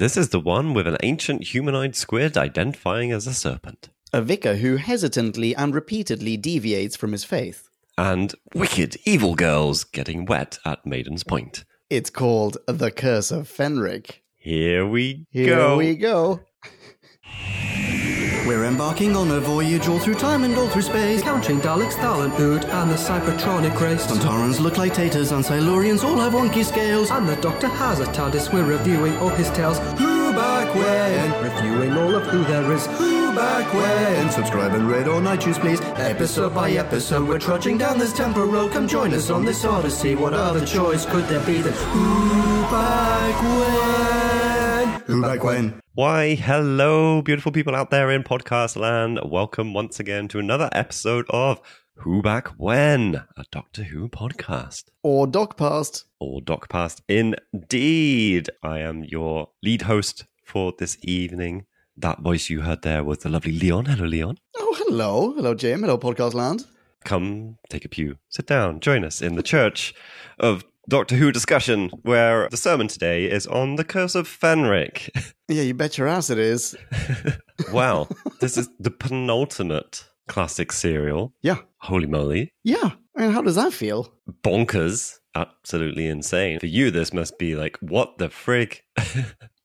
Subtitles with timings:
[0.00, 3.90] This is the one with an ancient humanoid squid identifying as a serpent.
[4.14, 7.68] A vicar who hesitantly and repeatedly deviates from his faith.
[7.98, 11.66] And wicked evil girls getting wet at Maiden's Point.
[11.90, 14.22] It's called The Curse of Fenric.
[14.36, 15.76] Here we Here go.
[15.76, 16.40] we go.
[18.50, 21.22] We're embarking on a voyage all through time and all through space.
[21.22, 24.04] Countering Daleks, Thalan, Ood, and the Cybertronic race.
[24.08, 27.12] Sontarans look like taters and Silurians all have wonky scales.
[27.12, 28.52] And the Doctor has a TARDIS.
[28.52, 29.78] We're reviewing all his tales.
[30.00, 31.44] Who back when?
[31.44, 32.86] Reviewing all of who there is.
[32.98, 34.30] Who back when?
[34.30, 35.80] Subscribe and rate on iTunes, please.
[35.80, 38.72] Episode by episode, we're trudging down this temporal road.
[38.72, 40.16] Come join us on this odyssey.
[40.16, 45.02] What other choice could there be than Who back when?
[45.02, 45.79] Who back when?
[45.92, 49.18] Why, hello, beautiful people out there in podcast land.
[49.24, 51.60] Welcome once again to another episode of
[51.96, 54.84] Who Back When, a Doctor Who podcast.
[55.02, 56.04] Or Doc Past.
[56.20, 58.50] Or Doc Past, indeed.
[58.62, 61.66] I am your lead host for this evening.
[61.96, 63.86] That voice you heard there was the lovely Leon.
[63.86, 64.38] Hello, Leon.
[64.58, 65.34] Oh, hello.
[65.34, 65.80] Hello, Jim.
[65.80, 66.66] Hello, Podcast Land.
[67.04, 69.94] Come, take a pew, sit down, join us in the church
[70.38, 75.10] of Doctor Who discussion, where the sermon today is on the curse of Fenric.
[75.50, 76.76] Yeah, you bet your ass it is.
[77.72, 78.06] wow,
[78.40, 81.34] this is the penultimate classic serial.
[81.42, 81.56] Yeah.
[81.78, 82.52] Holy moly.
[82.62, 82.90] Yeah.
[83.16, 84.14] I mean, how does that feel?
[84.44, 85.16] Bonkers.
[85.34, 86.60] Absolutely insane.
[86.60, 88.82] For you, this must be like, what the frig?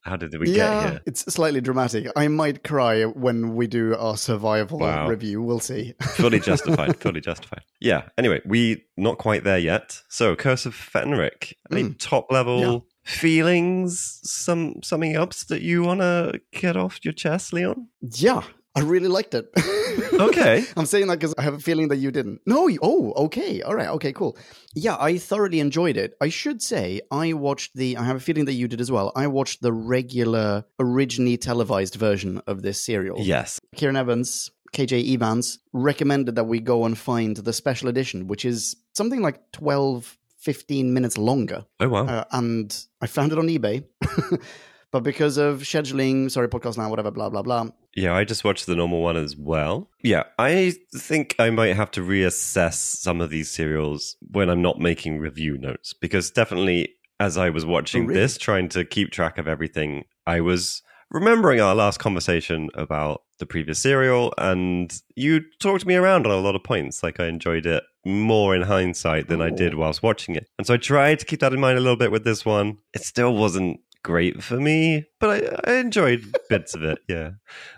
[0.06, 1.00] How did we yeah, get here?
[1.06, 2.06] it's slightly dramatic.
[2.14, 5.08] I might cry when we do our survival Wow.
[5.08, 5.42] review.
[5.42, 5.94] We'll see.
[6.14, 6.96] fully justified.
[7.00, 7.62] Fully justified.
[7.80, 8.02] Yeah.
[8.16, 10.00] Anyway, we not quite there yet.
[10.08, 11.54] So, Curse of Fenric.
[11.72, 11.98] Any Mm.
[11.98, 12.78] top level Yeah.
[13.04, 14.20] feelings?
[14.22, 17.88] Some summing ups that you want to get off your chest, Leon?
[18.00, 18.42] yeah,
[18.76, 19.50] I really liked it.
[20.18, 20.64] Okay.
[20.76, 22.40] I'm saying that because I have a feeling that you didn't.
[22.46, 23.60] No, you, oh, okay.
[23.62, 23.88] All right.
[23.88, 24.36] Okay, cool.
[24.74, 26.14] Yeah, I thoroughly enjoyed it.
[26.22, 29.12] I should say I watched the, I have a feeling that you did as well.
[29.14, 33.18] I watched the regular, originally televised version of this serial.
[33.20, 33.60] yes.
[33.74, 38.74] Kieran Evans, KJ Evans, recommended that we go and find the special edition, which is
[38.94, 41.66] something like 12, 15 minutes longer.
[41.80, 42.06] Oh wow.
[42.06, 43.84] Uh, and I found it on eBay.
[44.96, 47.68] but because of scheduling, sorry, podcast now, whatever, blah, blah, blah.
[47.94, 49.90] Yeah, I just watched the normal one as well.
[50.02, 54.78] Yeah, I think I might have to reassess some of these serials when I'm not
[54.78, 58.20] making review notes because definitely as I was watching Oh, really?
[58.20, 63.46] this, trying to keep track of everything, I was remembering our last conversation about the
[63.46, 67.02] previous serial and you talked me around on a lot of points.
[67.02, 69.78] Like I enjoyed it more in hindsight than I did Oh.
[69.78, 70.48] whilst watching it.
[70.58, 72.78] And so I tried to keep that in mind a little bit with this one.
[72.94, 76.98] It still wasn't great for me, but I, I enjoyed bits of it.
[77.08, 77.30] Yeah.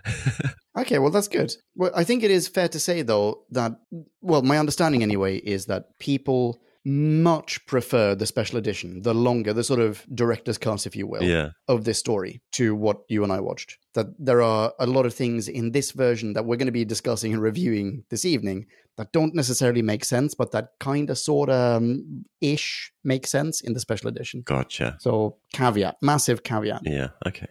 [0.78, 1.52] Okay, well, that's good.
[1.74, 3.72] Well, I think it is fair to say, though, that,
[4.20, 9.62] well, my understanding anyway is that people much prefer the special edition, the longer, the
[9.62, 11.50] sort of director's cut, if you will, Yeah.
[11.68, 13.76] of this story to what you and I watched.
[13.94, 16.84] That there are a lot of things in this version that we're going to be
[16.84, 18.66] discussing and reviewing this evening
[18.96, 23.60] that don't necessarily make sense, but that kind of, sort of um, ish make sense
[23.60, 24.42] in the special edition.
[24.44, 24.96] Gotcha.
[25.00, 26.82] So, caveat, massive caveat.
[26.84, 27.08] Yeah.
[27.26, 27.48] Okay.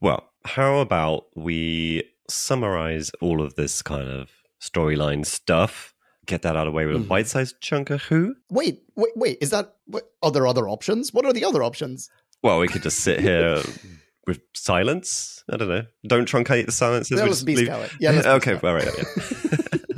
[0.00, 5.94] Well, how about we summarize all of this kind of storyline stuff,
[6.28, 7.08] get that out of the way with a Mhm.
[7.08, 8.36] bite sized chunk of who?
[8.50, 9.38] Wait, wait, wait.
[9.40, 11.12] Is that what, are there other options?
[11.12, 12.08] What are the other options?
[12.42, 13.60] Well, we could just sit here
[14.28, 15.42] with silence.
[15.50, 15.86] I don't know.
[16.06, 17.16] Don't truncate the silences.
[17.16, 17.90] No, we let's just be leave- it.
[17.98, 18.56] Yeah, let's okay.
[18.58, 18.64] scout.
[18.64, 18.88] All right.
[18.96, 19.78] Yeah.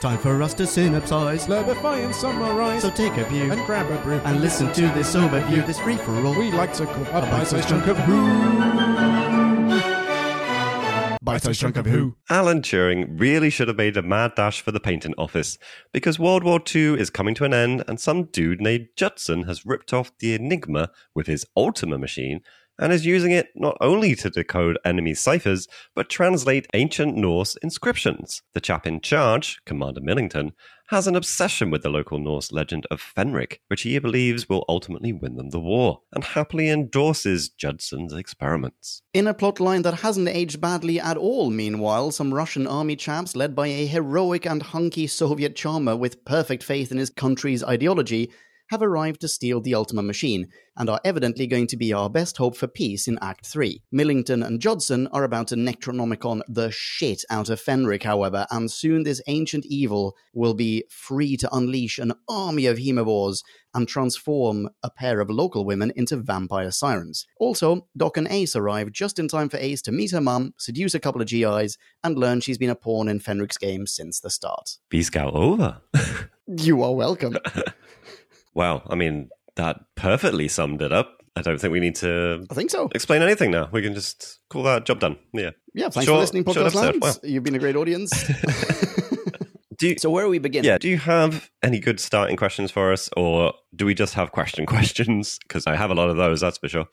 [0.00, 1.46] Time for us to synopsize.
[1.46, 5.14] Slurpify and summarize So take a view and grab a brew and listen to this
[5.16, 6.38] overview, this free for all.
[6.38, 9.13] we like to call a bite-sized bite-sized chunk of who.
[11.24, 12.16] Bite-sized chunk of who.
[12.28, 15.56] Alan Turing really should have made a mad dash for the patent office
[15.90, 19.64] because World War II is coming to an end and some dude named Judson has
[19.64, 22.40] ripped off the Enigma with his Ultima machine
[22.78, 28.42] and is using it not only to decode enemy ciphers but translate ancient Norse inscriptions.
[28.52, 30.52] The chap in charge, Commander Millington,
[30.94, 35.12] has an obsession with the local Norse legend of Fenric, which he believes will ultimately
[35.12, 39.02] win them the war, and happily endorses Judson's experiments.
[39.12, 43.34] In a plot line that hasn't aged badly at all, meanwhile, some Russian army chaps
[43.34, 48.30] led by a heroic and hunky Soviet charmer with perfect faith in his country's ideology
[48.70, 52.36] have arrived to steal the Ultima machine and are evidently going to be our best
[52.36, 53.82] hope for peace in Act 3.
[53.92, 59.04] Millington and Judson are about to Necronomicon the shit out of Fenric, however, and soon
[59.04, 63.42] this ancient evil will be free to unleash an army of haemovores
[63.74, 67.26] and transform a pair of local women into vampire sirens.
[67.38, 70.94] Also, Doc and Ace arrive just in time for Ace to meet her mum, seduce
[70.94, 74.30] a couple of GIs, and learn she's been a pawn in Fenric's game since the
[74.30, 74.78] start.
[74.88, 75.80] B Scout over.
[76.46, 77.38] You are welcome.
[78.54, 81.18] Wow, I mean, that perfectly summed it up.
[81.36, 82.88] I don't think we need to I think so.
[82.94, 83.68] explain anything now.
[83.72, 85.16] We can just call that job done.
[85.32, 85.50] Yeah.
[85.74, 87.02] Yeah, thanks Short- for listening, short Podcast episode.
[87.02, 87.20] Lands.
[87.22, 87.28] Wow.
[87.28, 88.12] You've been a great audience.
[89.76, 90.68] Do you, so where are we beginning?
[90.68, 94.30] yeah, do you have any good starting questions for us, or do we just have
[94.30, 95.40] question questions?
[95.42, 96.86] Because I have a lot of those, that's for sure.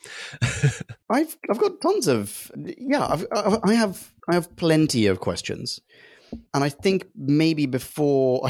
[1.07, 3.05] I've I've got tons of yeah.
[3.05, 5.79] I've, I've, I have I have plenty of questions,
[6.55, 8.41] and I think maybe before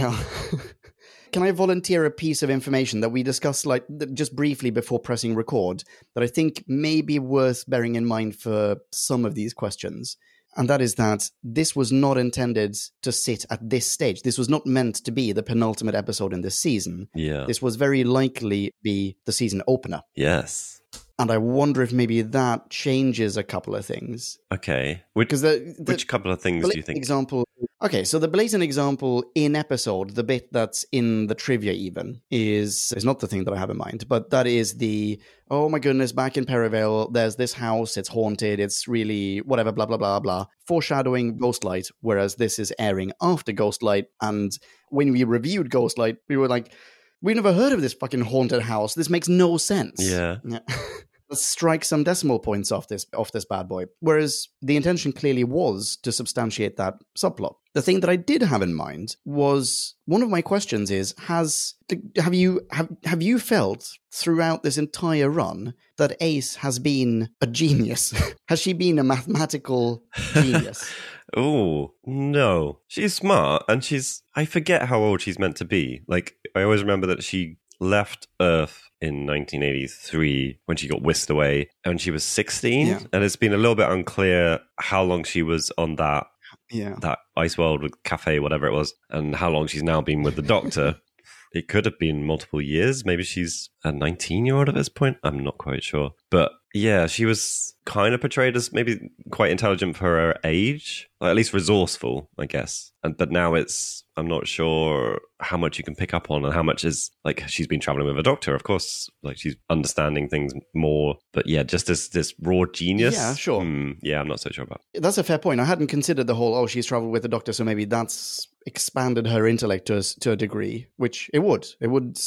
[1.32, 5.36] can I volunteer a piece of information that we discussed like just briefly before pressing
[5.36, 5.84] record
[6.14, 10.18] that I think may be worth bearing in mind for some of these questions.
[10.58, 14.24] And that is that this was not intended to sit at this stage.
[14.24, 17.08] This was not meant to be the penultimate episode in this season.
[17.16, 17.46] Yeah.
[17.46, 20.02] This was very likely be the season opener.
[20.16, 20.81] yes.
[21.22, 24.40] And I wonder if maybe that changes a couple of things.
[24.52, 25.04] Okay.
[25.14, 26.98] Which, Because the, the which couple of things do you think?
[26.98, 27.46] example?
[27.84, 32.92] Okay, so the blatant example in episode, the bit that's in the trivia even is
[32.98, 35.22] is not the thing that I have in mind, but that is the
[35.52, 39.86] oh my goodness, back in Perivale, there's this house, it's haunted, it's really whatever, blah
[39.86, 41.92] blah blah blah, foreshadowing Ghostlight.
[42.02, 44.52] Whereas this is airing after Ghostlight, and
[44.90, 46.74] when we reviewed Ghostlight, we were like,
[47.22, 48.96] we never heard of this fucking haunted house.
[48.96, 49.98] This makes no sense.
[50.02, 50.38] Yeah.
[50.44, 50.60] Yeah.
[51.32, 53.86] Let's strike some decimal points off this off this bad boy.
[54.02, 57.56] Whereas the intention clearly was to substantiate that subplot.
[57.74, 61.76] The thing that I did have in mind was one of my questions is has
[62.18, 67.48] have you have have you felt throughout this entire run that Ace has been a
[67.48, 68.14] genius?
[68.50, 70.94] has she been a mathematical genius?
[71.34, 72.80] Oh, no.
[72.90, 76.02] She's smart and she's I forget how old she's meant to be.
[76.06, 81.70] Like I always remember that she left Earth in 1983 when she got whisked away
[81.84, 83.00] and she was 16 Yeah.
[83.12, 86.28] and it's been a little bit unclear how long she was on that
[86.70, 86.96] yeah.
[87.02, 90.36] that ice world with cafe whatever it was and how long she's now been with
[90.36, 90.96] the doctor
[91.52, 93.06] it could have been multiple years.
[93.06, 95.18] Maybe she's a 19 year old at this point.
[95.24, 96.12] I'm not quite sure.
[96.30, 101.28] But yeah she was kind of portrayed as maybe quite intelligent for her age or
[101.28, 102.92] at least resourceful i guess.
[103.04, 106.54] And but now it's i'm not sure how much you can pick up on and
[106.54, 109.10] how much is like she's been traveling with a doctor of course.
[109.24, 111.18] Like she's understanding things more.
[111.34, 113.16] But yeah just this this raw genius.
[113.16, 113.62] Yeah, sure.
[113.62, 115.60] Hmm, yeah i'm not so sure about That's a fair point.
[115.60, 119.28] I hadn't considered the whole, oh, she's traveled with a doctor, so maybe that's expanded
[119.28, 121.68] her intellect to a, to a degree, which it would.
[121.80, 122.20] It would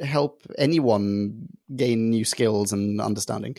[0.00, 3.56] help anyone gain new skills and understanding.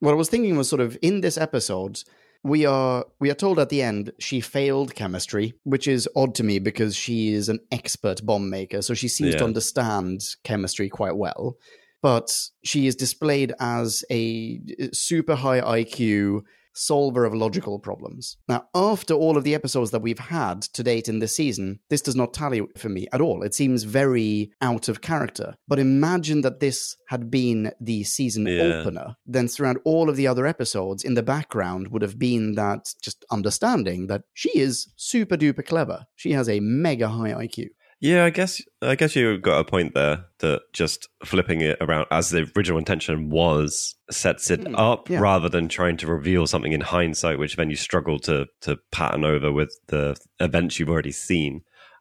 [0.00, 2.02] What I was thinking was sort of in this episode,
[2.42, 6.42] we are we are told at the end she failed chemistry, which is odd to
[6.42, 11.16] me because she is an expert bomb maker, so she seems to understand chemistry quite
[11.16, 11.56] well.
[12.02, 12.34] But
[12.64, 16.44] she is displayed as a uh, super high IQ
[16.74, 18.36] solver of logical problems.
[18.48, 22.00] Now, after all of the episodes that we've had to date in this season, this
[22.00, 23.42] does not tally for me at all.
[23.42, 25.54] It seems very out of character.
[25.68, 28.62] But imagine that this had been the season Yeah.
[28.62, 32.86] opener, then throughout all of the other episodes, in the background would have been that
[33.02, 36.04] just understanding that she is super duper clever.
[36.16, 37.68] She has a mega high IQ.
[38.02, 42.06] Yeah, I guess I guess you got a point there that just flipping it around
[42.10, 45.20] as the original intention was sets it Hmm, up yeah.
[45.20, 49.24] rather than trying to reveal something in hindsight, which then you struggle to to pattern
[49.26, 51.60] over with the events you've already seen.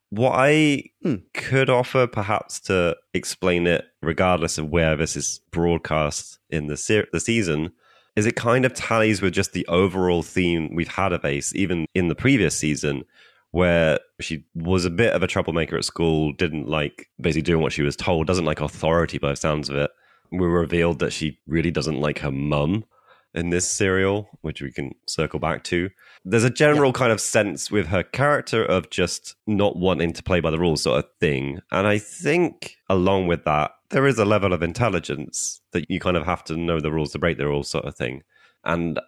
[0.09, 1.15] What I Hmm.
[1.33, 7.07] could offer, perhaps, to explain it, regardless of where this is broadcast in the se-
[7.11, 7.71] the season,
[8.15, 11.85] is it kind of tallies with just the overall theme we've had of Ace, even
[11.93, 13.03] in the previous season,
[13.51, 17.73] where she was a bit of a troublemaker at school, didn't like basically doing what
[17.73, 19.91] she was told, doesn't like authority by the sounds of it.
[20.31, 22.85] We revealed that she really doesn't like her mum
[23.33, 25.89] in this serial, which we can circle back to.
[26.25, 30.39] There's a general kind of sense with her character of just not wanting to play
[30.39, 31.59] by the rules, sort of thing.
[31.71, 36.17] And I think along with that, there is a level of intelligence that you kind
[36.17, 38.23] of have to know the rules to break the rules, sort of thing.
[38.63, 38.99] And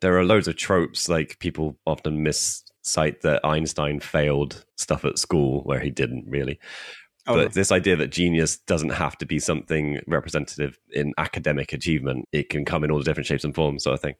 [0.00, 5.18] there are loads of tropes, like people often miss cite that Einstein failed stuff at
[5.18, 6.58] school where he didn't really.
[7.26, 12.28] Oh, but this idea that genius doesn't have to be something representative in academic achievement,
[12.32, 14.16] it can come in all the different shapes and forms, sort of thing,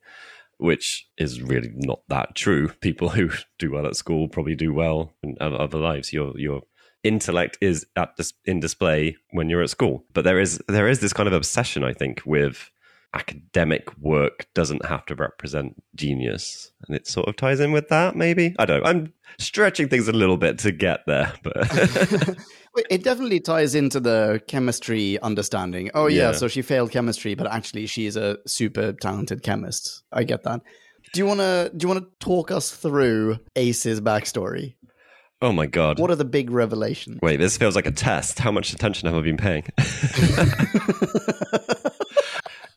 [0.57, 2.69] which is really not that true.
[2.81, 3.29] People who
[3.59, 6.13] do well at school probably do well in other lives.
[6.13, 6.61] Your your
[7.03, 11.01] intellect is at dis- in display when you're at school, but there is there is
[11.01, 12.71] this kind of obsession, I think, with
[13.13, 18.15] academic work doesn't have to represent genius and it sort of ties in with that
[18.15, 21.53] maybe i don't know i'm stretching things a little bit to get there but
[22.89, 25.91] It definitely ties into the chemistry understanding.
[25.93, 26.31] Oh yeah, Yeah.
[26.31, 30.01] so she failed chemistry, but actually she's a super talented chemist.
[30.11, 30.61] I get that.
[31.13, 34.73] Do you wanna do you wanna talk us through Ace's backstory?
[35.39, 35.99] Oh my god.
[35.99, 37.19] What are the big revelations?
[37.21, 38.39] Wait, this feels like a test.
[38.39, 39.65] How much attention have I been paying?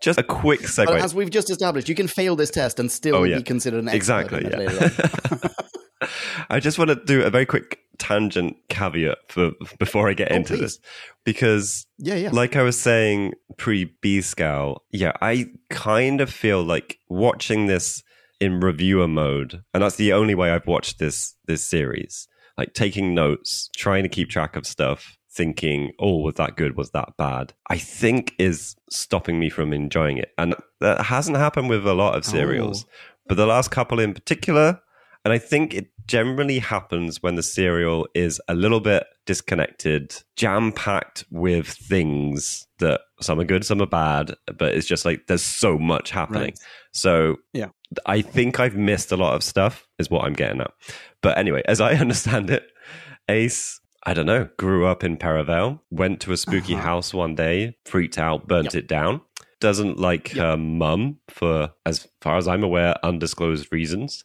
[0.06, 1.00] Just a quick But segue.
[1.00, 3.38] as we've just established, you can fail this test and still Oh, yeah.
[3.38, 3.96] be considered an expert.
[3.96, 4.48] Exactly.
[4.50, 5.48] Yeah.
[6.50, 10.36] I just want to do a very quick tangent caveat for before I get Oh,
[10.36, 10.60] into please.
[10.60, 10.78] this
[11.24, 12.30] because yeah, yeah.
[12.30, 18.02] like I was saying pre B Scowl, yeah, I kind of feel like watching this
[18.38, 22.28] in reviewer mode, and that's the only way I've watched this this series.
[22.58, 26.76] Like taking notes, trying to keep track of stuff, thinking, "Oh, was that good?
[26.76, 31.68] Was that bad?" I think is stopping me from enjoying it, and that hasn't happened
[31.68, 32.90] with a lot of serials, Oh.
[33.28, 34.80] but the last couple in particular.
[35.24, 40.70] And I think it generally happens when the serial is a little bit disconnected, jam
[40.70, 45.42] packed with things that some are good, some are bad, but it's just like there's
[45.42, 46.42] so much happening.
[46.42, 46.58] Right.
[46.92, 47.70] So Yeah.
[48.06, 50.70] I think I've missed a lot of stuff, is what I'm getting at.
[51.22, 52.62] But anyway, as I understand it,
[53.28, 56.82] Ace, I don't know, grew up in Perivale, went to a spooky Uh-huh.
[56.82, 58.74] house one day, freaked out, burnt Yep.
[58.84, 59.20] it down.
[59.58, 60.36] Doesn't like Yep.
[60.44, 64.24] her mum for, as far as I'm aware, undisclosed reasons.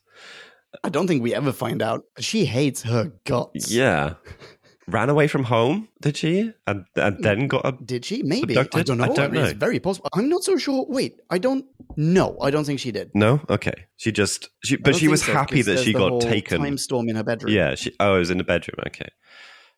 [0.83, 2.03] I don't think we ever find out.
[2.19, 3.71] She hates her guts.
[3.71, 4.13] Yeah.
[4.87, 6.51] Ran away from home, did she?
[6.67, 7.71] And, and then got a.
[7.83, 8.23] Did she?
[8.23, 8.57] Maybe.
[8.57, 9.03] I don't know.
[9.05, 9.57] I don't It's know.
[9.59, 10.09] very possible.
[10.13, 10.85] I'm not so sure.
[10.89, 11.65] Wait, I don't.
[11.97, 13.11] No, I don't think she did.
[13.13, 13.41] No?
[13.49, 13.73] Okay.
[13.97, 14.49] She just.
[14.63, 16.59] She, but she was so, happy that she got taken.
[16.61, 17.53] Time storm in her bedroom.
[17.53, 17.75] Yeah.
[17.75, 18.75] She, oh, it was in the bedroom.
[18.87, 19.09] Okay.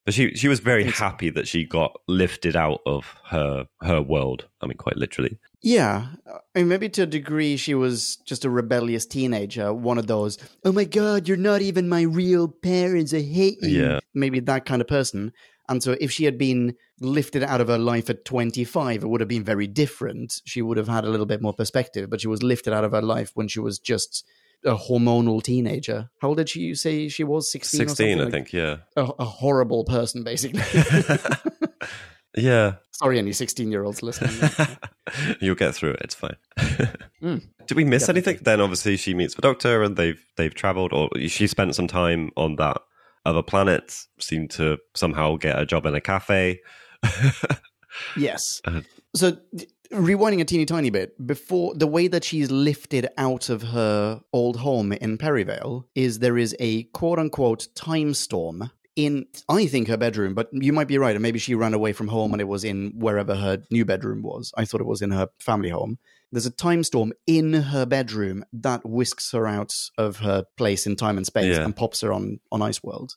[0.06, 4.48] But she, she was very happy that she got lifted out of her her world.
[4.62, 5.38] I mean, quite literally.
[5.62, 6.08] Yeah.
[6.28, 9.74] I mean, maybe to a degree, she was just a rebellious teenager.
[9.74, 13.14] One of those, oh my God, you're not even my real parents.
[13.14, 13.82] I hate you.
[13.82, 14.00] Yeah.
[14.14, 15.32] Maybe that kind of person.
[15.70, 19.22] And so if she had been lifted out of her life at 25, it would
[19.22, 20.42] have been very different.
[20.44, 22.92] She would have had a little bit more perspective, but she was lifted out of
[22.92, 24.26] her life when she was just
[24.66, 26.10] a hormonal teenager.
[26.20, 27.52] How old did she say she was?
[27.52, 28.32] 16 or 16, I something?
[28.32, 28.54] think.
[28.54, 28.78] Yeah.
[28.96, 30.62] A, a horrible person, basically.
[32.38, 32.76] yeah.
[32.92, 34.50] Sorry, any 16 year olds listening.
[35.42, 36.02] You'll get through it.
[36.02, 36.38] It's fine.
[37.22, 37.44] Mm.
[37.68, 38.30] Did we miss Definitely.
[38.30, 38.44] anything?
[38.44, 42.32] Then obviously she meets the doctor, and they've they've travelled, or she spent some time
[42.36, 42.78] on that
[43.26, 43.96] other planet.
[44.20, 46.60] Seemed to somehow get a job in a cafe.
[48.16, 48.62] Yes.
[48.66, 48.82] Uh,
[49.16, 49.38] so,
[49.94, 54.58] rewinding a teeny tiny bit, before the way that she's lifted out of her old
[54.58, 59.98] home in Perivale is there is a quote unquote time storm in, I think, her
[59.98, 61.16] bedroom, but you might be right.
[61.16, 64.22] And maybe she ran away from home and it was in wherever her new bedroom
[64.22, 64.52] was.
[64.56, 65.98] I thought it was in her family home.
[66.32, 70.96] There's a time storm in her bedroom that whisks her out of her place in
[70.96, 71.64] time and space Yeah.
[71.64, 73.16] and pops her on, on Ice World.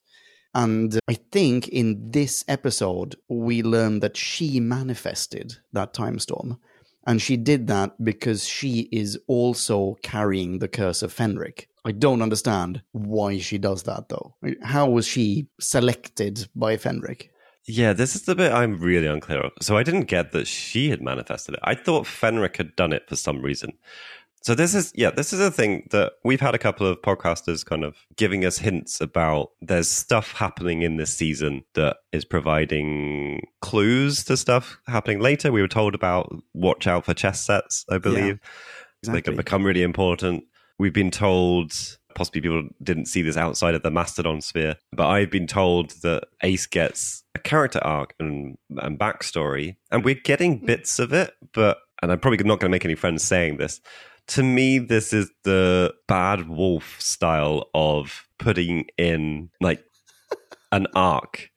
[0.57, 6.59] And I think in this episode, we learn that she manifested that time storm.
[7.07, 11.67] And she did that because she is also carrying the curse of Fenric.
[11.85, 14.35] I don't understand why she does that, though.
[14.63, 17.29] How was she selected by Fenric?
[17.67, 19.53] Yeah, this is the bit I'm really unclear of.
[19.61, 21.61] So I didn't get that she had manifested it.
[21.65, 23.73] I thought Fenric had done it for some reason.
[24.43, 27.65] So this is yeah, this is a thing that we've had a couple of podcasters
[27.65, 29.51] kind of giving us hints about.
[29.61, 35.51] There's stuff happening in this season that is providing clues to stuff happening later.
[35.51, 38.39] We were told about watch out for chess sets, I believe.
[39.03, 39.23] They Exactly.
[39.23, 40.45] can become really important.
[40.79, 41.73] We've been told,
[42.15, 46.25] possibly people didn't see this outside of the Mastodon sphere, but I've been told that
[46.43, 50.67] Ace gets a character arc and, and backstory, and we're getting hmm.
[50.67, 53.81] bits of it, but, and I'm probably not going to make any friends saying this.
[54.29, 59.85] To me, this is the bad wolf style of putting in like
[60.73, 61.51] an arc.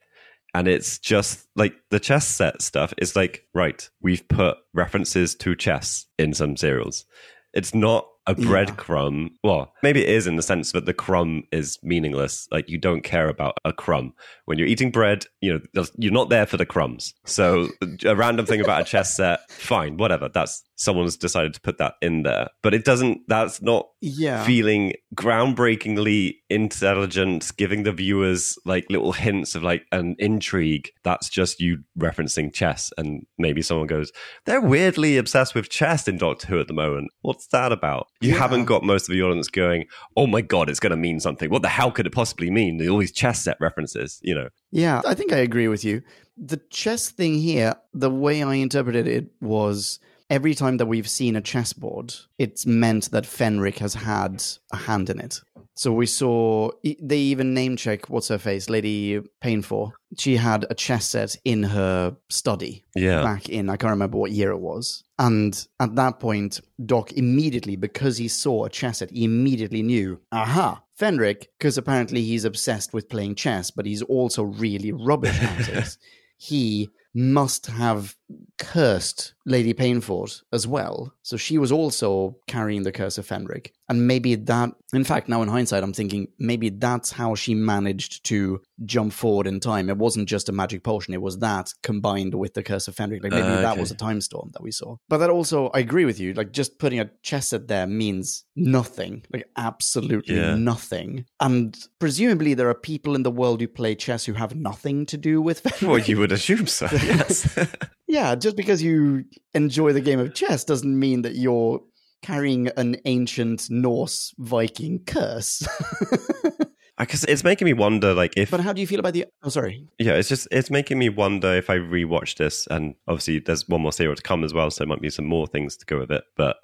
[0.54, 5.54] And it's just like the chess set stuff is like right we've put references to
[5.54, 7.06] chess in some serials.
[7.52, 8.46] It's not a Yeah.
[8.46, 12.78] breadcrumb well maybe it is in the sense that the crumb is meaningless like you
[12.78, 14.12] don't care about a crumb
[14.44, 17.68] when you're eating bread you know you're not there for the crumbs so
[18.04, 21.94] a random thing about a chess set fine whatever that's someone's decided to put that
[22.02, 24.44] in there but it doesn't that's not Yeah.
[24.44, 30.90] feeling groundbreakingly intelligent, giving the viewers like little hints of like an intrigue.
[31.04, 32.90] That's just you referencing chess.
[32.96, 34.10] And maybe someone goes,
[34.46, 37.10] they're weirdly obsessed with chess in Doctor Who at the moment.
[37.22, 38.06] What's that about?
[38.20, 38.38] You Yeah.
[38.38, 39.86] haven't got most of the audience going,
[40.16, 41.50] oh my God, it's going to mean something.
[41.50, 42.86] What the hell could it possibly mean?
[42.88, 44.48] All these chess set references, you know?
[44.70, 46.02] Yeah, I think I agree with you.
[46.36, 49.98] The chess thing here, the way I interpreted it was
[50.28, 55.08] every time that we've seen a chessboard, it's meant that Fenric has had a hand
[55.10, 55.40] in it.
[55.76, 59.94] So we saw they even name check what's her face, Lady Peinforte.
[60.18, 63.22] She had a chess set in her study Yeah.
[63.22, 65.04] back in I can't remember what year it was.
[65.20, 70.18] And at that point, Doc immediately, because he saw a chess set, he immediately knew,
[70.32, 75.68] aha, Fenric, because apparently he's obsessed with playing chess, but he's also really rubbish at
[75.68, 75.96] it.
[76.42, 78.16] He must have
[78.58, 81.12] cursed Lady Peinforte as well.
[81.22, 83.70] So she was also carrying the curse of Fenric.
[83.88, 88.24] And maybe that, in fact, now in hindsight, I'm thinking maybe that's how she managed
[88.26, 89.88] to jump forward in time.
[89.88, 93.22] It wasn't just a magic potion, it was that combined with the curse of Fenric.
[93.22, 94.96] Like maybe Uh, that was a time storm that we saw.
[95.08, 96.34] But that also, I agree with you.
[96.34, 100.54] Like just putting a chess set there means nothing, like absolutely Yeah.
[100.54, 101.24] nothing.
[101.40, 105.16] And presumably there are people in the world who play chess who have nothing to
[105.16, 105.88] do with Fenric.
[105.88, 106.86] Well, you would assume so.
[107.10, 107.58] Yes.
[108.06, 109.24] Yeah, just because you
[109.54, 111.80] enjoy the game of chess doesn't mean that you're
[112.22, 115.66] carrying an ancient Norse Viking curse.
[116.98, 119.24] I guess it's making me wonder, like, if but how do you feel about the?
[119.42, 119.86] Oh, sorry.
[119.98, 123.80] Yeah, it's just it's making me wonder if I rewatch this, and obviously there's one
[123.80, 125.98] more serial to come as well, so there might be some more things to go
[125.98, 126.24] with it.
[126.36, 126.56] But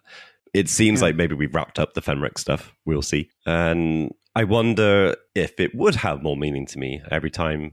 [0.53, 1.07] it seems Yeah.
[1.07, 2.75] like maybe we've wrapped up the Fenric stuff.
[2.85, 3.31] We'll see.
[3.47, 7.73] And I wonder if it would have more meaning to me every time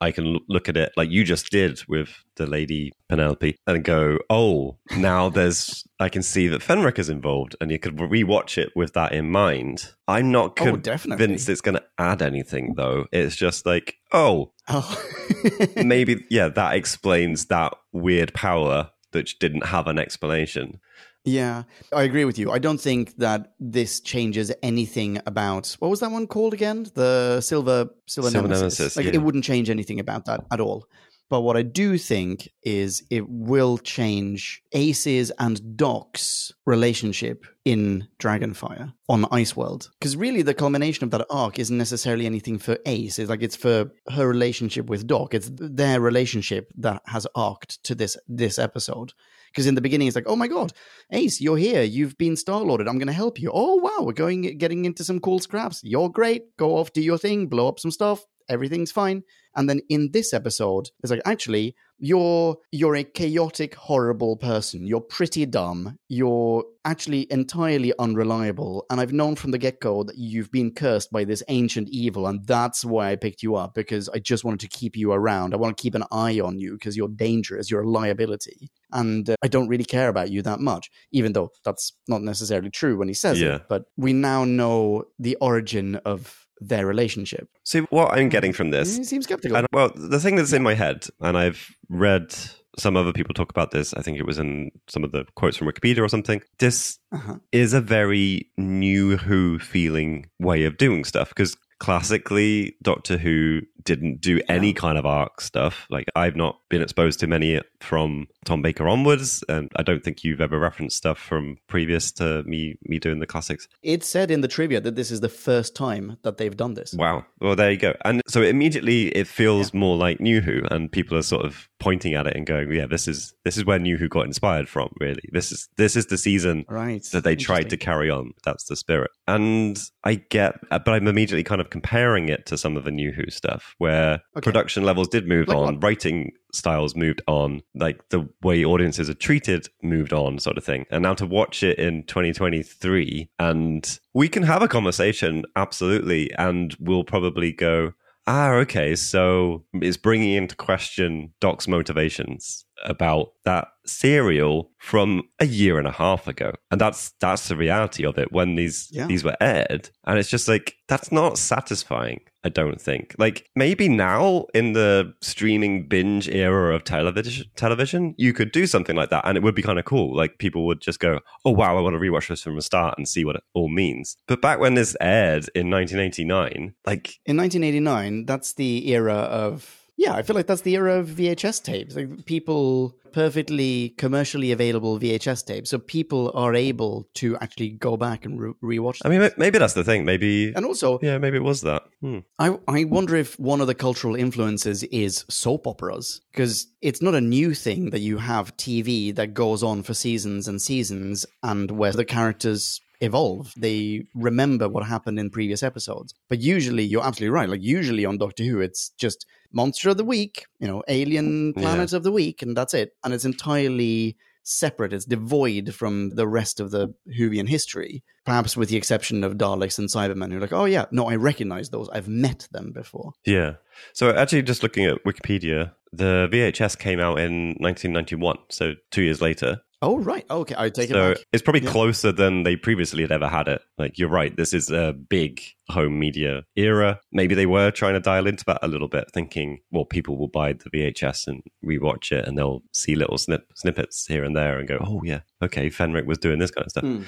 [0.00, 4.18] I can look at it like you just did with the lady Penelope and go,
[4.30, 8.70] oh, now there's I can see that Fenric is involved, and you could rewatch it
[8.76, 9.92] with that in mind.
[10.06, 11.24] I'm not Oh, definitely.
[11.24, 13.06] convinced it's going to add anything though.
[13.10, 15.02] It's just like, oh, Oh.
[15.76, 20.78] maybe yeah that explains that weird power that didn't have an explanation
[21.24, 22.50] yeah, I agree with you.
[22.50, 26.86] I don't think that this changes anything about what was that one called again?
[26.94, 28.78] The Silver Silver, Silver Nemesis.
[28.78, 29.14] Nemesis, Like yeah.
[29.14, 30.86] it wouldn't change anything about that at all.
[31.30, 38.94] But what I do think is it will change Ace's and Doc's relationship in Dragonfire
[39.10, 39.90] on Iceworld.
[39.98, 43.18] Because really, the culmination of that arc isn't necessarily anything for Ace.
[43.18, 45.34] It's like it's for her relationship with Doc.
[45.34, 49.12] It's their relationship that has arced to this this episode.
[49.48, 50.72] Because in the beginning, it's like, oh my god,
[51.12, 51.82] Ace, you're here.
[51.82, 52.88] You've been Star Lorded.
[52.88, 53.50] I'm going to help you.
[53.52, 55.80] Oh wow, we're going getting into some cool scraps.
[55.82, 56.56] You're great.
[56.56, 58.24] Go off, do your thing, blow up some stuff.
[58.48, 59.22] Everything's fine.
[59.56, 64.86] And then in this episode, it's like actually you're you're a chaotic, horrible person.
[64.86, 65.98] You're pretty dumb.
[66.08, 68.86] You're actually entirely unreliable.
[68.88, 72.28] And I've known from the get go that you've been cursed by this ancient evil,
[72.28, 75.54] and that's why I picked you up because I just wanted to keep you around.
[75.54, 77.68] I want to keep an eye on you because you're dangerous.
[77.68, 80.90] You're a liability, and uh, I don't really care about you that much.
[81.10, 83.56] Even though that's not necessarily true when he says Yeah.
[83.56, 87.48] it, but we now know the origin of their relationship.
[87.64, 89.56] see what i'm getting from this You seem skeptical.
[89.56, 92.34] and, well the thing that's in my head and i've read
[92.78, 95.56] some other people talk about this i think it was in some of the quotes
[95.56, 97.36] from wikipedia or something this Uh-huh.
[97.52, 104.20] is a very new who feeling way of doing stuff because classically doctor who didn't
[104.20, 108.60] do any kind of arc stuff like i've not been exposed to many from tom
[108.60, 112.98] baker onwards and i don't think you've ever referenced stuff from previous to me me
[112.98, 116.36] doing the classics It said in the trivia that this is the first time that
[116.36, 116.92] they've done this.
[116.92, 117.24] Wow.
[117.40, 117.94] Well, there you go.
[118.04, 122.14] And so immediately it feels more like New Who, and people are sort of pointing
[122.14, 124.88] at it and going, "Yeah, this is this is where New Who got inspired from.
[125.00, 127.04] Really, this is this is the season Right.
[127.12, 128.32] that they tried to carry on.
[128.44, 129.10] That's the spirit.
[129.26, 133.12] And I get, but I'm immediately kind of comparing it to some of the New
[133.12, 134.44] Who stuff, where Okay.
[134.44, 135.82] production levels did move Like on, what?
[135.82, 140.86] writing styles moved on, like the way audiences are treated moved on, sort of thing.
[140.90, 146.74] And now to watch it in 2023, and we can have a conversation, absolutely, and
[146.80, 147.92] we'll probably go.
[148.26, 148.94] Ah, okay.
[148.94, 155.92] So it's bringing into question Doc's motivations about that serial from a year and a
[155.92, 159.06] half ago, and that's that's the reality of it when these Yeah.
[159.06, 162.20] these were aired, and it's just like that's not satisfying.
[162.44, 163.16] I don't think.
[163.18, 168.94] Like maybe now in the streaming binge era of television, television, you could do something
[168.94, 170.14] like that, and it would be kind of cool.
[170.16, 172.96] Like people would just go, "Oh wow, I want to rewatch this from the start
[172.96, 177.36] and see what it all means." But back when this aired in 1989, like In
[177.36, 179.77] 1989, that's the era of.
[179.98, 181.96] Yeah, I feel like that's the era of VHS tapes.
[181.96, 188.24] Like people perfectly commercially available VHS tapes, so people are able to actually go back
[188.24, 189.00] and re- rewatch.
[189.04, 190.04] I mean, maybe that's the thing.
[190.04, 191.82] Maybe and also, yeah, maybe it was that.
[192.00, 192.20] Hmm.
[192.38, 197.14] I, I wonder if one of the cultural influences is soap operas because it's not
[197.16, 201.72] a new thing that you have TV that goes on for seasons and seasons and
[201.72, 203.52] where the characters evolve.
[203.56, 206.14] They remember what happened in previous episodes.
[206.28, 207.48] But usually, you're absolutely right.
[207.48, 211.62] Like, usually on Doctor Who, it's just monster of the week, you know, alien Yeah.
[211.62, 212.92] planet of the week, and that's it.
[213.04, 214.92] And it's entirely separate.
[214.94, 219.78] It's devoid from the rest of the Whovian history, perhaps with the exception of Daleks
[219.78, 221.88] and Cybermen, who are like, oh yeah, no, I recognize those.
[221.90, 223.12] I've met them before.
[223.26, 223.54] Yeah.
[223.92, 229.20] So actually, just looking at Wikipedia, the VHS came out in 1991, so two years
[229.20, 229.60] later.
[229.80, 231.26] Oh right, okay, I take So it back.
[231.32, 231.70] it's probably Yeah.
[231.70, 233.62] closer than they previously had ever had it.
[233.78, 236.98] Like you're right, this is a big home media era.
[237.12, 240.28] Maybe they were trying to dial into that a little bit, thinking, well, people will
[240.28, 244.58] buy the VHS and rewatch it, and they'll see little snip- snippets here and there,
[244.58, 246.84] and go, oh yeah, okay, Fenric was doing this kind of stuff.
[246.84, 247.02] Hmm.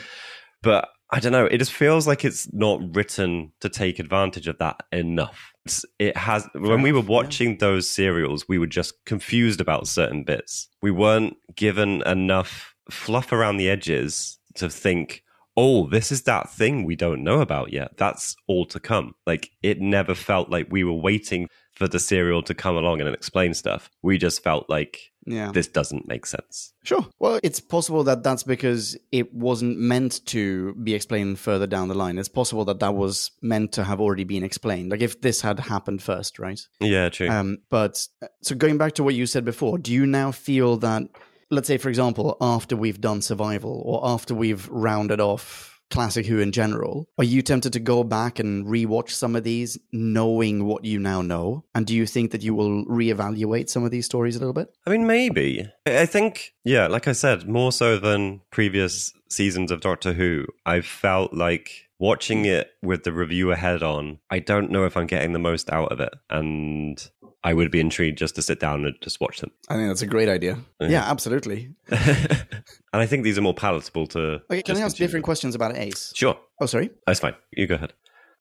[0.63, 1.47] But I don't know.
[1.47, 5.53] It just feels like it's not written to take advantage of that enough.
[5.65, 6.49] It's, it has.
[6.55, 10.69] when we were watching those serials, we were just confused about certain bits.
[10.83, 15.25] We weren't given enough fluff around the edges to think,
[15.57, 17.97] oh, this is that thing we don't know about yet.
[17.97, 19.15] That's all to come.
[19.27, 23.13] Like it never felt like we were waiting for the serial to come along and
[23.13, 23.91] explain stuff.
[24.03, 26.73] We just felt like Yeah, this doesn't make sense.
[26.83, 27.07] sure.
[27.19, 31.95] Well, it's possible that that's because it wasn't meant to be explained further down the
[31.95, 32.19] line.
[32.19, 34.91] It's possible that that was meant to have already been explained.
[34.91, 36.61] Like if this had happened first, right?
[36.81, 37.29] Yeah, true.
[37.29, 40.77] Um, but uh, so going back to what you said before, do you now feel
[40.79, 41.03] that,
[41.51, 46.39] let's say, for example, after we've done survival or after we've rounded off classic Who
[46.39, 50.85] in general, are you tempted to go back and rewatch some of these, knowing what
[50.85, 51.65] you now know?
[51.75, 54.73] And do you think that you will reevaluate some of these stories a little bit?
[54.87, 55.69] I mean, maybe.
[55.87, 60.81] I think, yeah, like I said, more so than previous seasons of Doctor Who, I
[60.81, 65.33] felt like watching it with the reviewer head on, I don't know if I'm getting
[65.33, 66.15] the most out of it.
[66.31, 67.11] And
[67.43, 69.51] I would be intrigued just to sit down and just watch them.
[69.69, 70.59] I think that's a great idea.
[70.79, 70.89] Yeah.
[70.89, 71.71] Yeah, absolutely.
[71.91, 72.55] and
[72.93, 74.43] I think these are more palatable to.
[74.51, 76.13] Okay, can I ask different questions about Ace?
[76.15, 76.39] Sure.
[76.61, 76.91] Oh, sorry.
[77.07, 77.35] That's fine.
[77.53, 77.95] You go ahead.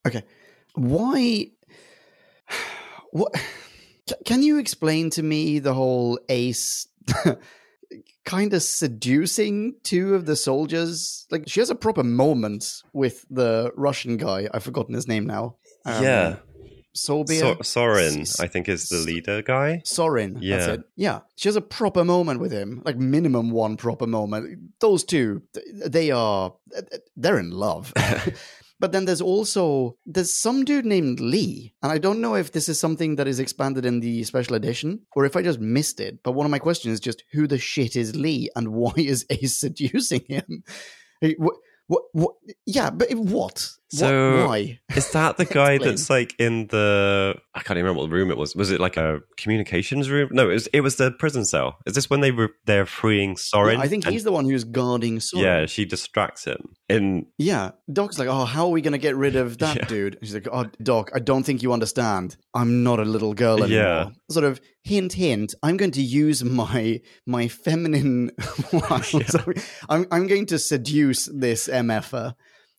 [0.08, 0.24] Okay.
[0.76, 1.48] Why?
[3.12, 3.34] What?
[4.26, 6.88] Can you explain to me the whole Ace
[8.26, 11.26] kind of seducing two of the soldiers?
[11.32, 14.48] Like, she has a proper moment with the Russian guy.
[14.54, 15.58] I've forgotten his name now.
[15.86, 16.36] Um, yeah.
[16.98, 17.40] Sobia.
[17.40, 19.82] So- Sorin, S- I think, is the leader guy.
[19.86, 20.34] Sorin.
[20.34, 20.72] That's Yeah.
[20.74, 20.82] it.
[20.96, 21.20] Yeah.
[21.36, 24.60] She has a proper moment with him, like minimum one proper moment.
[24.80, 25.44] Those two,
[25.86, 26.54] they are,
[27.16, 27.94] they're in love.
[28.80, 31.74] but then there's also, there's some dude named Lee.
[31.84, 35.02] And I don't know if this is something that is expanded in the special edition
[35.16, 36.24] or if I just missed it.
[36.24, 39.26] But one of my questions is just who the shit is Lee and why is
[39.30, 40.64] Ace seducing him?
[41.22, 41.56] Hey, What,
[41.88, 43.70] what, what, yeah, but what?
[43.92, 44.80] So- why?
[44.96, 47.36] Is that the guy that's like in the?
[47.56, 48.56] I can't even remember what room it was.
[48.56, 50.30] Was it like a communications room?
[50.32, 50.68] No, it was.
[50.68, 51.78] It was the prison cell.
[51.86, 53.80] Is this when they were they're freeing Sorin?
[53.82, 55.44] I think And- he's the one who's guarding Sorin.
[55.46, 56.70] Yeah, she distracts him.
[56.88, 59.86] In Yeah, Doc's like, oh, how are we going to get rid of that Yeah.
[59.86, 60.18] dude?
[60.24, 62.36] She's like, oh, Doc, I don't think you understand.
[62.56, 63.70] I'm not a little girl anymore.
[63.84, 64.10] Yeah.
[64.32, 65.54] Sort of hint, hint.
[65.62, 68.32] I'm going to use my my feminine.
[68.74, 69.36] wiles.
[69.90, 72.34] I'm I'm going to seduce this mf'er.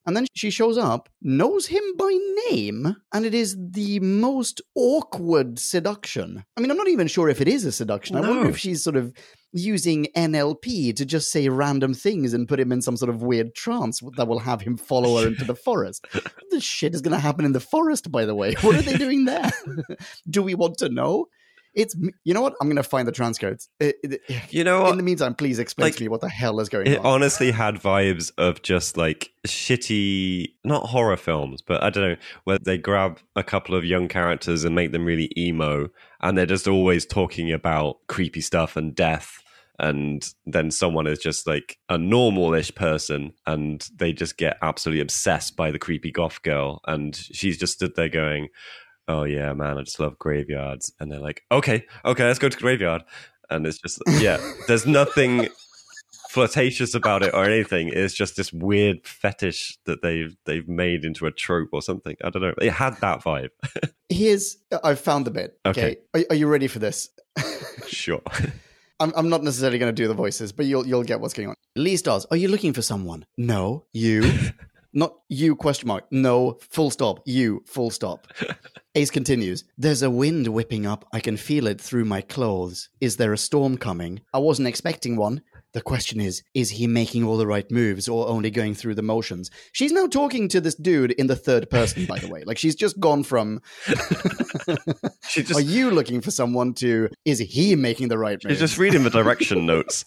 [0.07, 2.19] And then she shows up, knows him by
[2.51, 6.45] name, and it is the most awkward seduction.
[6.57, 8.17] I mean, I'm not even sure if it is a seduction.
[8.17, 9.13] I wonder if she's sort of
[9.53, 13.55] using NLP to just say random things and put him in some sort of weird
[13.55, 16.07] trance that will have him follow her into the forest.
[16.51, 18.55] The shit is going to happen in the forest, by the way?
[18.61, 19.51] What are they doing there?
[20.31, 21.27] Do we want to know?
[21.75, 22.55] It's you know what?
[22.61, 23.69] I'm going to find the transcripts.
[23.79, 24.91] It- it- you know what?
[24.93, 27.07] in the meantime, please explain Like, to me what the hell is going It on.
[27.07, 32.59] honestly had vibes of just like shitty, not horror films, but I don't know, where
[32.59, 35.89] they grab a couple of young characters and make them really emo,
[36.21, 39.43] and they're just always talking about creepy stuff and death.
[39.79, 45.57] And then someone is just like a normal-ish person, and they just get absolutely obsessed
[45.57, 48.49] by the creepy goth girl, and she's just stood there going,
[49.11, 52.57] "Oh yeah, man, I just love graveyards." And they're like, "Okay, okay, let's go to
[52.57, 53.03] the graveyard."
[53.51, 55.49] And it's just yeah, there's nothing
[56.31, 57.89] flirtatious about it or anything.
[57.93, 62.17] It's just this weird fetish that they've they've made into a trope or something.
[62.23, 62.55] I don't know.
[62.61, 63.51] It had that vibe.
[64.09, 65.59] Here's I've found the bit.
[65.67, 65.97] Okay, Okay.
[66.15, 67.11] Are, are you ready for this?
[67.89, 68.23] sure.
[69.01, 71.49] I'm, I'm not necessarily going to do the voices, but you'll you'll get what's going
[71.49, 71.57] on.
[71.75, 72.27] Lee stars.
[72.31, 73.25] Are you looking for someone?
[73.37, 74.23] No, you.
[74.93, 75.57] not you?
[75.57, 76.05] Question mark.
[76.11, 76.59] No.
[76.61, 77.21] Full stop.
[77.27, 77.63] You.
[77.67, 78.27] Full stop.
[78.95, 79.65] Ace continues.
[79.79, 81.05] There's a wind whipping up.
[81.13, 82.89] I can feel it through my clothes.
[83.01, 84.21] Is there a storm coming?
[84.35, 85.43] I wasn't expecting one.
[85.73, 89.03] The question is, is he making all the right moves or only going through the
[89.03, 89.53] motions?
[89.73, 92.43] She's now talking to this dude in the third person, by the way.
[92.45, 93.61] Like she's just gone from
[95.29, 98.51] She Are you looking for someone to is he making the right move?
[98.51, 100.05] she's just reading the direction notes.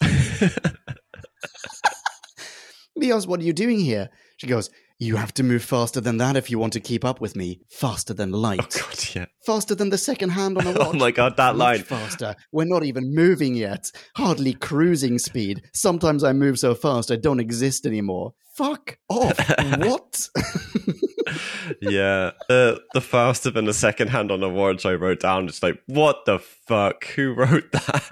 [3.02, 4.10] Asks, What are you doing here?
[4.44, 7.18] She goes, You have to move faster than that if you want to keep up
[7.18, 7.60] with me.
[7.70, 8.60] Faster than light.
[8.62, 9.24] oh god, yeah.
[9.46, 10.88] Faster than the second hand on a watch.
[10.88, 11.82] Oh my god, that Much line.
[11.82, 12.34] faster.
[12.52, 13.90] We're not even moving yet.
[14.16, 15.62] Hardly cruising speed.
[15.72, 18.34] Sometimes I move so fast I don't exist anymore.
[18.54, 19.38] Fuck off.
[19.78, 20.28] what?
[21.80, 22.32] yeah.
[22.48, 25.48] The the faster than the second hand on a watch I wrote down.
[25.48, 27.04] It's like, what the fuck?
[27.16, 28.10] Who wrote that?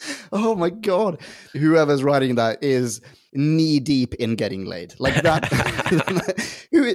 [0.32, 1.20] Oh my god!
[1.54, 3.00] Whoever's writing that is
[3.32, 4.94] knee deep in getting laid.
[4.98, 5.46] Like that.
[6.70, 6.94] who,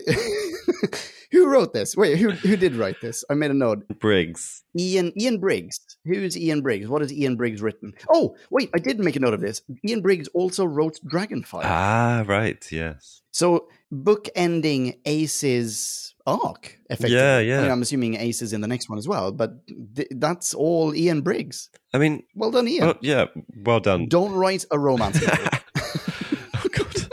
[1.32, 1.98] who wrote this?
[1.98, 3.24] Wait, who who did write this?
[3.30, 3.88] I made a note.
[4.00, 4.64] Briggs.
[4.78, 5.80] Ian Ian Briggs.
[6.06, 6.88] Who's Ian Briggs?
[6.88, 7.94] What has Ian Briggs written?
[8.10, 9.62] Oh, wait, I did make a note of this.
[9.88, 11.64] Ian Briggs also wrote Dragonfire.
[11.64, 12.66] Ah, right.
[12.72, 13.22] Yes.
[13.32, 17.16] So book ending Ace's arc, effectively.
[17.16, 17.62] Yeah, I yeah.
[17.64, 19.52] mean, I'm assuming Ace is in the next one as well, but
[19.96, 21.70] th- that's all Ian Briggs.
[21.94, 22.86] I mean, Well done, Ian.
[22.88, 23.26] well, yeah.
[23.66, 24.08] Well done.
[24.08, 27.08] Don't write a romance oh God.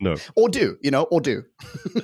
[0.00, 0.16] No.
[0.34, 1.44] or do, you know, or do.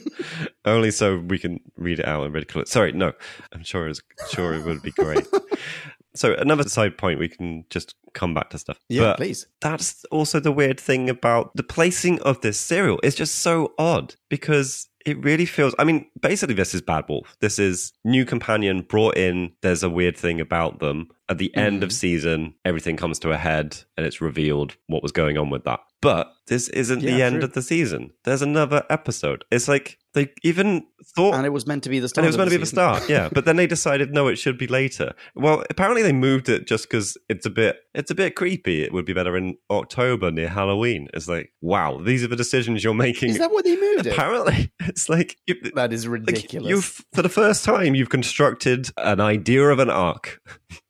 [0.64, 2.68] Only so we can read it out and ridicule it.
[2.68, 3.12] Sorry, no.
[3.53, 5.27] I'm sure it's sure it would be great.
[6.14, 8.79] so another side point, we can just come back to stuff.
[8.88, 9.46] Yeah, But please.
[9.61, 13.01] That's also the weird thing about the placing of this serial.
[13.03, 15.75] It's just so odd because it really feels.
[15.79, 17.37] I mean, basically, this is Bad Wolf.
[17.40, 19.53] This is new companion brought in.
[19.62, 21.09] There's a weird thing about them.
[21.29, 21.95] At the end of Mm-hmm.
[21.95, 25.81] season, everything comes to a head and it's revealed what was going on with that.
[26.03, 27.45] But this isn't the Yeah, end true.
[27.45, 28.11] of the season.
[28.25, 29.45] There's another episode.
[29.53, 30.85] It's like they even
[31.17, 32.23] thought And it was meant to be the start.
[32.23, 33.29] and it was meant to be the start, yeah.
[33.33, 35.13] But then they decided no, it should be later.
[35.37, 38.83] Well, apparently they moved it just because it's a bit it's a bit creepy.
[38.83, 41.07] It would be better in October near Halloween.
[41.15, 43.31] It's like, wow, these are the decisions you're making.
[43.31, 44.13] Is that what they moved it?
[44.13, 46.69] apparently, it's like you, That is like ridiculous.
[46.69, 50.41] you've for the first time you've constructed an idea of an arc.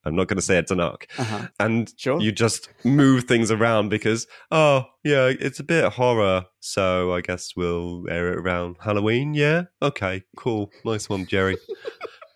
[0.05, 1.49] I'm not going to say it's an arc, uh-huh.
[1.61, 2.21] and Sure.
[2.21, 6.47] you just move things around because oh yeah, it's a bit horror.
[6.61, 9.35] So I guess we'll air it around Halloween.
[9.35, 11.57] Yeah, okay, cool, nice one, Jerry.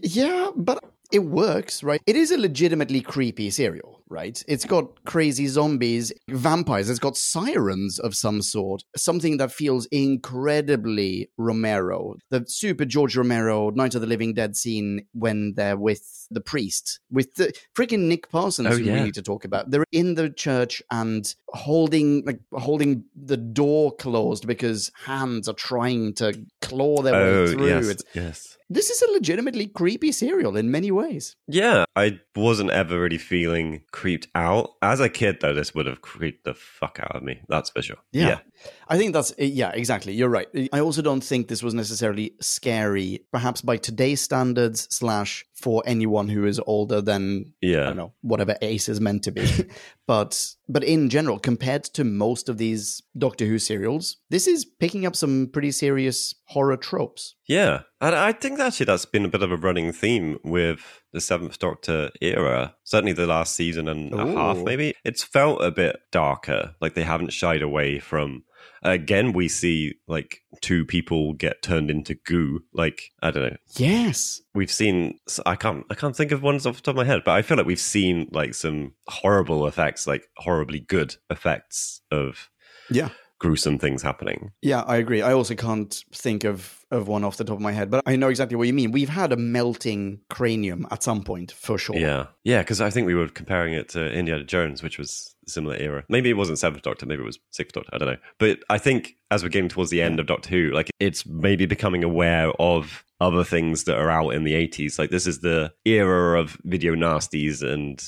[0.01, 2.03] Yeah, but it works, right?
[2.07, 4.43] It is a legitimately creepy serial, right?
[4.47, 11.31] It's got crazy zombies, vampires, it's got sirens of some sort, something that feels incredibly
[11.39, 12.17] Romero.
[12.31, 17.01] The super George Romero Night of the Living Dead scene when they're with the priest,
[17.11, 18.95] with the freaking Nick Parsons, Oh, who yeah.
[18.95, 19.71] we need to talk about.
[19.71, 26.15] They're in the church and holding like holding the door closed because hands are trying
[26.15, 27.67] to claw their oh way through.
[27.69, 28.59] yes, It's, yes.
[28.69, 31.37] This is a legitimately creepy serial in many ways.
[31.47, 34.71] Yeah, I wasn't ever really feeling creeped out.
[34.83, 37.41] As a kid, though, this would have creeped the fuck out of me.
[37.49, 37.99] That's for sure.
[38.13, 38.41] Yeah.
[38.89, 40.15] I think that's, uh, yeah, exactly.
[40.15, 40.49] You're right.
[40.73, 46.29] I also don't think this was necessarily scary, perhaps by today's standards, slash, for anyone
[46.29, 47.81] who is older than, yeah.
[47.81, 49.49] I don't know, whatever Ace is meant to be.
[50.07, 55.07] but, but in general, compared to most of these Doctor Who serials, this is picking
[55.07, 57.35] up some pretty serious horror tropes.
[57.49, 57.83] Yeah.
[58.03, 61.59] And I think actually that's been a bit of a running theme with the Seventh
[61.59, 62.75] Doctor era.
[62.85, 64.95] Certainly the last season and a half, maybe.
[65.05, 66.75] It's felt a bit darker.
[66.83, 68.45] Like they haven't shied away from.
[68.83, 72.61] Again, we see like two people get turned into goo.
[72.73, 73.57] Like I don't know.
[73.77, 74.41] Yes.
[74.55, 75.19] We've seen.
[75.45, 75.85] I can't.
[75.91, 77.67] I can't think of ones off the top of my head, but I feel like
[77.67, 82.49] we've seen like some horrible effects, like horribly good effects of
[82.91, 83.09] Yeah.
[83.39, 84.53] gruesome things happening.
[84.63, 85.21] Yeah, I agree.
[85.23, 88.17] I also can't think of, of one off the top of my head, but I
[88.17, 88.93] know exactly what you mean.
[88.93, 91.97] We've had a melting cranium at some point, for sure.
[91.97, 95.51] Yeah, yeah, because I think we were comparing it to Indiana Jones, which was a
[95.51, 96.05] similar era.
[96.09, 97.91] Maybe it wasn't Seventh Doctor, maybe it was Sixth Doctor.
[97.93, 98.19] I don't know.
[98.39, 101.67] But I think as we're getting towards the end of Doctor Who, like it's maybe
[101.67, 104.99] becoming aware of other things that are out in the 80s.
[104.99, 108.03] Like this is the era of video nasties and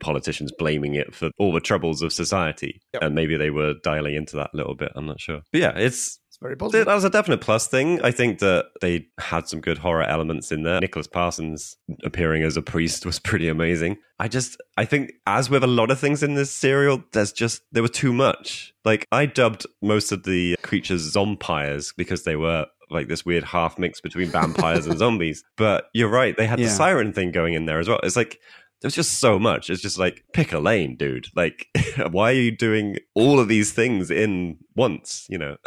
[0.00, 2.80] politicians blaming it for all the troubles of society.
[2.92, 3.02] Yep.
[3.02, 4.92] And maybe they were dialing into that a little bit.
[4.94, 5.40] I'm not sure.
[5.50, 8.00] But yeah, it's Very that was a definite plus thing.
[8.02, 10.80] I think that they had some good horror elements in there.
[10.80, 13.98] Nicholas Parsons appearing as a priest was pretty amazing.
[14.18, 17.62] I just, I think, as with a lot of things in this serial, there's just,
[17.72, 18.72] there was too much.
[18.86, 23.78] Like, I dubbed most of the creatures zompires because they were like this weird half
[23.78, 25.44] mix between vampires and zombies.
[25.58, 28.00] But you're right, they had the siren thing going in there as well.
[28.02, 28.40] It's like,
[28.80, 29.68] there's just so much.
[29.68, 31.28] It's just like, pick a lane, dude.
[31.36, 31.68] Like,
[32.10, 35.56] why are you doing all of these things in once, you know?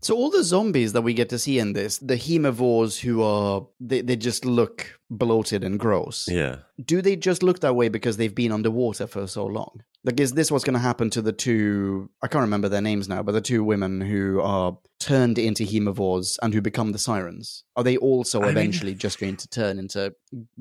[0.00, 3.66] So all the zombies that we get to see in this, the haemovores who are
[3.80, 6.28] they, they just look bloated and gross.
[6.28, 6.58] Yeah.
[6.84, 9.82] Do they just look that way because they've been underwater for so long?
[10.04, 13.22] Like is this what's gonna happen to the two I can't remember their names now,
[13.22, 17.64] but the two women who are turned into haemovores and who become the sirens?
[17.76, 20.12] Are they also I mean- eventually just going to turn into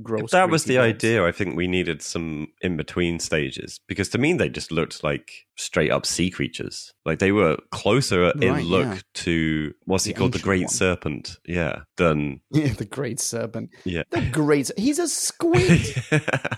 [0.02, 0.26] gross?
[0.26, 0.88] If that was the blobs?
[0.96, 5.04] idea, I think we needed some in between stages because to me they just looked
[5.04, 6.94] like straight up sea creatures.
[7.06, 9.00] Like they were closer in look yeah.
[9.16, 10.70] to what's he called, the Great one.
[10.70, 13.72] Serpent, yeah, than Yeah, the great serpent.
[13.84, 14.04] yeah.
[14.12, 15.82] The great he's a squid.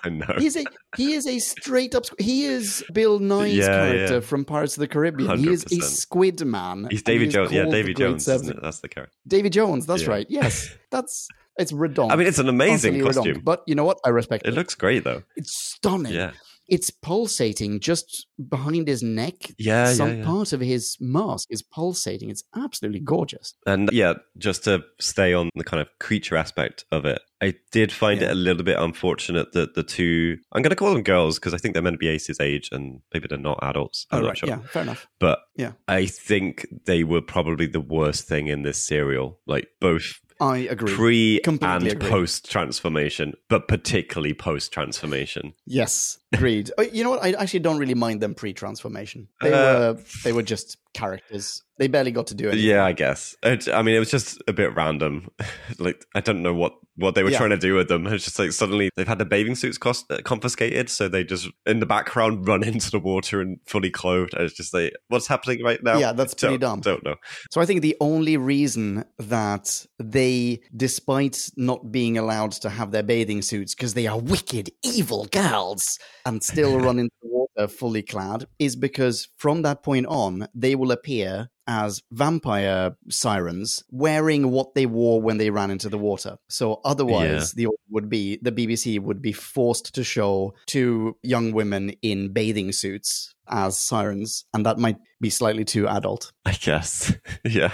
[0.03, 0.33] I know.
[0.37, 0.65] He's a
[0.97, 2.03] he is a straight up.
[2.03, 4.19] squ- He is Bill Nighy's Yeah, character yeah.
[4.19, 5.39] from Pirates of the Caribbean.
[5.39, 6.87] He is a squid man.
[6.91, 7.51] He's David he Jones.
[7.51, 8.27] Yeah, the Davy Jones.
[8.27, 8.61] Isn't it?
[8.61, 9.15] That's the character.
[9.27, 9.85] Davy Jones.
[9.85, 10.09] That's Yeah.
[10.09, 10.27] right.
[10.29, 12.11] Yes, that's it's redonk.
[12.11, 13.15] I mean, it's an amazing Constantly redonk.
[13.35, 13.41] costume.
[13.43, 13.99] But you know what?
[14.05, 14.49] I respect it.
[14.49, 15.23] It looks great though.
[15.35, 16.13] it's stunning.
[16.13, 16.31] Yeah.
[16.69, 19.51] It's pulsating just behind his neck.
[19.57, 20.25] Yeah, Some yeah, yeah.
[20.25, 22.29] part of his mask is pulsating.
[22.29, 23.53] It's absolutely gorgeous.
[23.65, 27.91] And yeah, just to stay on the kind of creature aspect of it, I did
[27.91, 31.39] find it a little bit unfortunate that the two, I'm going to call them girls
[31.39, 34.05] because I think they're meant to be Ace's age and maybe they're not adults.
[34.11, 34.37] I'm Oh, right.
[34.37, 34.49] sure.
[34.49, 35.07] Yeah, fair enough.
[35.19, 35.71] But Yeah.
[35.87, 40.93] I think they were probably the worst thing in this serial, like both I agree.
[40.93, 42.09] pre Completely and agree.
[42.09, 45.53] post transformation, but particularly post transformation.
[45.65, 46.71] Yes, agreed.
[46.77, 47.23] Oh, you know what?
[47.23, 49.27] I actually don't really mind them pre-transformation.
[49.41, 51.63] They Uh, were they were just characters.
[51.77, 52.55] They barely got to do it.
[52.55, 53.37] Yeah, I guess.
[53.41, 55.29] It, I mean, it was just a bit random.
[55.79, 57.37] like, I don't know what, what they were Yeah.
[57.37, 58.05] trying to do with them.
[58.07, 61.47] It's just like suddenly they've had their bathing suits cost, uh, confiscated, so they just
[61.65, 64.33] in the background run into the water and fully clothed.
[64.33, 65.99] And it's just like, what's happening right now?
[65.99, 66.95] Yeah, that's pretty don't, dumb.
[66.95, 67.15] Don't know.
[67.49, 73.03] So I think the only reason that they, despite not being allowed to have their
[73.03, 78.01] bathing suits because they are wicked, evil girls, and still run into the water fully
[78.01, 84.73] clad, is because from that point on, they will appear as vampire sirens wearing what
[84.73, 86.37] they wore when they ran into the water.
[86.49, 91.93] So otherwise, the would be the BBC would be forced to show two young women
[92.01, 96.31] in bathing suits as sirens, and that might be slightly too adult.
[96.45, 97.13] I guess.
[97.45, 97.73] yeah.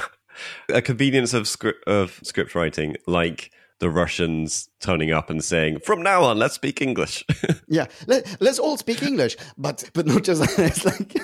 [0.67, 6.01] A convenience of script of script writing, like the Russians turning up and saying, "From
[6.01, 7.23] now on, let's speak English."
[7.67, 10.59] Yeah, Let, let's all speak English, but but not just that.
[10.59, 11.17] It's like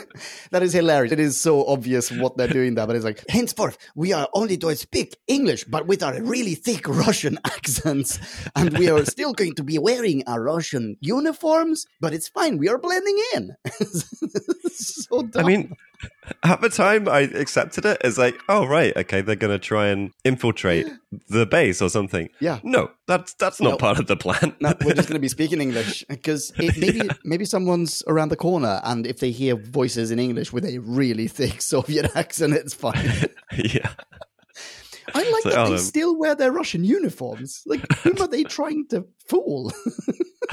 [0.50, 1.12] that is hilarious.
[1.12, 4.58] It is so obvious what they're doing there, but it's like henceforth we are only
[4.58, 8.20] to speak English, but with our really thick Russian accents,
[8.56, 11.86] and we are still going to be wearing our Russian uniforms.
[12.00, 12.58] But it's fine.
[12.58, 13.56] We are blending in.
[14.72, 15.46] so dumb.
[15.46, 15.76] I mean,
[16.44, 20.12] at the time, I accepted it as like, oh right, okay, they're gonna try and
[20.24, 20.88] infiltrate
[21.30, 22.30] the base or something.
[22.40, 22.60] Yeah.
[22.64, 23.78] No, that's that's not No.
[23.78, 24.56] part of the plan.
[24.60, 28.80] No, we're just going to be speaking English because maybe maybe someone's around the corner,
[28.84, 33.28] and if they hear voices in English with a really thick Soviet accent, it's fine.
[33.58, 33.92] yeah.
[35.14, 37.64] I like So, that oh, they um, still wear their Russian uniforms.
[37.66, 39.74] Like, whom are they trying to fool?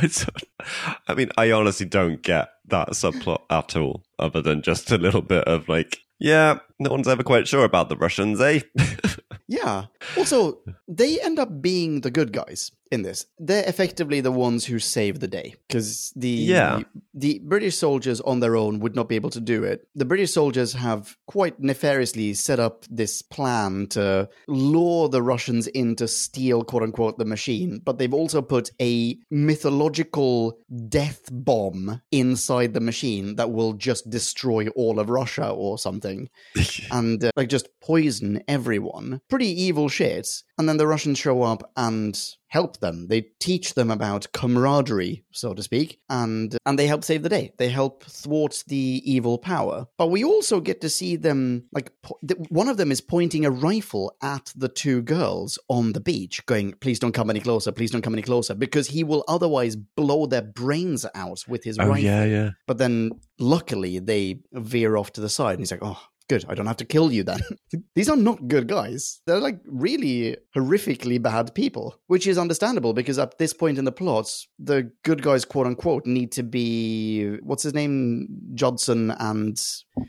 [0.03, 0.27] It's,
[1.09, 5.23] I mean, I honestly don't get that subplot at all, other than just a little
[5.23, 8.61] bit of like, yeah, no one's ever quite sure about the Russians, eh?
[9.49, 9.87] yeah.
[10.17, 13.27] Also, they end up being the good guys in this.
[13.39, 16.83] They're effectively the ones who save the day because the Yeah.
[17.15, 19.87] the British soldiers on their own would not be able to do it.
[19.95, 25.97] The British soldiers have quite nefariously set up this plan to lure the Russians in
[25.97, 32.73] to steal, quote unquote, the machine, but they've also put a mythological death bomb inside
[32.75, 36.29] the machine that will just destroy all of Russia or something
[36.91, 39.21] and uh, like just poison everyone.
[39.29, 40.29] Pretty evil shit.
[40.57, 43.09] And then the Russians show up and help them.
[43.09, 47.53] They teach them about camaraderie, so to speak, and and they help save the day.
[47.59, 49.87] They help thwart the evil power.
[49.97, 53.51] But we also get to see them like po- one of them is pointing a
[53.51, 57.73] rifle at the two girls on the beach, going, "Please don't come any closer.
[57.73, 61.79] Please don't come any closer," because he will otherwise blow their brains out with his
[61.79, 62.05] oh rifle.
[62.05, 62.51] yeah, yeah.
[62.67, 66.45] But then luckily they veer off to the side and he's like, oh, good.
[66.49, 67.41] I don't have to kill you then.
[67.95, 69.21] These are not good guys.
[69.27, 73.93] They're like really horrifically bad people, which is understandable because at this point in the
[73.93, 78.29] plots, the good guys, quote unquote, need to be what's his name?
[78.55, 79.57] Judson and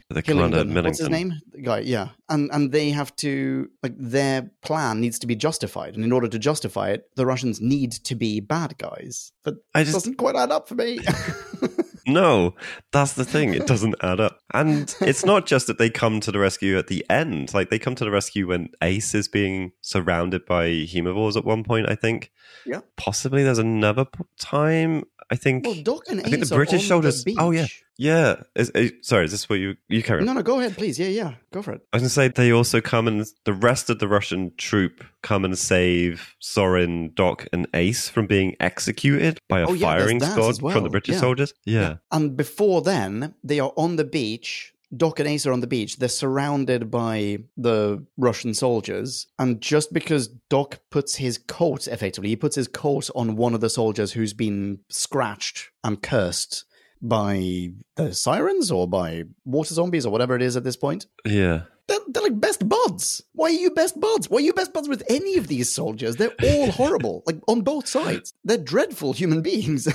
[0.10, 0.84] The commander Hillingdon.
[0.84, 1.34] What's his name?
[1.52, 2.10] The guy, yeah.
[2.30, 5.96] And and they have to like their plan needs to be justified.
[5.96, 9.32] And in order to justify it, the Russians need to be bad guys.
[9.44, 11.00] But I it just doesn't quite add up for me.
[12.14, 12.56] No,
[12.92, 13.54] that's the thing.
[13.54, 14.40] It doesn't add up.
[14.54, 17.54] And it's not just that they come to the rescue at the end.
[17.54, 21.64] Like they come to the rescue when Ace is being surrounded by haemovores at one
[21.64, 22.32] point, I think.
[22.66, 22.82] Yeah.
[22.98, 24.06] Possibly there's another
[24.40, 25.04] time.
[25.32, 25.66] I think.
[25.66, 27.68] Well, Doc and I think Ace the British The oh, yeah.
[27.98, 28.42] yeah.
[28.56, 30.26] Is, is- sorry, is this what you you carry on?
[30.26, 31.00] No, no, go ahead, please.
[31.00, 31.82] Yeah, yeah, go for it.
[31.94, 35.46] I was gonna say they also come and the rest of the Russian troop come
[35.46, 40.62] and save Sorin, Doc, and Ace from being executed by a Oh, yeah, firing squad
[40.62, 41.22] well, from the British yeah.
[41.22, 41.54] soldiers.
[41.66, 41.98] Yeah.
[42.12, 44.74] And before then, they are on the beach.
[44.96, 45.98] Doc and Ace are on the beach.
[45.98, 49.28] They're surrounded by the Russian soldiers.
[49.38, 53.62] And just because Doc puts his coat, effectively, he puts his coat on one of
[53.62, 56.66] the soldiers who's been scratched and cursed
[57.02, 61.06] by the sirens or by water zombies or whatever it is at this point.
[61.24, 61.62] Yeah.
[61.88, 63.24] They're, they're like best buds.
[63.34, 64.30] Why are you best buds?
[64.30, 66.18] Why are you best buds with any of these soldiers?
[66.18, 68.34] They're all horrible, like on both sides.
[68.44, 69.88] They're dreadful human beings.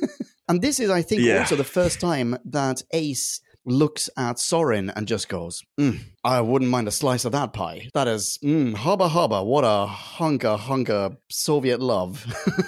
[0.48, 1.38] and this is, I think, Yeah.
[1.40, 6.70] also the first time that Ace looks at Sorin and just goes, "Mm, I wouldn't
[6.70, 7.88] mind a slice of that pie.
[7.94, 12.24] That is, mm, hubba hubba, what a hunka hunka Soviet love.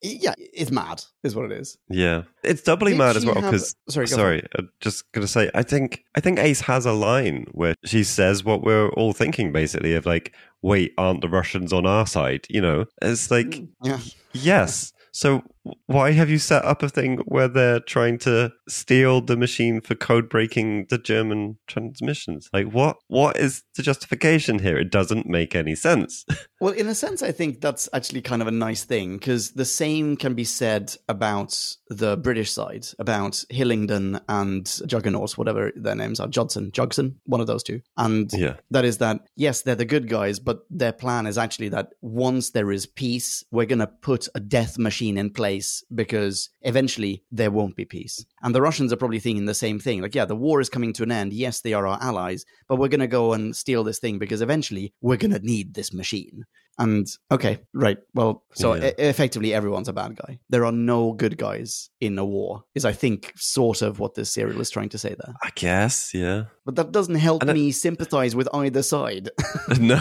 [0.00, 1.76] He- yeah, it's mad, is what it is.
[1.88, 5.26] Yeah, it's doubly Did mad as well because sorry, go for sorry, I'm just gonna
[5.26, 9.12] say I think I think Ace has a line where she says what we're all
[9.12, 10.32] thinking basically of like,
[10.62, 12.46] wait, aren't the Russians on our side?
[12.48, 13.98] You know, it's like Yeah.
[14.32, 14.92] yes.
[15.12, 15.42] So
[15.86, 19.94] why have you set up a thing where they're trying to steal the machine for
[19.94, 22.48] code breaking the German transmissions?
[22.52, 24.76] Like what what is the justification here?
[24.78, 26.24] It doesn't make any sense.
[26.60, 29.64] Well, in a sense, I think that's actually kind of a nice thing because the
[29.64, 36.18] same can be said about the British side, about Hillingdon and Juggernaut, whatever their names
[36.18, 37.80] are, Judson, Jugson, one of those two.
[37.96, 38.54] And yeah.
[38.70, 42.50] that is that, yes, they're the good guys, but their plan is actually that once
[42.50, 47.52] there is peace, we're going to put a death machine in place because eventually there
[47.52, 48.24] won't be peace.
[48.42, 50.00] And the Russians are probably thinking the same thing.
[50.02, 51.32] Like, yeah, the war is coming to an end.
[51.32, 54.40] Yes, they are our allies, but we're going to go and steal this thing because
[54.42, 56.44] eventually we're going to need this machine.
[56.80, 57.98] And okay, right.
[58.14, 58.90] Well, so Yeah.
[58.90, 60.38] e- effectively everyone's a bad guy.
[60.48, 64.30] There are no good guys in a war, is I think sort of what this
[64.30, 65.34] serial is trying to say there.
[65.42, 66.44] I guess, yeah.
[66.64, 69.30] But that doesn't help And it- me sympathize with either side.
[69.80, 70.00] no.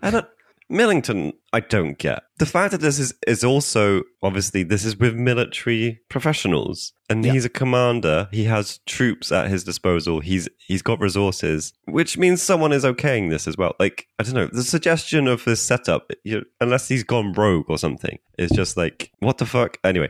[0.00, 0.24] And
[0.68, 2.22] Millington, I don't get.
[2.38, 6.92] The fact that this is, is also, obviously, this is with military professionals.
[7.10, 7.32] And Yeah.
[7.32, 8.28] he's a commander.
[8.32, 10.20] He has troops at his disposal.
[10.20, 13.74] He's he's got resources, which means someone is okaying this as well.
[13.78, 17.76] Like, I don't know, the suggestion of this setup, you unless he's gone rogue or
[17.76, 19.76] something, is just like, what the fuck?
[19.84, 20.08] Anyway.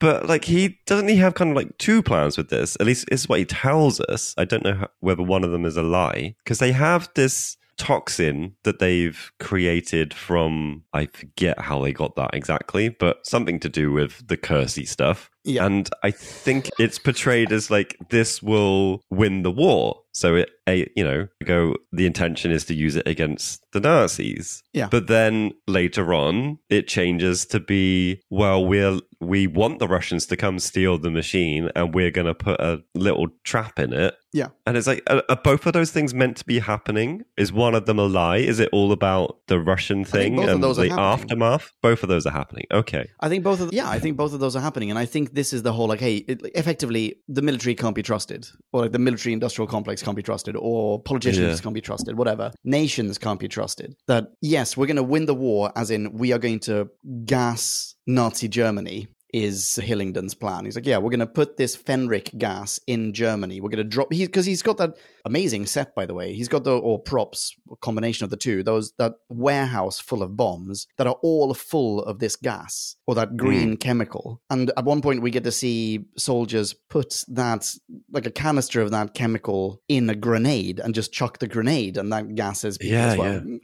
[0.00, 2.76] But like he doesn't he have kind of like two plans with this?
[2.78, 4.32] At least it's what he tells us.
[4.38, 7.56] I don't know how, whether one of them is a lie because they have this
[7.78, 13.68] toxin that they've created from I forget how they got that exactly, but something to
[13.68, 15.30] do with the cursey stuff.
[15.44, 15.64] Yeah.
[15.64, 20.02] And I think it's portrayed as like this will win the war.
[20.12, 21.74] So it, a, you know, go.
[21.92, 24.62] The intention is to use it against the Nazis.
[24.72, 24.88] Yeah.
[24.90, 30.36] But then later on, it changes to be well, we're we want the Russians to
[30.36, 34.14] come steal the machine, and we're going to put a little trap in it.
[34.32, 34.48] Yeah.
[34.66, 37.24] And it's like, are, are both of those things meant to be happening?
[37.36, 38.36] Is one of them a lie?
[38.36, 41.22] Is it all about the Russian thing both of and those are the happening.
[41.22, 41.72] aftermath?
[41.82, 42.66] Both of those are happening.
[42.70, 43.08] Okay.
[43.20, 45.34] I think both of yeah, I think both of those are happening, and I think
[45.34, 48.92] this is the whole like, hey, it, effectively, the military can't be trusted, or like
[48.92, 51.62] the military industrial complex can't be trusted, or politicians Yeah.
[51.62, 52.52] can't be trusted, whatever.
[52.64, 53.94] Nations can't be trusted.
[54.06, 56.88] That yes, we're going to win the war, as in we are going to
[57.24, 59.08] gas Nazi Germany.
[59.32, 60.64] Is Hillingdon's plan?
[60.64, 63.60] He's like, yeah, we're going to put this Fenric gas in Germany.
[63.60, 66.32] We're going to drop he because he's got that amazing set, by the way.
[66.32, 68.62] He's got the or props a combination of the two.
[68.62, 73.36] Those that warehouse full of bombs that are all full of this gas or that
[73.36, 73.80] green mm.
[73.80, 74.40] chemical.
[74.48, 77.70] And at one point, we get to see soldiers put that
[78.10, 82.10] like a canister of that chemical in a grenade and just chuck the grenade, and
[82.12, 83.40] that gas is Yeah, as well.
[83.40, 83.60] Mm.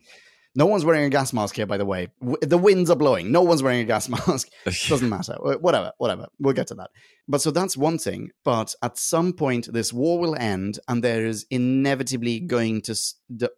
[0.56, 2.08] No one's wearing a gas mask here, by the way.
[2.20, 3.32] W- The winds are blowing.
[3.32, 4.48] No one's wearing a gas mask.
[4.88, 5.34] Doesn't matter.
[5.40, 6.26] Whatever, whatever.
[6.38, 6.90] We'll get to that.
[7.26, 8.30] But so that's one thing.
[8.44, 12.96] But at some point, this war will end, and there is inevitably going to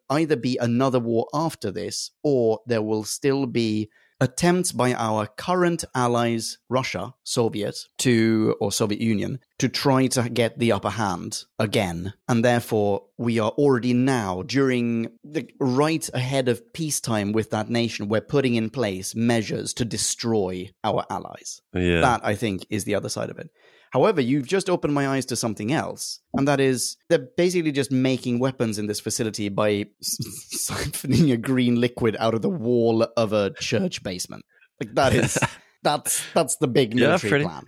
[0.09, 3.91] either be another war after this, or there will still be
[4.21, 10.59] attempts by our current allies, Russia, Soviet, to or Soviet Union, to try to get
[10.59, 12.15] the upper hand again.
[12.29, 18.09] And therefore, we are already now, during the right ahead of peacetime with that nation,
[18.09, 21.61] we're putting in place measures to destroy our allies.
[21.75, 22.01] Yeah.
[22.01, 23.51] That, I think, is the other side of it.
[23.97, 27.91] However, you've just opened my eyes to something else, and that is they're basically just
[27.91, 33.33] making weapons in this facility by siphoning a green liquid out of the wall of
[33.33, 34.45] a church basement.
[34.83, 35.39] Like that is
[35.83, 37.63] that's that's the big Yeah, military pretty- plan.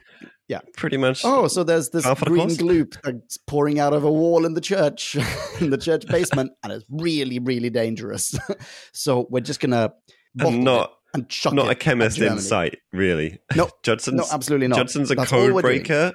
[0.48, 1.22] Yeah, pretty much.
[1.24, 4.44] Oh, so there's this Half of the green gloop that's pouring out of a wall
[4.44, 5.16] in the church,
[5.60, 8.34] in the church basement, and it's really, really dangerous.
[8.92, 9.92] so we're just gonna
[10.34, 13.38] bottle and it not and chuck not it a chemist in sight, really.
[13.56, 14.76] No, Judson's no, absolutely not.
[14.78, 15.78] Judson's a That's code we're doing.
[15.78, 16.12] breaker.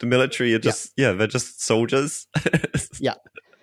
[0.00, 2.26] The military are just yeah, they're just soldiers.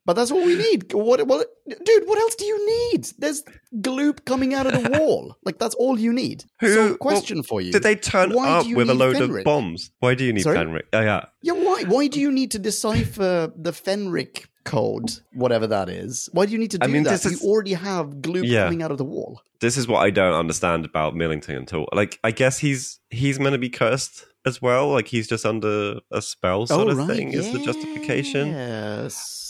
[0.10, 0.92] But that's all we need.
[0.92, 2.08] What, what, dude?
[2.08, 3.08] What else do you need?
[3.20, 3.44] There's
[3.76, 5.38] gloop coming out of the wall.
[5.46, 6.46] Like that's all you need.
[6.62, 9.38] Who- so, well, question for you: Did they turn up with a load Fenric?
[9.38, 9.92] of bombs?
[10.00, 10.58] Why do you need Sorry?
[10.58, 10.86] Fenric?
[10.94, 11.26] Oh yeah.
[11.44, 11.84] Yeah, why?
[11.84, 16.28] Why do you need to decipher the Fenric code, whatever that is?
[16.34, 17.12] Why do you need to do I mean, that?
[17.12, 18.64] this is- You already have gloop Yeah.
[18.64, 19.44] coming out of the wall.
[19.62, 21.88] This is what I don't understand about Millington at all.
[21.94, 24.90] Like I guess he's he's meant to be cursed as well.
[24.90, 27.08] Like he's just under a spell sort oh, of right.
[27.16, 28.48] thing is the justification.
[28.48, 29.46] Yes.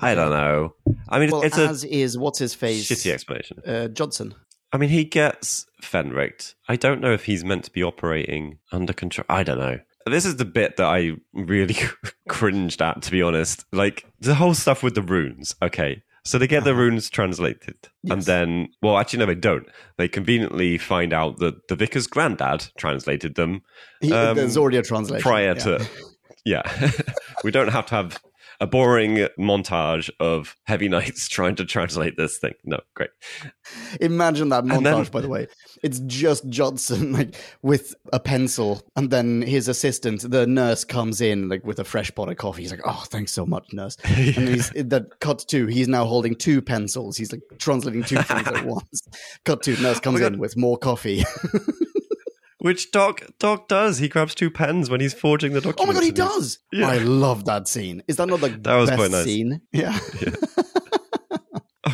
[0.00, 0.74] I don't know.
[1.08, 2.88] I mean Well, it's a as is what's his face?
[2.88, 3.58] shitty explanation.
[3.66, 4.34] Uh, Judson.
[4.72, 6.54] I mean, he gets Fenric.
[6.68, 9.24] I don't know if he's meant to be operating under control.
[9.28, 9.78] I don't know.
[10.06, 11.76] this is the bit that I really
[12.28, 13.64] cringed at, to be honest.
[13.72, 15.54] Like the whole stuff with the runes.
[15.62, 16.02] Okay.
[16.26, 17.76] So they get the runes translated.
[18.02, 18.22] And Uh-huh.
[18.24, 19.66] Then, well, actually, no, they don't.
[19.98, 23.60] They conveniently find out that the vicar's granddad translated them
[24.00, 25.22] He, Um, there's already a translation.
[25.22, 25.54] prior yeah.
[25.54, 25.88] to.
[26.46, 26.90] Yeah.
[27.44, 28.18] we don't have to have
[28.60, 32.54] a boring montage of heavy knights trying to translate this thing.
[32.64, 33.10] No, great.
[34.00, 35.46] Imagine that montage, then- by the way.
[35.82, 41.48] It's just Judson like with a pencil, and then his assistant, the nurse, comes in
[41.48, 42.62] like with a fresh pot of coffee.
[42.62, 45.66] He's like, "Oh, thanks so much, nurse." And he's that cut to.
[45.66, 47.16] he's now holding two pencils.
[47.16, 49.02] He's like translating two things at once.
[49.44, 49.72] Cut to.
[49.82, 50.34] nurse oh comes God.
[50.34, 51.24] in with more coffee.
[52.64, 53.98] Which Doc Doc does.
[53.98, 55.80] He grabs two pens when he's forging the document.
[55.80, 56.60] oh my god, he does!
[56.72, 56.88] Yeah.
[56.88, 58.02] I love that scene.
[58.08, 59.24] Is that not the That was best quite nice.
[59.26, 59.60] scene?
[59.70, 59.98] Yeah.
[60.22, 60.30] Yeah.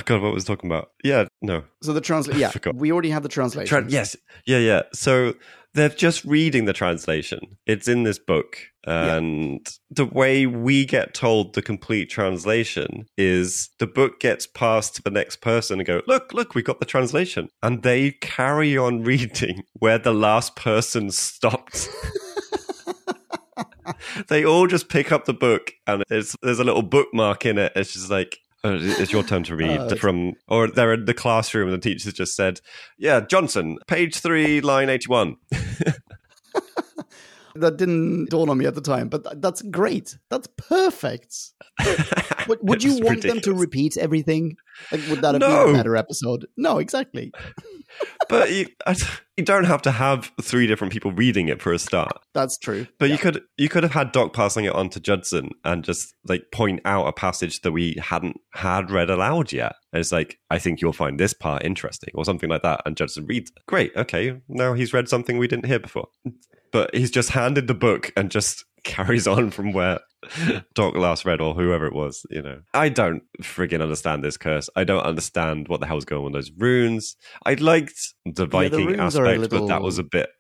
[0.00, 0.90] Oh god, what was I talking about?
[1.04, 1.64] Yeah, no.
[1.82, 2.36] So the translate.
[2.40, 3.84] Yeah, we already have the translation.
[3.84, 4.82] Tran- yes, yeah, yeah.
[4.92, 5.34] So
[5.74, 7.56] they're just reading the translation.
[7.66, 13.86] It's in this book, and the way we get told the complete translation is the
[13.86, 17.48] book gets passed to the next person and go, "Look, look, we got the translation,"
[17.62, 21.88] and they carry on reading where the last person stopped.
[24.28, 27.72] they all just pick up the book, and it's, there's a little bookmark in it.
[27.76, 28.38] It's just like.
[28.62, 31.82] "Oh, It's your turn to read oh, it's- from, or they're in the classroom and
[31.82, 32.60] the teacher just said,
[32.98, 35.36] "Yeah, Johnson, page three, line eighty-one."
[37.60, 40.16] That didn't dawn on me at the time, but th- that's great.
[40.30, 41.34] That's perfect.
[42.48, 44.56] Would, would you want them to repeat everything?
[44.90, 46.46] Like, would that have been a better episode?
[46.56, 47.32] No, exactly.
[48.28, 48.96] but you, I,
[49.36, 52.12] you don't have to have three different people reading it for a start.
[52.34, 52.86] That's true.
[52.98, 53.12] But Yeah.
[53.14, 56.44] you could you could have had Doc passing it on to Judson and just like
[56.50, 59.74] point out a passage that we hadn't had read aloud yet.
[59.92, 62.80] And it's like, I think you'll find this part interesting, or something like that.
[62.86, 63.58] And Judson reads, it.
[63.66, 66.08] great, okay, now he's read something we didn't hear before.
[66.72, 70.00] But he's just handed the book and just carries on from where
[70.74, 72.24] Doc last read, or whoever it was.
[72.30, 74.68] You know, I don't friggin' understand this curse.
[74.76, 77.16] I don't understand what the hell's going on with those runes.
[77.44, 80.30] I liked the Viking are a aspect, but that was a bit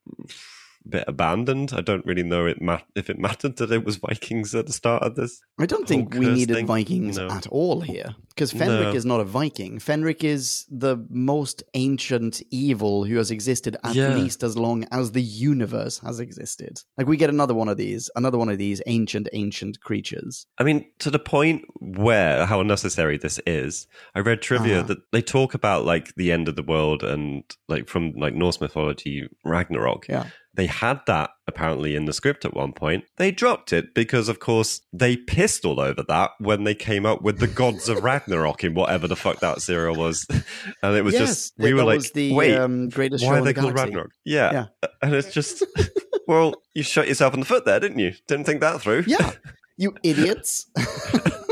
[0.88, 1.72] bit abandoned.
[1.74, 4.72] I don't really know it ma- if it mattered that it was Vikings at the
[4.72, 5.40] start of this.
[5.58, 6.66] I don't think we needed thing?
[6.66, 7.28] Vikings No.
[7.28, 8.92] at all here because Fenric No.
[8.94, 9.78] is not a Viking.
[9.78, 14.14] Fenric is the most ancient evil who has existed at Yeah.
[14.14, 16.80] least as long as the universe has existed.
[16.96, 20.46] Like we get another one of these, another one of these ancient, ancient creatures.
[20.58, 23.86] I mean, to the point where how unnecessary this is.
[24.14, 24.88] I read trivia Uh-huh.
[24.88, 28.60] that they talk about like the end of the world and like from like Norse
[28.60, 30.08] mythology, Ragnarok.
[30.08, 30.26] Yeah.
[30.60, 33.04] They had that apparently in the script at one point.
[33.16, 37.22] They dropped it because, of course, they pissed all over that when they came up
[37.22, 40.26] with the gods of Ragnarok in whatever the fuck that serial was,
[40.82, 43.54] and it was yes, just we were like, the wait, um, greatest why are they
[43.54, 43.94] the called galaxy.
[43.94, 44.10] Ragnarok?
[44.26, 44.52] Yeah.
[44.82, 44.88] Yeah.
[45.02, 45.64] and it's just,
[46.28, 48.12] well, you shot yourself in the foot there, didn't you?
[48.28, 49.04] Didn't think that through.
[49.06, 49.30] Yeah,
[49.78, 50.66] you idiots.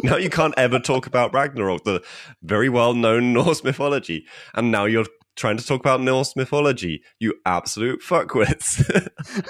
[0.02, 2.04] now you can't ever talk about Ragnarok, the
[2.42, 4.26] very well known Norse mythology.
[4.52, 5.06] And now you're
[5.38, 8.82] trying to talk about Norse mythology, you absolute fuckwits.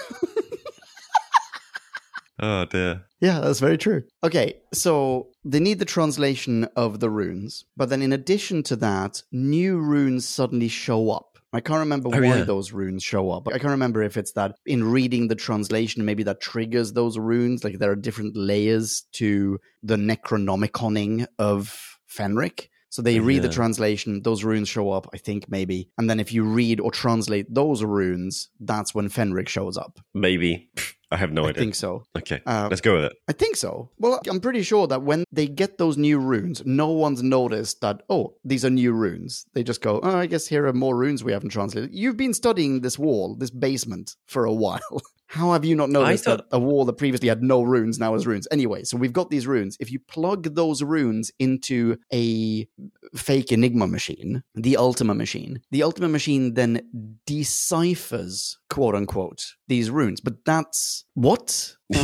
[2.40, 3.04] oh dear.
[3.20, 4.04] Yeah, that's very true.
[4.22, 9.22] Okay, so they need the translation of the runes, but then in addition to that,
[9.32, 11.24] new runes suddenly show up.
[11.52, 12.44] I can't remember Oh, why yeah.
[12.44, 13.48] those runes show up.
[13.48, 17.64] I can't remember if it's that in reading the translation, maybe that triggers those runes.
[17.64, 22.68] Like there are different layers to the Necronomiconing of Fenric.
[22.90, 25.90] So they read the translation, those runes show up, I think maybe.
[25.98, 30.00] And then if you read or translate those runes, that's when Fenric shows up.
[30.14, 30.70] Maybe.
[31.10, 31.60] I have no I idea.
[31.62, 32.04] I think so.
[32.16, 33.12] Okay, Uh, let's go with it.
[33.28, 33.90] I think so.
[33.98, 38.02] Well, I'm pretty sure that when they get those new runes, no one's noticed that,
[38.10, 39.46] oh, these are new runes.
[39.54, 41.94] They just go, oh, I guess here are more runes we haven't translated.
[41.94, 45.00] You've been studying this wall, this basement, for a while.
[45.30, 48.14] How have you not noticed thought- that a wall that previously had no runes now
[48.14, 48.48] has runes?
[48.50, 49.76] Anyway, so we've got these runes.
[49.78, 52.66] If you plug those runes into a
[53.14, 56.80] fake Enigma machine, the Ultima machine, the Ultima machine then
[57.26, 60.20] deciphers, quote unquote, these runes.
[60.20, 61.76] But that's what?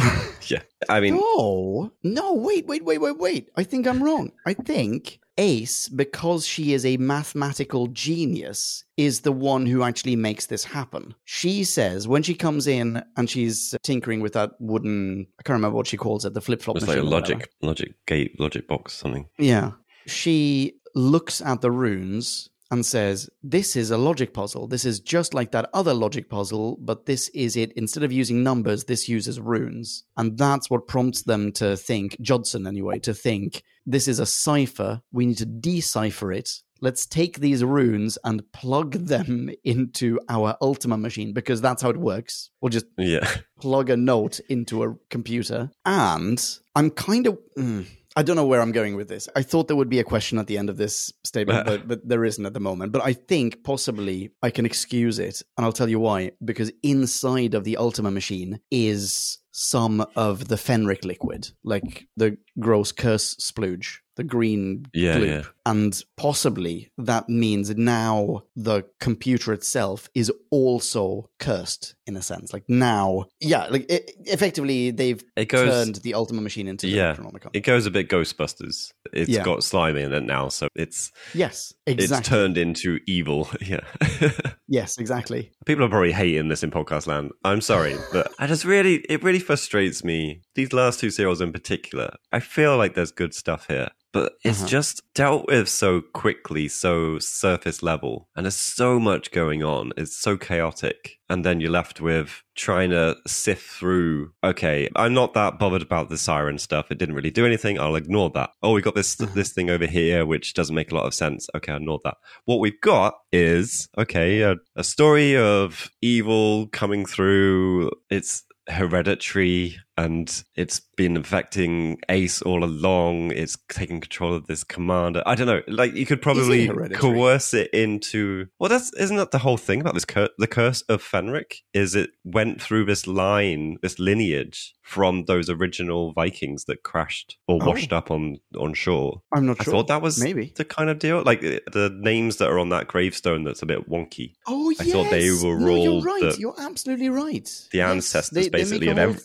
[0.46, 0.60] Yeah,
[0.90, 3.48] I mean, No, no, wait, wait, wait, wait, wait.
[3.56, 4.30] I think I'm wrong.
[4.44, 10.46] I think Ace, because she is a mathematical genius, is the one who actually makes
[10.46, 11.14] this happen.
[11.24, 15.76] She says when she comes in and she's tinkering with that wooden, I can't remember
[15.76, 18.94] what she calls it, the flip flop it's like a logic, logic gate, logic box,
[18.94, 19.28] something.
[19.38, 19.72] Yeah.
[20.06, 24.66] She looks at the runes and says, This is a logic puzzle.
[24.66, 27.72] This is just like that other logic puzzle, but this is it.
[27.76, 30.04] Instead of using numbers, this uses runes.
[30.16, 35.02] And that's what prompts them to think, Judson anyway, to think this is a cipher.
[35.12, 36.50] We need to decipher it
[36.80, 41.96] let's take these runes and plug them into our Ultima machine because that's how it
[41.96, 42.50] works.
[42.60, 43.26] We'll just Yeah.
[43.58, 45.70] plug a note into a computer.
[45.86, 46.38] And
[46.74, 47.38] I'm kind of.
[47.56, 47.86] mm,
[48.16, 49.28] I don't know where I'm going with this.
[49.34, 52.08] I thought there would be a question at the end of this statement, but, but
[52.08, 52.92] there isn't at the moment.
[52.92, 55.42] But I think possibly I can excuse it.
[55.56, 56.32] And I'll tell you why.
[56.44, 62.92] Because inside of the Ultima machine is some of the Fenric liquid, like the gross
[62.92, 65.42] curse splooge, the green Yeah, yeah.
[65.66, 72.52] And possibly that means now the computer itself is also cursed in a sense.
[72.52, 77.16] Like now, yeah, like it, effectively they've It goes- turned the Ultima machine into Yeah.
[77.54, 78.92] It goes a bit Ghostbusters.
[79.12, 79.42] It's Yeah.
[79.42, 82.18] got slimy in it now, so it's yes, exactly.
[82.18, 83.48] it's turned into evil.
[83.64, 83.80] Yeah.
[84.68, 85.50] yes, exactly.
[85.64, 87.32] People are probably hating this in podcast land.
[87.44, 90.42] I'm sorry, but I just really, it really frustrates me.
[90.54, 94.60] These last two serials in particular, I feel like there's good stuff here, but it's
[94.60, 94.68] Uh-huh.
[94.68, 99.92] just dealt with so quickly, so surface level, and there's so much going on.
[99.98, 101.18] It's so chaotic.
[101.28, 106.10] And then you're left with trying to sift through, okay, I'm not that bothered about
[106.10, 106.90] the siren stuff.
[106.90, 107.78] It didn't really do anything.
[107.80, 108.50] I'll ignore that.
[108.62, 111.48] Oh, we got this, this thing over here, which doesn't make a lot of sense.
[111.54, 112.16] Okay, I'll ignore that.
[112.44, 117.90] What we've got is, okay, a, a story of evil coming through.
[118.10, 123.30] It's hereditary and it's been affecting Ace all along.
[123.32, 125.22] It's taking control of this commander.
[125.26, 125.62] I don't know.
[125.68, 128.46] Like you could probably coerce it into.
[128.58, 131.58] Well, that's isn't that the whole thing about this cur- the curse of Fenric?
[131.72, 137.58] Is it went through this line, this lineage from those original Vikings that crashed or
[137.62, 137.66] Oh.
[137.66, 139.22] washed up on on shore.
[139.32, 139.72] I'm not I sure.
[139.72, 140.52] thought that was maybe.
[140.56, 141.22] the kind of deal.
[141.24, 144.34] Like the- names that are on that gravestone that's a bit wonky.
[144.46, 146.20] Oh, I thought they were no, you're right.
[146.34, 147.44] the- You're absolutely right.
[147.72, 149.24] the Yes, ancestors they- they basically a of ev- thing-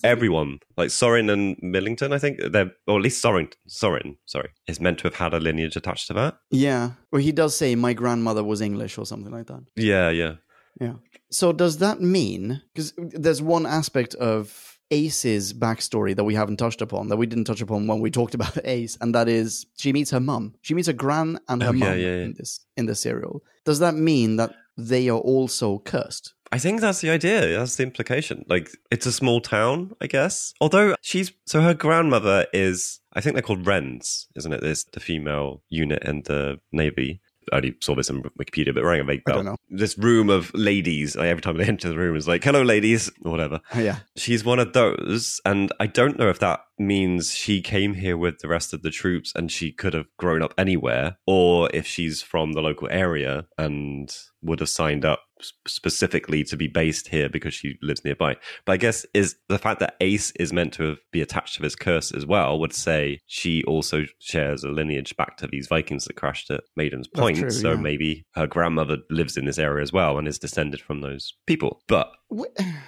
[0.78, 4.98] like sorin and millington i think they're or at least sorin sorin sorry is meant
[5.00, 6.92] to have had a lineage attached to that Yeah.
[7.12, 9.64] Well, he does say my grandmother was English or something like that.
[9.76, 10.36] yeah yeah
[10.82, 10.94] Yeah.
[11.32, 16.82] So does that mean because there's one aspect of Ace's backstory that we haven't touched
[16.82, 19.94] upon that we didn't touch upon when we talked about Ace, and that is she
[19.94, 20.56] meets her mum.
[20.62, 22.24] She meets her gran and her Oh, yeah, mum yeah, yeah.
[22.26, 23.44] in this in the serial.
[23.66, 26.34] Does that mean that they are also cursed?
[26.52, 27.58] I think that's the idea.
[27.58, 28.46] That's the implication.
[28.48, 30.54] Like, it's a small town, I guess.
[30.60, 34.62] Although she's so her grandmother is, I think they're called Wrens, isn't it?
[34.62, 37.22] There's the female unit in the navy.
[37.52, 39.38] I only saw this on Wikipedia, but rang a I bell.
[39.38, 39.56] don't know.
[39.70, 41.16] This room of ladies.
[41.16, 43.60] Like, every time they enter the room, is like, "Hello, ladies," or whatever.
[43.76, 44.00] yeah.
[44.16, 48.40] She's one of those, and I don't know if that means she came here with
[48.40, 52.22] the rest of the troops and she could have grown up anywhere, or if she's
[52.22, 55.24] from the local area and would have signed up
[55.68, 58.36] specifically to be based here because she lives nearby.
[58.66, 61.62] But I guess is the fact that Ace is meant to have, be attached to
[61.62, 66.06] this curse as well would say she also shares a lineage back to these Vikings
[66.06, 67.38] that crashed at Maiden's Point.
[67.38, 67.78] true, so yeah.
[67.78, 71.82] maybe her grandmother lives in this area as well and is descended from those people.
[71.88, 72.12] But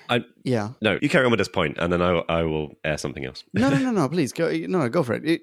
[0.10, 0.70] I- yeah.
[0.82, 3.44] no, you carry on with this point, and then I, I will air something else.
[3.54, 4.10] No, no, no, no.
[4.10, 4.50] Please go.
[4.52, 5.26] No, no, go for it.
[5.26, 5.42] It-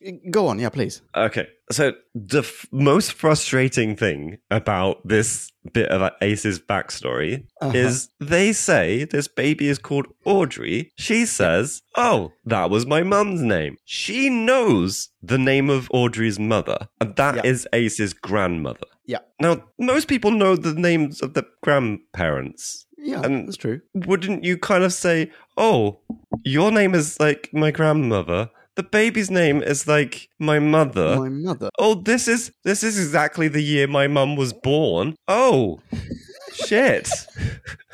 [0.00, 0.58] it- Go on.
[0.58, 1.02] Yeah, please.
[1.16, 7.72] Okay, so the f- most frustrating thing about this bit of Ace's backstory Uh-huh.
[7.76, 10.92] is they say this baby is called Audrey.
[10.96, 16.88] She says, "Oh, that was my mum's name." She knows the name of Audrey's mother,
[17.00, 17.66] and that is.
[17.72, 18.86] Ace's grandmother.
[19.08, 19.20] Yeah.
[19.40, 22.86] Now, most people know the names of the grandparents.
[22.98, 23.80] Yeah, And- that's true.
[23.94, 26.00] wouldn't you kind of say, "Oh,
[26.44, 28.50] your name is like my grandmother.
[28.76, 31.70] The baby's name is like my mother." My mother.
[31.78, 35.14] oh, this is this is exactly the year my mum was born.
[35.26, 35.80] Oh,
[36.52, 37.08] shit.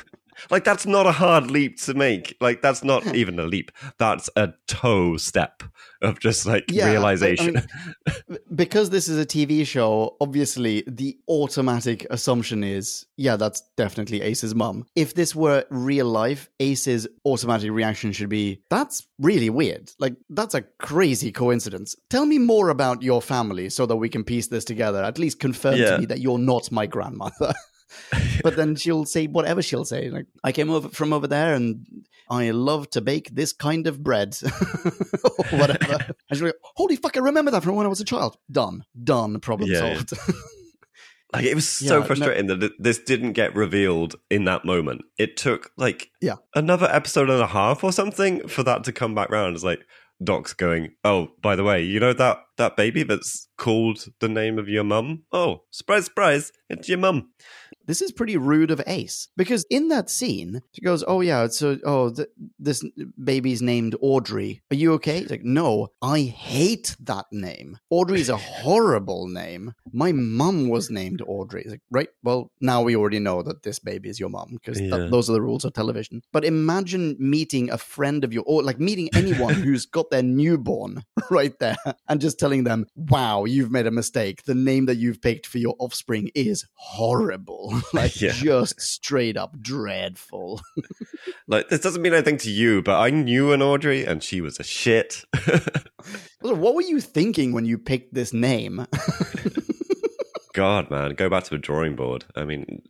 [0.51, 2.35] like that's not a hard leap to make.
[2.41, 3.71] Like that's not even a leap.
[3.97, 5.63] That's a toe step
[6.01, 7.53] of just like Yeah, I- I realization.
[7.55, 14.21] mean, because this is a TV show, obviously the automatic assumption is, yeah, that's definitely
[14.21, 14.85] Ace's mum.
[14.95, 19.91] If this were real life, Ace's automatic reaction should be, that's really weird.
[19.99, 21.95] Like, that's a crazy coincidence.
[22.09, 25.03] Tell me more about your family so that we can piece this together.
[25.03, 25.91] At least confirm Yeah.
[25.91, 27.53] to me that you're not my grandmother.
[28.43, 30.09] but then she'll say whatever she'll say.
[30.09, 31.85] Like, I came over from over there and
[32.29, 34.35] I love to bake this kind of bread.
[34.43, 36.05] or whatever.
[36.29, 38.37] And she'll go, holy fuck, I remember that from when I was a child.
[38.51, 38.83] Done.
[39.03, 39.39] Done.
[39.39, 39.95] Problem Yeah, yeah.
[39.97, 40.13] solved.
[41.33, 45.01] Like it was Yeah, so no- frustrating that this didn't get revealed in that moment.
[45.17, 46.35] It took like Yeah.
[46.55, 49.55] another episode and a half or something for that to come back round.
[49.55, 49.85] It's like
[50.23, 54.57] Doc's going, "Oh, by the way, you know that that baby that's called the name
[54.57, 55.23] of your mum?
[55.33, 57.31] Oh, surprise, surprise, it's your mum."
[57.87, 61.61] This is pretty rude of Ace because in that scene, she goes, "Oh yeah, it's
[61.61, 62.27] a, oh th-
[62.59, 62.83] this
[63.23, 64.61] baby's named Audrey.
[64.71, 67.77] Are you okay?" It's like, "No, I hate that name.
[67.89, 69.73] Audrey's a horrible name.
[69.91, 72.09] My mum was named Audrey." It's like, right?
[72.23, 75.07] Well, now we already know that this baby is your mum because Yeah.
[75.09, 76.21] those are the rules of television.
[76.31, 81.03] But imagine meeting a friend of your, or like meeting anyone who's got their newborn
[81.29, 81.77] right there
[82.07, 84.43] and just telling them, "Wow, you've made a mistake.
[84.43, 87.74] The name that you've picked for your offspring is horrible.
[87.93, 88.31] like Yeah.
[88.33, 90.61] just straight up dreadful."
[91.47, 94.59] Like this doesn't mean anything to you, but I knew an Audrey, and she was
[94.59, 95.23] a shit.
[96.41, 98.85] What were you thinking when you picked this name?
[100.53, 102.25] God, man, go back to the drawing board.
[102.35, 102.81] I mean,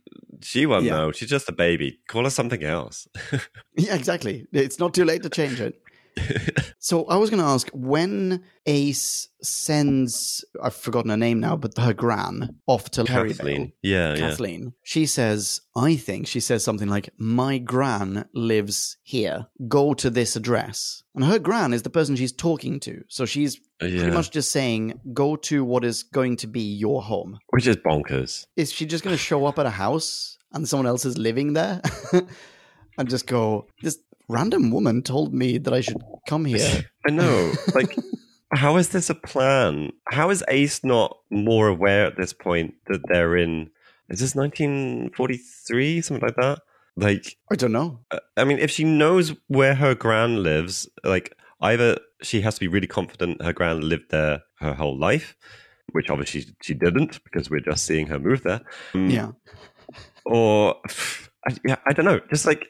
[0.42, 0.96] she won't Yeah.
[0.96, 1.12] know.
[1.12, 1.98] She's just a baby.
[2.06, 3.08] Call her something else.
[3.76, 4.46] yeah, exactly.
[4.52, 5.80] It's not too late to change it.
[6.86, 11.76] So I was going to ask when Ace sends, I've forgotten her name now, but
[11.78, 13.02] her gran off to.
[13.02, 13.72] Kathleen.
[13.82, 14.20] Yeah, yeah.
[14.20, 14.72] Kathleen.
[14.84, 19.46] She says, I think she says something like, My gran lives here.
[19.66, 21.02] Go to this address.
[21.16, 23.02] And her gran is the person she's talking to.
[23.08, 24.02] So she's oh, Yeah.
[24.02, 27.38] pretty much just saying, Go to what is going to be your home.
[27.48, 28.46] Which is bonkers.
[28.54, 31.54] Is she just going to show up at a house and someone else is living
[31.54, 31.80] there?
[32.98, 33.98] and just go, This
[34.28, 36.84] random woman told me that I should come here.
[37.06, 37.52] I know.
[37.74, 37.96] Like,
[38.54, 39.92] how is this a plan?
[40.08, 43.70] How is Ace not more aware at this point that they're in?
[44.08, 46.60] Is this 1943, something like that?
[46.96, 48.00] Like, I don't know.
[48.10, 52.60] uh, I mean, if she knows where her gran lives, like, either she has to
[52.60, 55.36] be really confident her gran lived there her whole life,
[55.92, 58.62] which obviously she didn't because we're just seeing her move there.
[58.94, 59.32] Um, Yeah.
[60.24, 60.76] or
[61.46, 62.20] I, yeah, I don't know.
[62.30, 62.66] Just like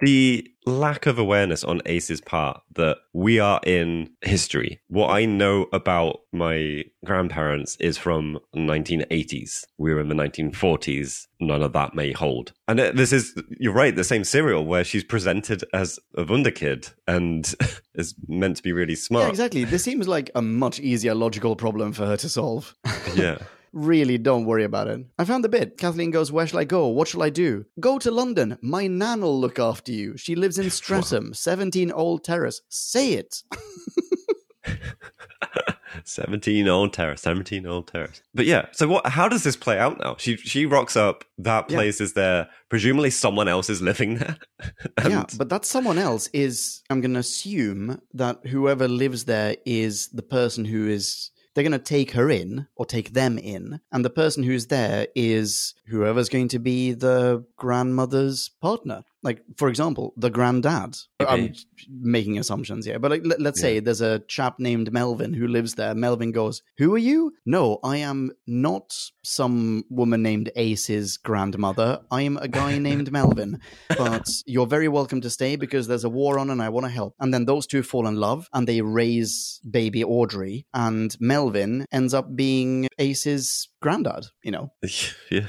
[0.00, 4.80] the lack of awareness on Ace's part that we are in history.
[4.88, 9.64] What I know about my grandparents is from 1980s.
[9.78, 11.26] We're in the 1940s.
[11.40, 12.52] None of that may hold.
[12.68, 16.92] And uh, this is, you're right, the same serial where she's presented as a wunderkid
[17.06, 17.52] and
[17.94, 19.24] is meant to be really smart.
[19.24, 19.64] Yeah, exactly.
[19.64, 22.74] This seems like a much easier logical problem for her to solve.
[23.14, 23.38] yeah.
[23.72, 25.04] Really, don't worry about it.
[25.18, 25.76] I found the bit.
[25.78, 26.86] Kathleen goes, Where shall I go?
[26.88, 27.66] What shall I do?
[27.80, 28.58] Go to London.
[28.62, 30.16] My nan will look after you.
[30.16, 32.60] She lives in Streatham, 17 Old Terrace.
[32.68, 33.42] Say it.
[36.04, 39.98] 17 old terrace 17 old terrace but yeah so what how does this play out
[39.98, 41.76] now she she rocks up that Yeah.
[41.76, 44.36] place is there presumably someone else is living there
[44.98, 49.56] and yeah, but that someone else is, I'm going to assume that whoever lives there
[49.64, 51.30] is the person who is.
[51.58, 53.80] They're going to take her in or take them in.
[53.90, 59.02] And the person who's there is whoever's going to be the grandmother's partner.
[59.28, 60.96] Like, for example, the granddad.
[61.20, 61.52] I'm
[61.86, 65.74] making assumptions here, but like, let, let's say there's a chap named Melvin who lives
[65.74, 65.94] there.
[65.94, 67.34] Melvin goes, Who are you?
[67.44, 72.00] No, I am not some woman named Ace's grandmother.
[72.10, 73.60] I am a guy named Melvin.
[73.98, 76.90] But you're very welcome to stay because there's a war on and I want to
[76.90, 77.14] help.
[77.20, 80.64] And then those two fall in love and they raise baby Audrey.
[80.72, 84.72] And Melvin ends up being Ace's granddad, you know.
[85.30, 85.48] yeah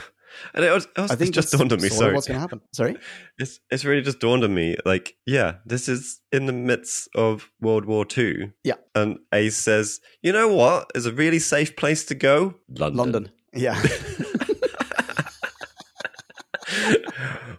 [0.54, 2.14] and it, was, it was- I think it's just dawned on me sort of sorry
[2.16, 2.62] what's going to happen.
[2.74, 2.96] Sorry?
[3.38, 7.50] it's, it's really just dawned on me like yeah this is in the midst of
[7.62, 8.76] world war ii Yeah.
[8.96, 13.32] and ace says you know what is a really safe place to go london London.
[13.54, 13.82] Yeah.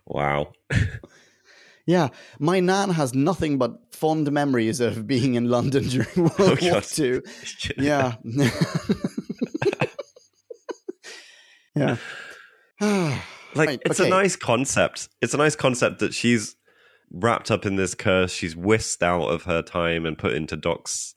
[0.06, 0.52] wow
[1.86, 6.46] Yeah, my nan has nothing but fond memories of being in London during World Oh,
[6.48, 6.86] War God.
[6.98, 7.20] II.
[7.78, 8.14] Yeah.
[11.74, 11.96] yeah.
[13.54, 14.08] like Right, it's okay.
[14.08, 16.56] a nice concept it's a nice concept that she's
[17.12, 21.14] wrapped up in this curse she's whisked out of her time and put into doc's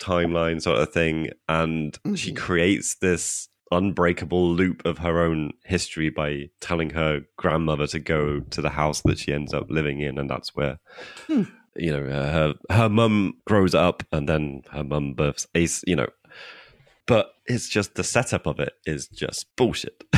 [0.00, 2.36] timeline sort of thing and she Mhm.
[2.36, 8.60] creates this unbreakable loop of her own history by telling her grandmother to go to
[8.62, 10.78] the house that she ends up living in and that's where
[11.26, 11.42] Hmm.
[11.76, 16.08] you know her her mum grows up and then her mum births ace you know
[17.06, 20.02] but it's just the setup of it is just bullshit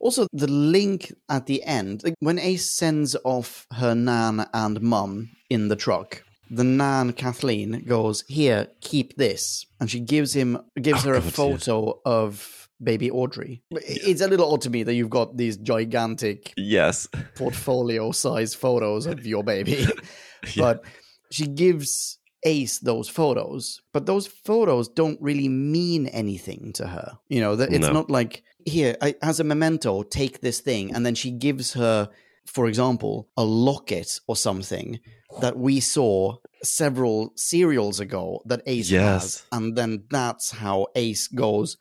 [0.00, 5.30] Also, the link at the end, like when Ace sends off her nan and mum
[5.50, 11.04] in the truck, the nan Kathleen goes, "Here, keep this," and she gives him gives
[11.04, 11.30] Oh, her a God, yeah.
[11.30, 13.62] photo of baby Audrey.
[13.72, 19.06] It's a little odd to me that you've got these gigantic yes portfolio size photos
[19.06, 19.84] of your baby.
[20.56, 20.82] But
[21.30, 27.18] she gives Ace those photos, but those photos don't really mean anything to her.
[27.28, 27.92] You know, that it's No.
[27.92, 32.08] not like here I, as a memento, take this thing, and then she gives her,
[32.46, 35.00] for example, a locket or something
[35.40, 39.02] that we saw several serials ago that Ace Yes.
[39.22, 41.76] has, and then that's how Ace goes.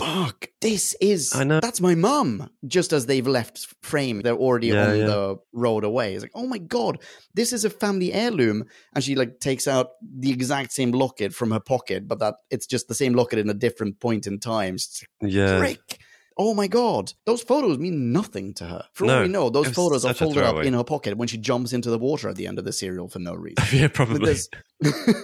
[0.00, 1.60] Fuck, this is I know.
[1.60, 2.50] that's my mum.
[2.66, 5.06] Just as they've left frame, they're already Yeah, on yeah.
[5.06, 6.14] the road away.
[6.14, 6.98] It's like, oh my god,
[7.34, 8.64] this is a family heirloom.
[8.94, 12.66] And she like takes out the exact same locket from her pocket, but that it's
[12.66, 14.76] just the same locket in a different point in time.
[15.22, 15.58] Like, Yeah.
[15.58, 15.98] frick.
[16.38, 18.84] Oh my god, those photos mean nothing to her.
[18.94, 21.36] For all No, we know, those photos are folded up in her pocket when she
[21.36, 23.62] jumps into the water at the end of the serial for no reason.
[23.78, 24.34] yeah, probably.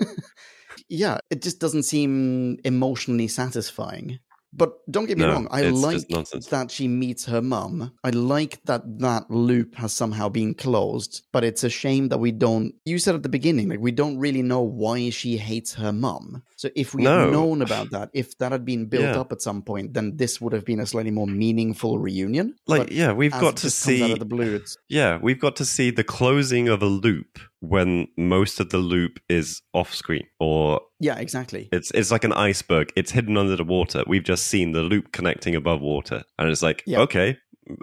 [0.88, 4.18] yeah, it just doesn't seem emotionally satisfying.
[4.56, 7.92] But don't get me No, wrong, I like that she meets her mum.
[8.02, 12.32] I like that that loop has somehow been closed, but it's a shame that we
[12.32, 12.74] don't.
[12.86, 16.42] You said at the beginning, like we don't really know why she hates her mum.
[16.56, 17.18] So if we No.
[17.20, 19.20] had known about that, if that had been built Yeah.
[19.20, 22.54] up at some point, then this would have been a slightly more meaningful reunion.
[22.66, 24.10] Like, But yeah, we've got to see.
[24.12, 24.60] of the blue.
[24.88, 29.18] Yeah, we've got to see the closing of a loop when most of the loop
[29.28, 31.68] is off screen or yeah, exactly.
[31.72, 32.92] it's it's like an iceberg.
[32.96, 34.02] It's hidden under the water.
[34.06, 36.22] We've just seen the loop connecting above water.
[36.38, 37.00] And it's like, Yeah.
[37.00, 37.38] okay,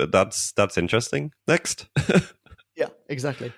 [0.09, 1.31] that's that's interesting.
[1.47, 1.87] Next.
[2.75, 3.53] Yeah, exactly.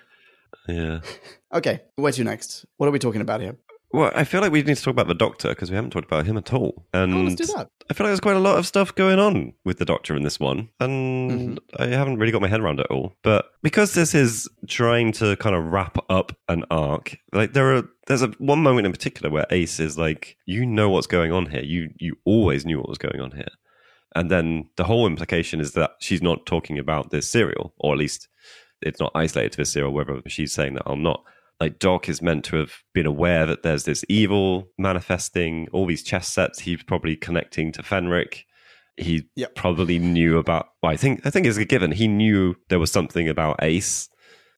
[0.68, 1.00] yeah.
[1.54, 2.66] Okay, where to next?
[2.76, 3.56] What are we talking about here?
[3.92, 6.06] Well, I feel like we need to talk about the doctor because we haven't talked
[6.06, 6.86] about him at all.
[6.92, 7.70] And Oh, let's do that.
[7.88, 10.22] I feel like there's quite a lot of stuff going on with the Doctor in
[10.24, 11.82] this one, and Mm-hmm.
[11.82, 13.14] I haven't really got my head around it all.
[13.22, 17.84] But because this is trying to kind of wrap up an arc, like there are
[18.08, 21.46] there's a one moment in particular where Ace is like, "You know what's going on
[21.46, 21.62] here.
[21.62, 23.48] You you always knew what was going on here."
[24.16, 27.98] And then the whole implication is that she's not talking about this serial, or at
[27.98, 28.28] least
[28.82, 31.22] it's not isolated to this serial, whether she's saying that or not.
[31.60, 36.02] Like Doc is meant to have been aware that there's this evil manifesting all these
[36.02, 36.60] chess sets.
[36.60, 38.42] He's probably connecting to Fenric.
[38.98, 39.54] He Yep.
[39.54, 40.68] probably knew about.
[40.82, 41.92] Well, I think I think it's a given.
[41.92, 44.08] He knew there was something about Ace,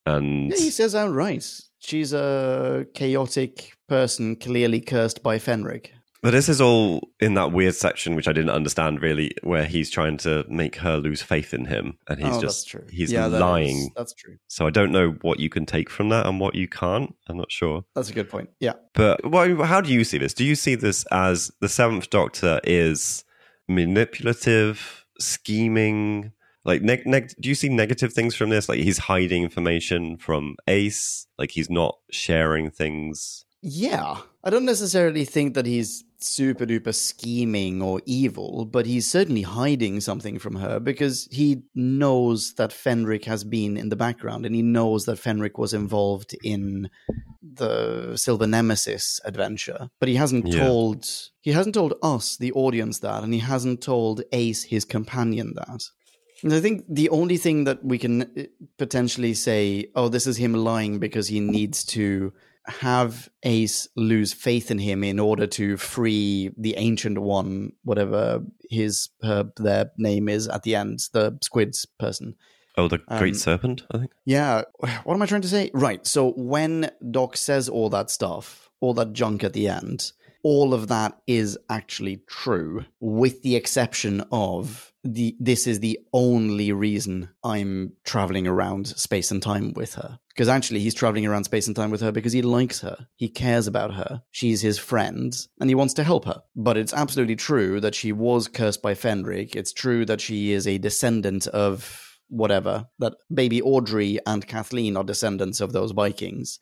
[0.05, 1.45] and Yeah, he says outright.
[1.79, 5.87] She's a chaotic person, clearly cursed by Fenric.
[6.21, 9.89] But this is all in that weird section which I didn't understand really, where he's
[9.89, 13.39] trying to make her lose faith in him, and he's oh, just he's yeah, that
[13.39, 13.91] lying.
[13.95, 14.37] that's true.
[14.47, 17.15] So I don't know what you can take from that and what you can't.
[17.27, 17.85] I'm not sure.
[17.95, 18.49] That's a good point.
[18.59, 18.73] Yeah.
[18.93, 20.33] But why, how do you see this?
[20.33, 23.23] Do you see this as the Seventh Doctor is
[23.67, 26.33] manipulative, scheming?
[26.65, 28.67] Like, neg- neg- do you see negative things from this?
[28.67, 31.27] Like, he's hiding information from Ace.
[31.37, 33.45] Like, he's not sharing things.
[33.61, 34.17] Yeah.
[34.43, 39.99] I don't necessarily think that he's super duper scheming or evil, but he's certainly hiding
[39.99, 44.61] something from her because he knows that Fenric has been in the background and he
[44.61, 46.89] knows that Fenric was involved in
[47.41, 49.89] the Silver Nemesis adventure.
[49.99, 50.63] But he hasn't Yeah.
[50.67, 51.05] told
[51.41, 55.83] he hasn't told us, the audience, that, and he hasn't told Ace, his companion, that.
[56.43, 58.43] And I think the only thing that we can uh,
[58.77, 62.31] potentially say, oh, this is him lying because he needs to
[62.69, 69.09] have Ace lose faith in him in order to free the ancient one, whatever his
[69.23, 72.35] her their name is at the end, the squids person.
[72.77, 74.11] Oh, the Great Um, Serpent, I think.
[74.25, 74.63] Yeah,
[75.03, 75.69] what am I trying to say?
[75.73, 76.05] Right.
[76.07, 80.11] So when Doc says all that stuff, all that junk at the end,
[80.43, 86.71] all of that is actually true, with the exception of the this is the only
[86.71, 90.19] reason I'm traveling around space and time with her.
[90.29, 93.07] Because actually he's traveling around space and time with her because he likes her.
[93.15, 94.23] He cares about her.
[94.31, 96.41] She's his friend and he wants to help her.
[96.55, 99.55] But it's absolutely true that she was cursed by Fenric.
[99.55, 105.03] It's true that she is a descendant of whatever, that baby Audrey and Kathleen are
[105.03, 106.59] descendants of those Vikings.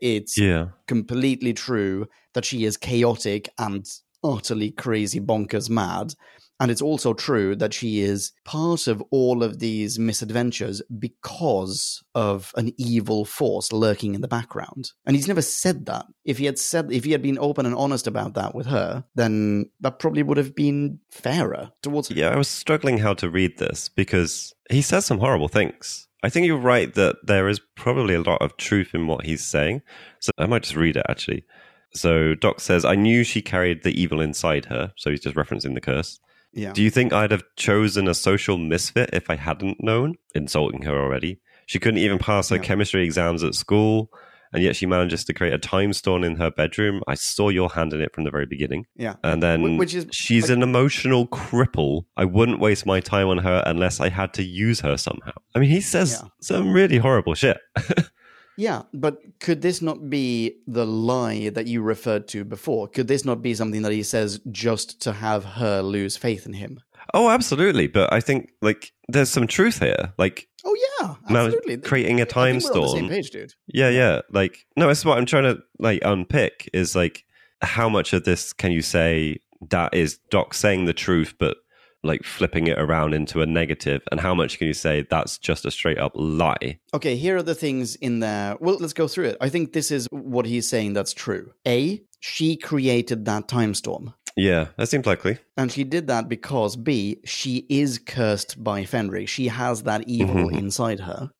[0.00, 0.68] It's Yeah.
[0.86, 3.86] completely true that she is chaotic and
[4.22, 6.14] utterly crazy bonkers mad.
[6.60, 12.52] And it's also true that she is part of all of these misadventures because of
[12.56, 14.92] an evil force lurking in the background.
[15.04, 16.06] And he's never said that.
[16.24, 19.04] If he had said, if he had been open and honest about that with her,
[19.16, 22.14] then that probably would have been fairer towards her.
[22.14, 26.06] Yeah, I was struggling how to read this because he says some horrible things.
[26.24, 29.44] I think you're right that there is probably a lot of truth in what he's
[29.44, 29.82] saying.
[30.20, 31.44] So I might just read it actually.
[31.92, 34.92] So Doc says, I knew she carried the evil inside her.
[34.96, 36.18] So he's just referencing the curse.
[36.52, 36.72] Yeah.
[36.72, 40.14] Do you think I'd have chosen a social misfit if I hadn't known?
[40.34, 41.40] Insulting her already.
[41.66, 42.62] She couldn't even pass her Yeah.
[42.62, 44.10] chemistry exams at school,
[44.54, 47.02] and yet she manages to create a time stone in her bedroom.
[47.06, 48.86] I saw your hand in it from the very beginning.
[48.96, 49.16] yeah.
[49.22, 52.04] And then which is- she's like- an emotional cripple.
[52.16, 55.32] I wouldn't waste my time on her unless I had to use her somehow.
[55.54, 56.28] I mean, he says Yeah.
[56.40, 57.58] some really horrible shit.
[58.56, 62.86] Yeah, but could this not be the lie that you referred to before?
[62.86, 66.52] Could this not be something that he says just to have her lose faith in
[66.52, 66.78] him?
[67.12, 67.86] Oh, absolutely.
[67.86, 70.12] But I think like there's some truth here.
[70.18, 71.76] Like, Oh yeah, absolutely.
[71.78, 73.08] creating a time think we're on the same storm.
[73.10, 73.52] page, dude.
[73.66, 74.20] yeah, yeah.
[74.30, 77.24] Like, no, it's what I'm trying to like unpick is like
[77.60, 79.40] how much of this can you say
[79.70, 81.58] that is Doc saying the truth, but
[82.02, 85.64] like flipping it around into a negative, and how much can you say that's just
[85.64, 86.78] a straight up lie?
[86.92, 88.56] Okay, here are the things in there.
[88.60, 89.36] Well, let's go through it.
[89.40, 91.52] I think this is what he's saying that's true.
[91.66, 94.14] A, she created that time storm.
[94.36, 95.38] Yeah, that seems likely.
[95.56, 99.28] And she did that because B, she is cursed by Fenric.
[99.28, 100.58] She has that evil mm-hmm.
[100.58, 101.30] inside her.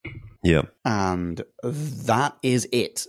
[0.45, 0.61] Yeah.
[0.85, 3.07] And that is it.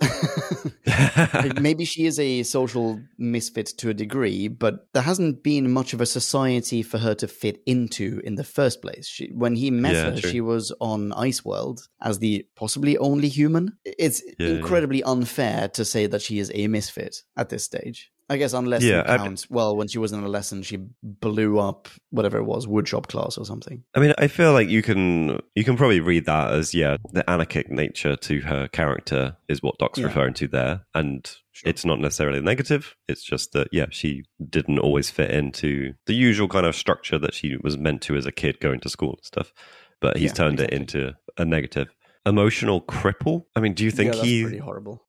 [1.60, 6.00] Maybe she is a social misfit to a degree, but there hasn't been much of
[6.00, 9.06] a society for her to fit into in the first place.
[9.06, 10.30] She, when he met Yeah, her, true.
[10.30, 13.76] she was on Iceworld as the possibly only human.
[13.84, 14.54] It's Yeah, yeah.
[14.56, 18.10] incredibly unfair to say that she is a misfit at this stage.
[18.28, 21.58] I guess unless Yeah, you I- well, when she was in a lesson, she blew
[21.60, 23.84] up whatever it was, woodshop class or something.
[23.94, 27.28] I mean, I feel like you can you can probably read that as yeah, the
[27.30, 30.06] anarchic nature to her character is what Doc's Yeah.
[30.06, 31.30] referring to there, and
[31.64, 32.96] it's not necessarily negative.
[33.08, 37.32] It's just that yeah, she didn't always fit into the usual kind of structure that
[37.34, 39.52] she was meant to as a kid going to school and stuff.
[40.00, 41.88] But he's Yeah, turned it into a negative.
[42.26, 43.46] Emotional cripple.
[43.54, 44.60] I mean, do you think yeah, he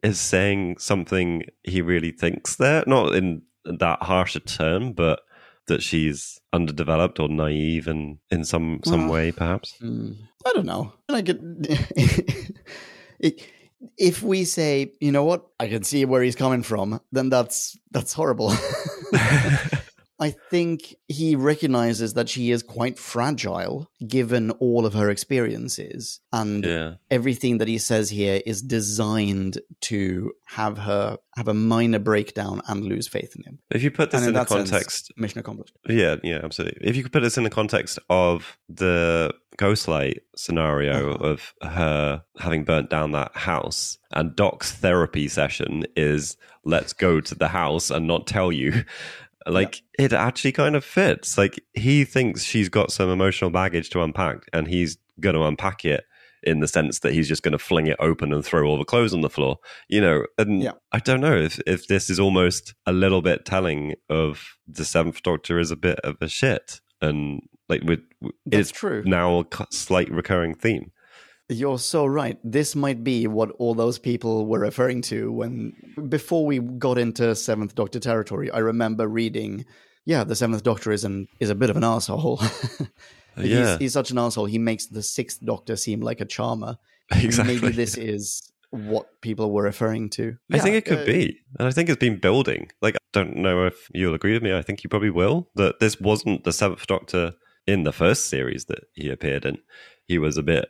[0.03, 2.84] is saying something he really thinks there?
[2.86, 5.22] Not in that harsh a term, but
[5.68, 9.76] that she's underdeveloped or naive and in some some Well, way, perhaps.
[9.80, 10.13] Hmm.
[10.45, 10.93] I don't know.
[11.09, 11.20] I
[13.20, 13.41] it,
[13.97, 17.78] if we say, you know what, I can see where he's coming from, then that's
[17.91, 18.51] that's horrible.
[20.20, 26.65] I think he recognizes that she is quite fragile given all of her experiences and
[26.65, 26.93] Yeah.
[27.11, 32.84] everything that he says here is designed to have her have a minor breakdown and
[32.84, 33.59] lose faith in him.
[33.70, 35.76] If you put this And in, the that sense, context, mission accomplished.
[35.88, 36.88] yeah, yeah, absolutely.
[36.88, 41.26] If you could put this in the context of the Ghostlight scenario Uh-huh.
[41.26, 47.36] of her having burnt down that house, and Doc's therapy session is let's go to
[47.36, 48.84] the house and not tell you.
[49.47, 51.37] Like it actually kind of fits.
[51.37, 55.85] Like he thinks she's got some emotional baggage to unpack, and he's going to unpack
[55.85, 56.03] it
[56.43, 58.85] in the sense that he's just going to fling it open and throw all the
[58.85, 59.57] clothes on the floor.
[59.87, 60.73] You know, and Yeah.
[60.91, 65.23] I don't know if if this is almost a little bit telling of the Seventh
[65.23, 68.01] Doctor is a bit of a shit, and like with
[68.51, 69.03] it's true.
[69.05, 70.91] now a slight recurring theme.
[71.49, 72.37] You're so right.
[72.43, 75.73] This might be what all those people were referring to when,
[76.09, 78.51] before we got into Seventh Doctor territory.
[78.51, 79.65] I remember reading,
[80.03, 82.41] yeah, the Seventh Doctor is an is a bit of an asshole.
[83.39, 83.73] Yeah.
[83.73, 84.45] he's, he's such an asshole.
[84.45, 86.77] He makes the Sixth Doctor seem like a charmer.
[87.15, 87.55] Exactly.
[87.55, 90.35] Maybe this is what people were referring to.
[90.51, 91.39] I think it could uh, be.
[91.57, 92.69] And I think it's been building.
[92.81, 94.53] Like, I don't know if you'll agree with me.
[94.53, 95.47] I think you probably will.
[95.55, 97.35] That this wasn't the Seventh Doctor
[97.65, 99.59] in the first series that he appeared in.
[100.05, 100.67] He was a bit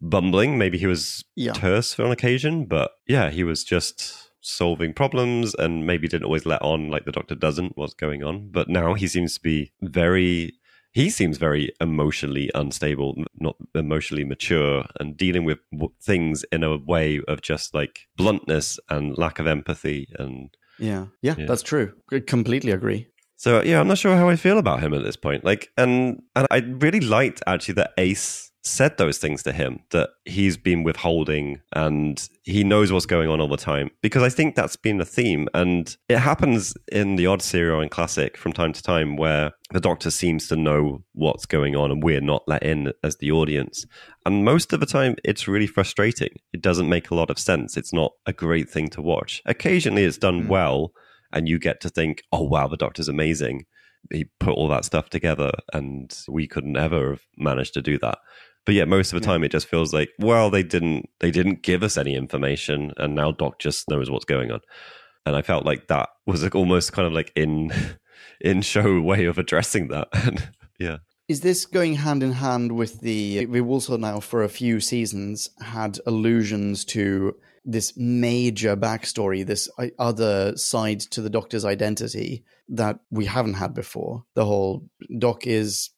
[0.00, 0.58] bumbling.
[0.58, 1.52] Maybe he was Yeah.
[1.52, 6.62] terse on occasion, but yeah, he was just solving problems and maybe didn't always let
[6.62, 8.48] on like the Doctor doesn't what's going on.
[8.50, 10.54] But now he seems to be very.
[10.92, 16.78] He seems very emotionally unstable, not emotionally mature, and dealing with w- things in a
[16.78, 20.08] way of just like bluntness and lack of empathy.
[20.18, 21.46] And Yeah, yeah, Yeah.
[21.46, 21.92] that's true.
[22.10, 23.08] I completely agree.
[23.36, 25.44] so, yeah, I'm not sure how I feel about him at this point.
[25.44, 30.10] Like, and and I really liked actually that Ace said those things to him that
[30.24, 34.54] he's been withholding and he knows what's going on all the time because I think
[34.54, 35.48] that's been a theme.
[35.54, 39.80] And it happens in the odd serial and classic from time to time where the
[39.80, 43.84] doctor seems to know what's going on and we're not let in as the audience.
[44.24, 46.36] And most of the time it's really frustrating.
[46.52, 47.76] It doesn't make a lot of sense.
[47.76, 49.42] It's not a great thing to watch.
[49.46, 50.48] Occasionally it's done Mm.
[50.48, 50.92] well
[51.32, 53.64] and you get to think oh wow the doctor's amazing.
[54.12, 58.18] He put all that stuff together and we couldn't ever have managed to do that
[58.68, 59.32] but yeah most of the Yeah.
[59.32, 63.14] time it just feels like well they didn't they didn't give us any information and
[63.14, 64.60] now doc just knows what's going on
[65.24, 67.72] and i felt like that was like almost kind of like in
[68.42, 70.98] in show way of addressing that and yeah
[71.28, 73.46] Is this going hand in hand with the?
[73.46, 79.88] We've also now for a few seasons had allusions to this major backstory, this uh,
[79.98, 82.44] other side to the Doctor's identity
[82.80, 84.24] that we haven't had before.
[84.34, 84.88] The whole
[85.18, 85.90] Doc is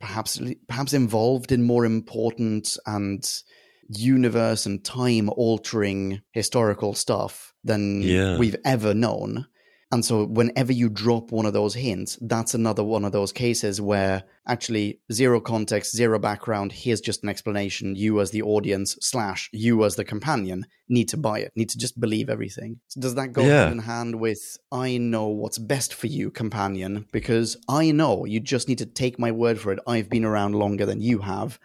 [0.00, 3.24] perhaps perhaps involved in more important and
[3.88, 8.38] universe and time altering historical stuff than Yeah.
[8.38, 9.46] we've ever known.
[9.92, 13.78] And so, whenever you drop one of those hints, that's another one of those cases
[13.78, 16.72] where actually zero context, zero background.
[16.72, 17.94] Here's just an explanation.
[17.94, 21.78] You, as the audience, slash you, as the companion, need to buy it, need to
[21.78, 22.80] just believe everything.
[22.88, 23.64] So does that go Yeah.
[23.64, 27.06] hand in hand with I know what's best for you, companion?
[27.12, 29.78] Because I know you just need to take my word for it.
[29.86, 31.58] I've been around longer than you have.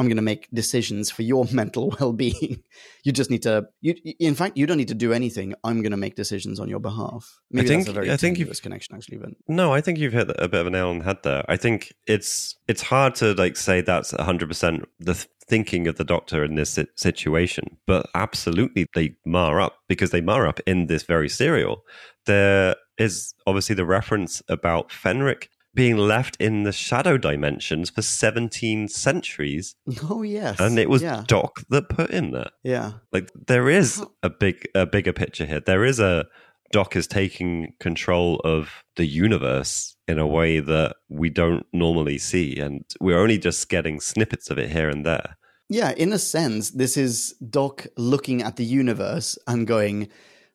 [0.00, 2.62] I'm going to make decisions for your mental well-being.
[3.04, 3.66] You just need to.
[3.82, 5.54] You, in fact, you don't need to do anything.
[5.62, 7.38] I'm going to make decisions on your behalf.
[7.50, 9.18] Maybe think- that's a very I think you've- connection, actually.
[9.18, 11.44] But No, I think you've hit a bit of a nail on the head there.
[11.48, 16.04] I think it's it's hard to like say that's 100% the th- thinking of the
[16.04, 21.02] doctor in this situation, but absolutely they mar up because they mar up in this
[21.02, 21.82] very serial.
[22.26, 28.88] There is obviously the reference about Fenric being left in the shadow dimensions for 17
[28.88, 29.76] centuries
[30.10, 32.50] oh yes, and it was yeah, Doc that put him there.
[32.62, 32.92] yeah.
[33.12, 35.60] Like there is a big a bigger picture here.
[35.60, 36.26] There is a
[36.72, 42.58] Doc is taking control of the universe in a way that we don't normally see,
[42.58, 45.36] and we're only just getting snippets of it here and there.
[45.68, 50.08] Yeah, in a sense, this is Doc looking at the universe and going,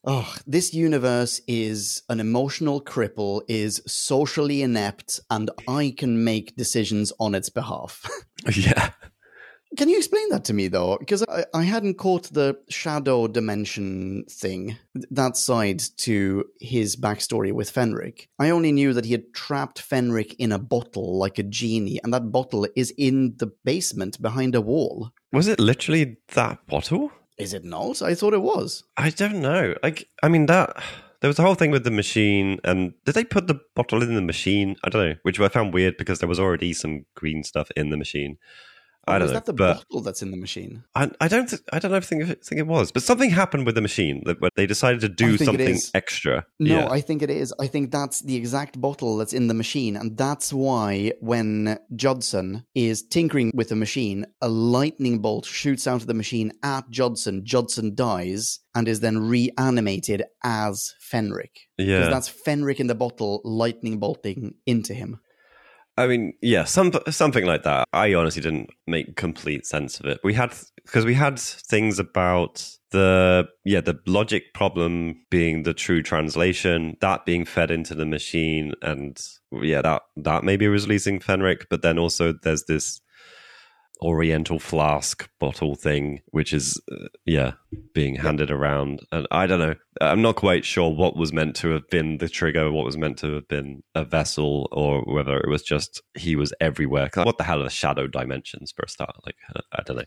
[0.06, 7.12] Oh, this universe is an emotional cripple, is socially inept, and I can make decisions
[7.20, 8.08] on its behalf.
[8.56, 8.91] yeah,
[9.78, 10.97] Can you explain that to me, though?
[10.97, 14.78] Because I, I hadn't caught the shadow dimension thing,
[15.12, 18.28] that side to his backstory with Fenric.
[18.39, 22.14] I only knew that he had trapped Fenric in a bottle like a genie, and
[22.14, 25.12] that bottle is in the basement behind a wall.
[25.34, 27.12] was it literally that bottle?
[27.38, 28.01] Is it not?
[28.01, 28.83] I thought it was.
[28.97, 29.75] I don't know.
[29.83, 30.81] Like, I mean that.
[31.21, 34.15] There was the whole thing with the machine, and did they put the bottle in
[34.15, 34.75] the machine?
[34.83, 37.89] I don't know, which I found weird because there was already some green stuff in
[37.89, 38.38] the machine.
[39.08, 40.84] I don't is know, that the bottle that's in the machine?
[40.95, 41.53] I, I don't.
[41.72, 44.41] I don't know if think, think it was, but something happened with the machine that
[44.41, 46.45] where they decided to do something extra.
[46.60, 46.89] No, yeah.
[46.89, 47.53] I think it is.
[47.60, 49.95] I think that's the exact bottle that's in the machine.
[49.95, 56.01] And that's why when Judson is tinkering with the machine, a lightning bolt shoots out
[56.01, 57.45] of the machine at Judson.
[57.45, 61.51] Judson dies and is then reanimated as Fenric.
[61.78, 62.10] Because yeah.
[62.10, 65.20] that's Fenric in the bottle lightning bolting into him.
[65.97, 67.87] I mean, yeah, some something like that.
[67.93, 70.19] I honestly didn't make complete sense of it.
[70.23, 76.01] We had because we had things about the yeah the logic problem being the true
[76.01, 79.21] translation that being fed into the machine, and
[79.53, 82.99] yeah that that maybe was releasing Fenric, but then also there's this
[84.01, 87.53] Oriental flask bottle thing, which is uh, yeah
[87.93, 89.75] being handed around, and I don't know.
[90.01, 93.17] I'm not quite sure what was meant to have been the trigger, what was meant
[93.19, 97.09] to have been a vessel, or whether it was just he was everywhere.
[97.13, 99.15] What the hell are shadow dimensions for a start?
[99.25, 100.03] Like uh, I don't know.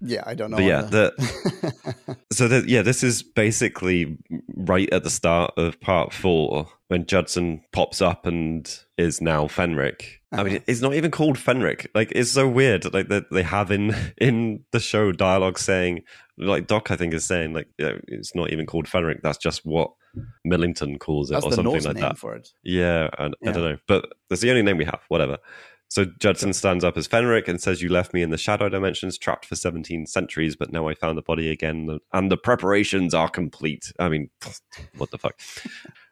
[0.00, 0.58] Yeah, I don't know.
[0.58, 1.12] But yeah, either.
[2.32, 4.16] So the, yeah, this is basically
[4.68, 10.18] right at the start of part four when Judson pops up and is now Fenric.
[10.32, 10.64] I mean, uh-huh.
[10.66, 11.86] it's not even called Fenric.
[11.94, 12.92] Like, it's so weird.
[12.92, 16.02] Like that they have in in the show dialogue saying,
[16.38, 19.20] like Doc, I think is saying, like you know, it's not even called Fenric.
[19.22, 19.92] That's just what
[20.44, 22.18] Millington calls it, that's or something like that.
[22.18, 22.48] for it.
[22.62, 25.00] Yeah, and I don't know, but that's the only name we have.
[25.08, 25.38] Whatever.
[25.90, 29.18] So Judson stands up as Fenric and says, "You left me in the shadow dimensions,
[29.18, 33.28] trapped for seventeen centuries, but now I found the body again, and the preparations are
[33.28, 34.30] complete." I mean,
[34.96, 35.40] what the fuck?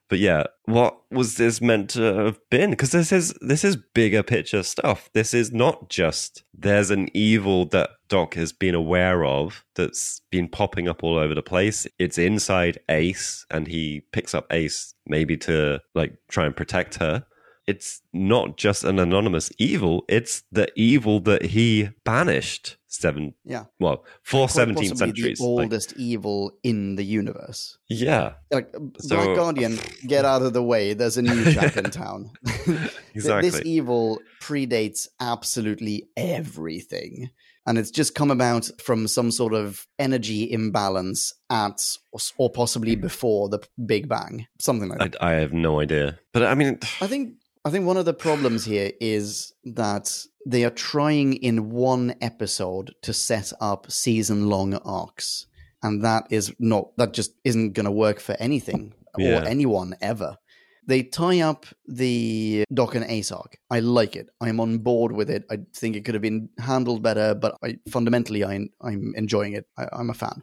[0.09, 2.71] But yeah, what was this meant to have been?
[2.71, 5.11] Because this is this is bigger picture stuff.
[5.13, 10.49] This is not just there's an evil that Doc has been aware of that's been
[10.49, 11.87] popping up all over the place.
[11.99, 17.25] It's inside Ace, and he picks up Ace maybe to like try and protect her.
[17.69, 23.35] It's not just an anonymous evil; it's the evil that he banished seven.
[23.45, 23.65] Yeah.
[23.79, 25.39] Well, for Quite seventeen possibly centuries.
[25.39, 27.77] The Like, oldest evil in the universe.
[27.89, 30.95] yeah, Like So- Black Guardian, get out of the way.
[30.95, 32.31] There's a new chap in town.
[33.15, 33.51] Exactly.
[33.51, 37.31] This evil predates absolutely everything.
[37.67, 41.85] And it's just come about from some sort of energy imbalance at
[42.39, 44.47] or possibly before the Big Bang.
[44.59, 45.23] Something like that.
[45.23, 47.35] I, I have no idea, but I mean, I think
[47.65, 52.95] I think one of the problems here is that they are trying in one episode
[53.03, 55.47] to set up season long arcs.
[55.83, 59.43] And that is not that just isn't gonna work for anything Yeah.
[59.43, 60.37] or anyone ever.
[60.87, 63.59] They tie up the Doc and Ace arc.
[63.71, 64.29] I like it.
[64.41, 65.45] I'm on board with it.
[65.51, 69.67] I think it could have been handled better, but I fundamentally I, I'm enjoying it.
[69.77, 70.43] I, I'm a fan.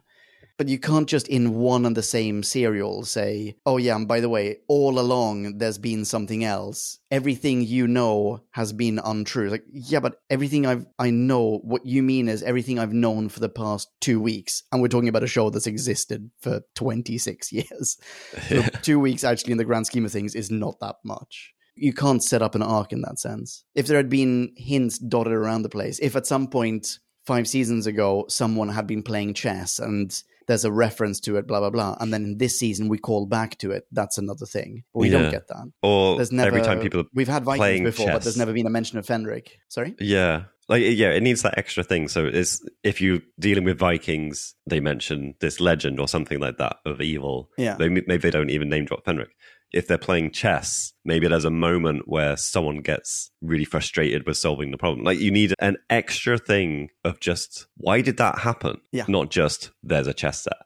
[0.58, 4.20] But you can't just in one and the same serial say, oh, yeah, and by
[4.20, 6.98] the way, all along there's been something else.
[7.10, 9.50] Everything you know has been untrue.
[9.50, 13.40] Like, yeah, but everything I've, I know, what you mean is everything I've known for
[13.40, 14.62] the past two weeks.
[14.72, 17.98] And we're talking about a show that's existed for 26 years.
[18.48, 21.52] So two weeks, actually, in the grand scheme of things, is not that much.
[21.74, 23.64] You can't set up an arc in that sense.
[23.74, 27.86] If there had been hints dotted around the place, if at some point five seasons
[27.86, 31.96] ago someone had been playing chess and there's a reference to it, blah blah blah,
[32.00, 33.86] and then in this season we call back to it.
[33.92, 34.84] That's another thing.
[34.92, 35.22] But we Yeah.
[35.22, 35.72] don't get that.
[35.82, 38.52] Or There's never every time people are we've had Vikings playing before, but there's never
[38.52, 39.48] been a mention of Fenric.
[39.68, 39.94] Sorry.
[40.00, 40.44] Yeah.
[40.68, 42.08] Like yeah, it needs that extra thing.
[42.08, 46.76] So it's if you're dealing with Vikings, they mention this legend or something like that
[46.84, 47.50] of evil.
[47.56, 47.76] Yeah.
[47.76, 49.28] They, maybe they don't even name drop Fenric.
[49.76, 54.70] If they're playing chess, maybe there's a moment where someone gets really frustrated with solving
[54.70, 55.04] the problem.
[55.04, 58.80] Like you need an extra thing of just why did that happen?
[58.92, 59.04] Yeah.
[59.08, 60.58] Not just there's a chess set.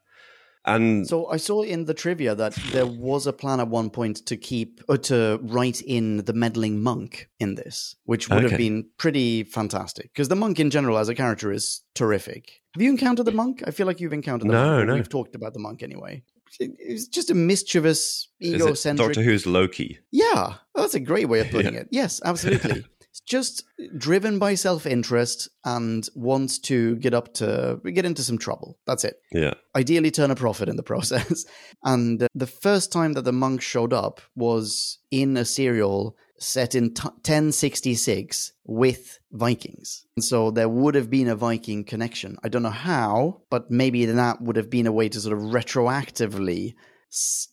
[0.66, 4.26] And So I saw in the trivia that there was a plan at one point
[4.26, 8.86] to keep or to write in the meddling monk in this, which would have been
[8.98, 10.12] pretty fantastic.
[10.12, 12.60] Because the monk in general as a character is terrific.
[12.74, 13.62] Have you encountered the monk?
[13.66, 14.88] I feel like you've encountered the No, monk.
[14.88, 14.94] no.
[14.96, 16.22] We've talked about the monk anyway.
[16.58, 19.08] It- It's just a mischievous, egocentric.
[19.08, 19.98] Doctor Who's Loki?
[20.10, 21.88] Yeah, that's a great way of putting it.
[21.90, 22.84] Yes, absolutely.
[23.00, 23.64] it's just
[23.96, 28.78] driven by self-interest and wants to get up to get into some trouble.
[28.86, 29.54] That's it Yeah.
[29.76, 31.44] ideally turn a profit in the process.
[31.84, 36.74] And uh, the first time that the monk showed up was in a serial set
[36.74, 40.06] in t- 1066 with Vikings.
[40.16, 42.36] And so there would have been a Viking connection.
[42.42, 45.44] I don't know how, but maybe that would have been a way to sort of
[45.44, 46.74] retroactively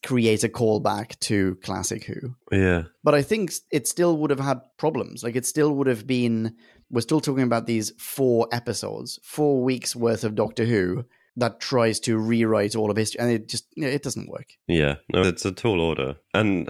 [0.06, 2.36] create a callback to Classic Who.
[2.52, 2.84] Yeah.
[3.04, 5.24] But I think it still would have had problems.
[5.24, 6.56] Like it still would have been.
[6.90, 11.04] We're still talking about these four episodes, four weeks worth of Doctor Who
[11.36, 14.48] that tries to rewrite all of history, and it just it doesn't work.
[14.68, 16.16] Yeah, no, it's a tall order.
[16.34, 16.70] And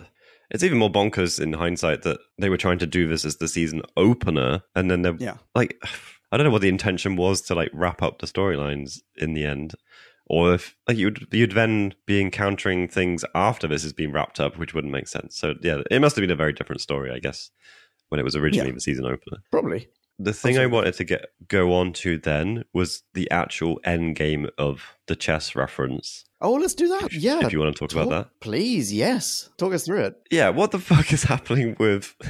[0.52, 3.48] it's even more bonkers in hindsight that they were trying to do this as the
[3.48, 4.62] season opener.
[4.76, 5.38] And then they're Yeah.
[5.56, 5.78] like,
[6.32, 9.46] I don't know what the intention was to like wrap up the storylines in the
[9.46, 9.74] end.
[10.30, 14.58] Or if like you'd you'd then be encountering things after this has been wrapped up,
[14.58, 15.38] which wouldn't make sense.
[15.38, 17.50] So yeah, it must have been a very different story, I guess,
[18.10, 18.74] when it was originally Yeah.
[18.76, 19.38] the season opener.
[19.52, 19.88] Probably.
[20.20, 24.50] The thing I wanted to get go on to then was the actual end game
[24.58, 26.26] of the chess reference.
[26.42, 27.14] Oh, let's do that.
[27.14, 27.46] yeah.
[27.46, 28.30] if you want to talk about that.
[28.42, 28.94] please.
[28.94, 30.16] Yes, talk us through it.
[30.32, 32.16] yeah, what the fuck is happening with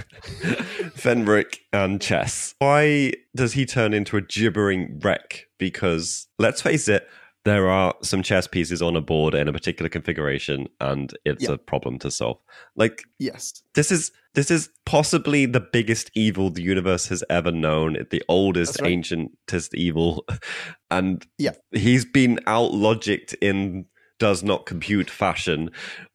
[0.96, 2.56] Fenric and Chess?
[2.60, 5.46] Why does he turn into a gibbering wreck?
[5.58, 7.08] Because let's face it,
[7.48, 11.54] there are some chess pieces on a board in a particular configuration, and it's Yeah.
[11.54, 12.38] a problem to solve.
[12.76, 13.64] Like Yes.
[13.74, 18.80] this is this is possibly the biggest evil the universe has ever known, the oldest,
[18.82, 18.92] right.
[19.00, 20.26] ancientest evil,
[20.92, 21.54] and Yeah.
[21.72, 23.86] he's been out logicked in
[24.20, 25.70] does not compute fashion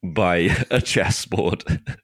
[0.04, 0.36] by
[0.70, 1.64] a chessboard.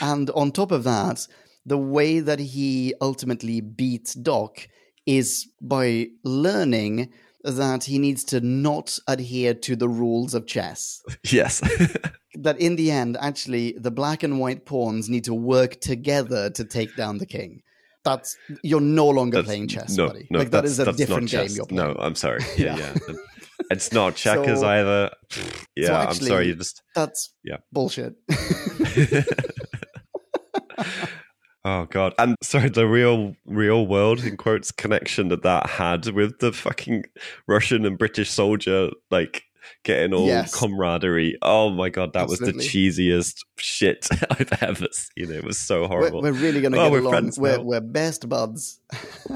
[0.00, 1.26] And on top of that,
[1.64, 4.68] the way that he ultimately beats Doc
[5.06, 7.10] is by learning
[7.56, 11.00] that he needs to not adhere to the rules of chess.
[11.30, 11.60] yes.
[12.34, 16.64] that in the end, actually, the black and white pawns need to work together to
[16.64, 17.62] take down the king.
[18.04, 20.26] That's you're no longer That's- playing chess, no, buddy.
[20.30, 21.94] No, like that's- a different game you're playing.
[21.94, 22.42] No, I'm sorry.
[22.56, 22.94] Yeah, Yeah.
[23.08, 23.14] yeah.
[23.70, 25.10] It's not checkers So- either.
[25.74, 26.46] Yeah, I'm sorry.
[26.46, 27.56] You just That's Yeah.
[27.72, 28.14] bullshit.
[31.64, 32.14] Oh god!
[32.18, 37.04] And sorry, the real, real world in quotes connection that that had with the fucking
[37.46, 39.42] Russian and British soldier, like
[39.84, 40.54] getting all Yes.
[40.58, 41.36] camaraderie.
[41.42, 45.30] Oh my god, that was the cheesiest shit I've ever seen.
[45.32, 46.22] It was so we're, horrible.
[46.22, 47.32] we're really gonna Oh, get we're along.
[47.36, 48.80] We're, we're best buds.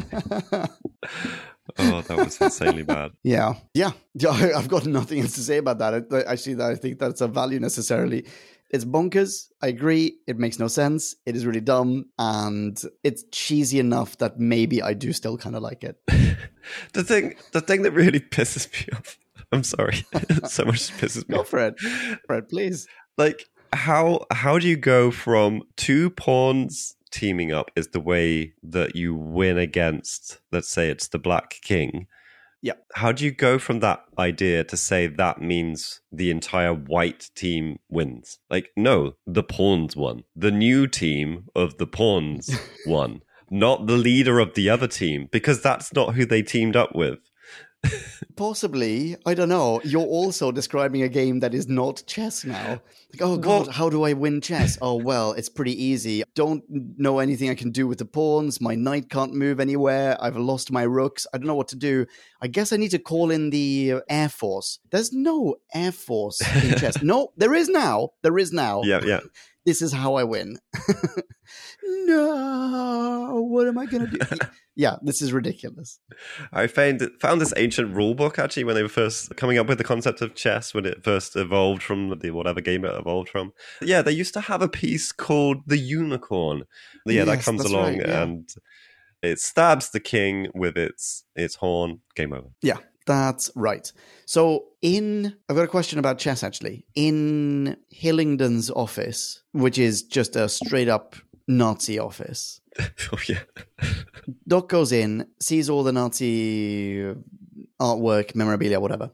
[1.79, 3.13] oh, that was insanely bad.
[3.23, 4.53] Yeah, yeah, yeah.
[4.57, 5.95] I've got nothing else to say about that.
[6.13, 8.25] I- I- Actually, that I think that's a value necessarily.
[8.73, 9.49] It's bonkers.
[9.61, 10.17] I agree.
[10.27, 11.15] It makes no sense.
[11.27, 15.63] It is really dumb, and it's cheesy enough that maybe I do still kind of
[15.63, 15.97] like it.
[16.93, 19.19] The thing, the thing that really pisses me off.
[19.53, 20.07] I'm sorry,
[20.49, 21.49] so much pisses me Go off.
[21.49, 21.79] for it,
[22.27, 22.49] Fred.
[22.49, 22.87] Please.
[23.19, 28.95] like how how do you go from two pawns teaming up is the way that
[28.95, 32.07] you win against let's say it's the black king
[32.63, 32.75] Yeah.
[32.95, 37.79] how do you go from that idea to say that means the entire white team
[37.89, 38.39] wins?
[38.49, 40.25] Like no the pawns won.
[40.37, 42.51] The new team of the pawns
[42.87, 43.23] won
[43.53, 47.19] not the leader of the other team because that's not who they teamed up with
[48.37, 49.81] Possibly, I don't know.
[49.85, 52.81] You're also describing a game that is not chess now.
[53.13, 54.79] Like, oh god, Well- how do I win chess?
[54.81, 56.23] oh well, it's pretty easy.
[56.35, 58.61] Don't know anything I can do with the pawns.
[58.61, 60.17] My knight can't move anywhere.
[60.21, 61.27] I've lost my rooks.
[61.35, 62.07] I don't know what to do.
[62.41, 64.79] I guess I need to call in the uh, air force.
[64.91, 67.03] There's no air force in chess.
[67.03, 68.11] No, there is now.
[68.23, 68.83] There is now.
[68.85, 69.21] yeah yeah
[69.65, 70.59] This is how I win.
[71.83, 74.19] no, what am I gonna do?
[74.75, 76.01] yeah, this is ridiculous.
[76.53, 79.79] I found found this ancient rule book actually when they were first coming up with
[79.79, 83.53] the concept of chess when it first evolved from the whatever game it evolved from.
[83.81, 86.65] Yeah, they used to have a piece called the unicorn.
[87.07, 88.23] Yeah, that comes along right, yeah.
[88.23, 88.49] and
[89.23, 92.01] it stabs the king with its its horn.
[92.17, 92.49] Game over.
[92.63, 93.91] Yeah, That's right.
[94.27, 96.85] So, in I've got a question about chess actually.
[96.95, 101.17] In Millington's office, which is just a straight up
[101.49, 102.61] Nazi office,
[103.13, 103.41] oh yeah.
[104.47, 107.15] Doc goes in, sees all the Nazi
[107.81, 109.11] artwork, memorabilia, whatever,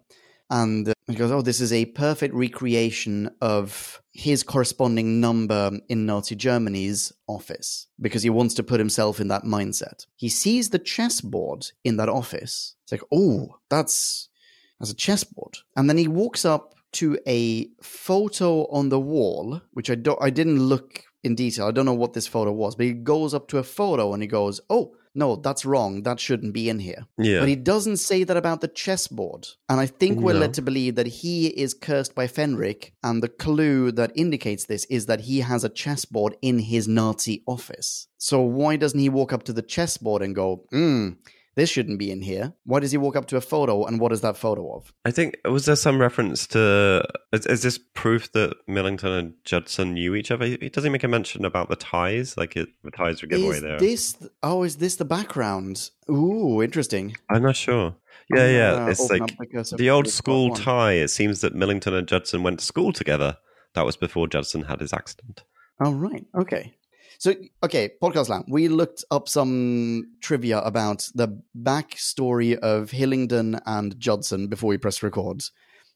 [0.51, 6.35] and he goes, "Oh, this is a perfect recreation of his corresponding number in Nazi
[6.35, 11.71] Germany's office because he wants to put himself in that mindset." He sees the chessboard
[11.85, 12.75] in that office.
[12.83, 14.29] It's like, "Oh, that's
[14.79, 19.89] that's a chessboard," and then he walks up to a photo on the wall, which
[19.89, 21.67] I don't, I didn't look in detail.
[21.67, 24.23] I don't know what this photo was, but he goes up to a photo and
[24.23, 26.03] he goes, "Oh." No, that's wrong.
[26.03, 27.07] That shouldn't be in here.
[27.19, 27.41] Yeah.
[27.41, 29.47] But he doesn't say that about the chessboard.
[29.69, 30.41] And I think we're No.
[30.41, 34.85] led to believe that he is cursed by Fenric, and the clue that indicates this
[34.87, 38.07] is that he has a chessboard in his Nazi office.
[38.19, 41.11] So why doesn't he walk up to the chessboard and go, hmm,
[41.59, 42.53] this shouldn't be in here?
[42.65, 44.93] Why does he walk up to a photo, and what is that photo of?
[45.05, 49.95] I think was there some reference to is, is this proof that Millington and Judson
[49.95, 50.47] knew each other?
[50.47, 53.57] He doesn't make a mention about the ties, like it, the ties were given away
[53.57, 53.79] Is there.
[53.79, 55.91] this, oh, is this the background?
[56.11, 57.17] Ooh, interesting.
[57.29, 57.97] I'm not sure.
[58.33, 60.93] Yeah, I'm yeah, gonna it's like up because of the old school tie.
[60.93, 63.37] It seems that Millington and Judson went to school together.
[63.75, 65.45] That was before Judson had his accident.
[65.81, 66.27] Oh, right.
[66.35, 66.75] Okay.
[67.19, 67.35] So,
[67.65, 68.45] okay, podcast land.
[68.49, 75.03] We looked up some trivia about the backstory of Millington and Judson before we pressed
[75.03, 75.43] record.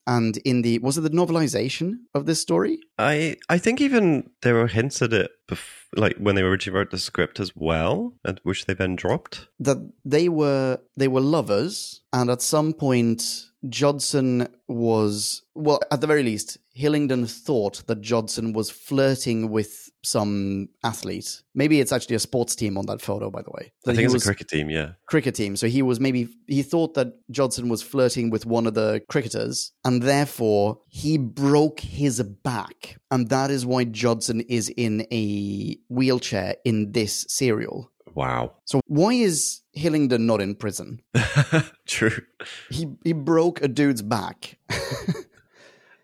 [0.05, 2.81] And in the, was it the novelization of this story?
[2.99, 6.91] I I think even there were hints at it, bef- like when they originally wrote
[6.91, 9.47] the script as well, and which they then dropped.
[9.61, 12.01] That they were, they were lovers.
[12.13, 18.53] And at some point, Judson was, well, at the very least, Millington thought that Judson
[18.53, 21.43] was flirting with some athlete.
[21.55, 23.73] Maybe it's actually a sports team on that photo, by the way.
[23.87, 24.71] I think it's a cricket team.
[24.71, 25.57] Yeah, cricket team.
[25.57, 29.73] So he was maybe he thought that Judson was flirting with one of the cricketers,
[29.85, 36.57] and therefore he broke his back, and that is why Judson is in a wheelchair
[36.65, 37.91] in this serial.
[38.15, 41.01] wow, So why is Millington not in prison?
[41.87, 42.23] true.
[42.71, 44.59] He he broke a dude's back.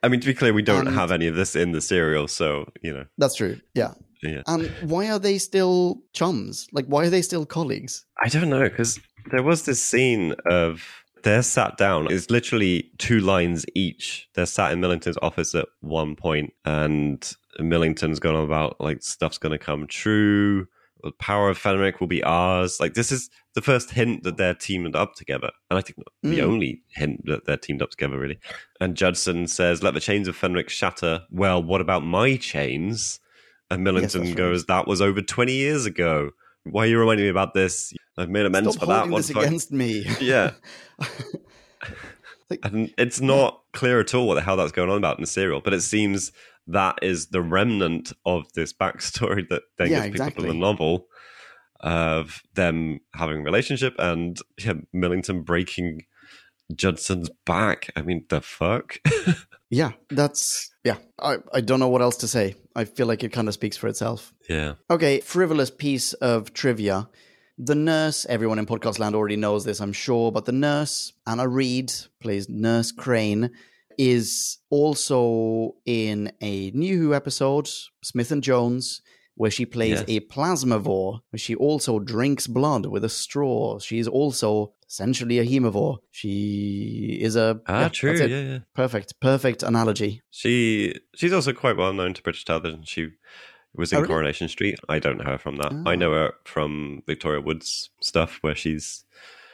[0.02, 2.28] I mean, to be clear, we don't And- have any of this in the serial,
[2.28, 3.60] so you know, That's true.
[3.74, 3.94] Yeah.
[4.22, 4.42] yeah.
[4.46, 6.68] And why are they still chums?
[6.72, 8.04] Like why are they still colleagues?
[8.22, 9.00] I don't know because
[9.30, 10.84] there was this scene of
[11.24, 12.06] they're sat down.
[12.12, 14.28] It's literally two lines each.
[14.34, 19.38] They're sat in Millington's office at one point, and Millington's gone on about like stuff's
[19.38, 20.68] going to come true.
[21.02, 22.78] The power of Fenric will be ours.
[22.80, 26.28] Like this is the first hint that they're teamed up together, and I think the
[26.38, 26.42] Mm.
[26.42, 28.38] only hint that they're teamed up together really.
[28.80, 33.20] And Judson says, "Let the chains of Fenric shatter." Well, what about my chains?
[33.70, 34.34] And Millington right.
[34.36, 36.30] goes, "That was over twenty years ago.
[36.64, 37.92] Why are you reminding me about this?
[38.16, 39.20] I've made amends Stop for that one.
[39.20, 40.04] this fuck." against me.
[40.20, 40.52] Yeah.
[42.50, 45.22] Like- and it's not clear at all what the hell that's going on about in
[45.22, 46.32] the serial, but it seems
[46.68, 50.54] that is the remnant of this backstory that then Yeah, gets picked up in the
[50.54, 51.06] novel
[51.80, 56.02] of them having a relationship and yeah, Millington breaking
[56.74, 57.90] Judson's back.
[57.96, 58.98] I mean, the fuck?
[59.70, 60.96] Yeah, that's yeah.
[61.20, 62.54] I, I don't know what else to say.
[62.74, 64.32] I feel like it kind of speaks for itself.
[64.48, 64.76] yeah.
[64.88, 67.10] Okay, frivolous piece of trivia.
[67.58, 71.46] The nurse, everyone in podcast land already knows this, I'm sure, but the nurse, Anna
[71.46, 73.50] Reid, plays Nurse Crane,
[73.98, 77.68] is also in a New Who episode,
[78.02, 79.02] Smith and Jones,
[79.34, 80.04] where she plays Yes.
[80.08, 83.78] a plasmavore, where she also drinks blood with a straw.
[83.78, 85.98] She's also essentially a haemovore.
[86.10, 88.16] She is a Ah, yeah, true.
[88.18, 88.58] Yeah, yeah.
[88.74, 90.22] Perfect, perfect analogy.
[90.30, 92.84] She she's also quite well known to British television.
[92.84, 93.08] She
[93.74, 94.08] was in Oh, really?
[94.14, 94.78] Coronation Street.
[94.88, 95.72] I don't know her from that.
[95.86, 95.96] I Ah.
[95.96, 99.04] know her from Victoria Wood's stuff, where she's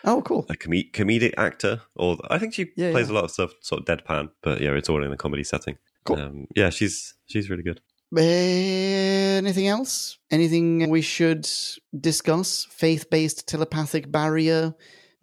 [0.04, 0.44] Oh, cool.
[0.50, 1.80] a com- comedic actor.
[1.96, 3.14] Or I think she Yeah, plays yeah.
[3.14, 5.78] a lot of stuff sort of deadpan, but yeah, it's all in a comedy setting.
[6.04, 6.20] Cool.
[6.20, 7.80] Um, yeah, she's she's really good.
[8.16, 10.18] Anything else?
[10.30, 11.48] Anything we should
[11.98, 12.66] discuss?
[12.70, 14.74] Faith based telepathic barrier?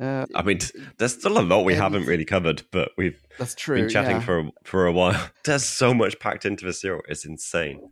[0.01, 0.57] Uh, I mean,
[0.97, 3.81] there's still a lot we haven't really covered, but we've that's true.
[3.81, 4.21] been chatting yeah.
[4.21, 5.29] for for a while.
[5.43, 7.87] There's so much packed into the serial; it's insane.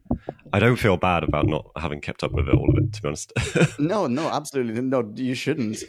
[0.52, 2.94] I don't feel bad about not having kept up with it, all of it.
[2.94, 3.32] To be honest,
[3.80, 4.82] No, no, absolutely.
[4.82, 5.84] No, you shouldn't.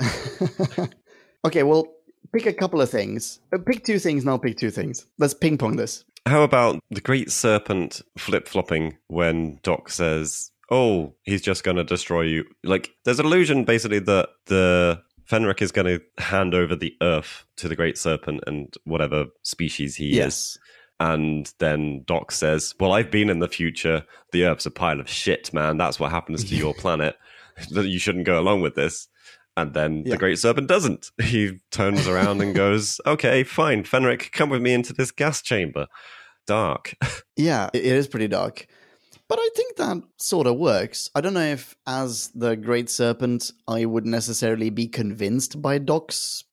[1.47, 1.87] okay, well,
[2.35, 3.41] pick a couple of things.
[3.51, 5.07] Uh, Pick two things, and I'll pick two things.
[5.19, 6.05] Let's ping pong this.
[6.27, 11.85] How about the Great Serpent flip flopping when Doc says, "Oh, he's just going to
[11.85, 12.45] destroy you"?
[12.63, 17.45] Like, there's an illusion basically that the Fenric is going to hand over the Earth
[17.57, 20.59] to the Great Serpent and whatever species he is.
[20.99, 24.05] And then Doc says, Well, I've been in the future.
[24.33, 25.79] The Earth's a pile of shit, man.
[25.79, 27.17] That's what happens to your planet.
[27.71, 29.09] You shouldn't go along with this.
[29.57, 30.13] And then Yeah.
[30.13, 31.11] the Great Serpent doesn't.
[31.23, 35.87] He turns around and goes, okay, fine, Fenric, come with me into this gas chamber.
[36.47, 36.95] Dark.
[37.37, 38.67] Yeah, it is pretty dark.
[39.31, 41.09] But I think that sort of works.
[41.15, 46.45] I don't know if, as the Great Serpent, I would necessarily be convinced by Doc's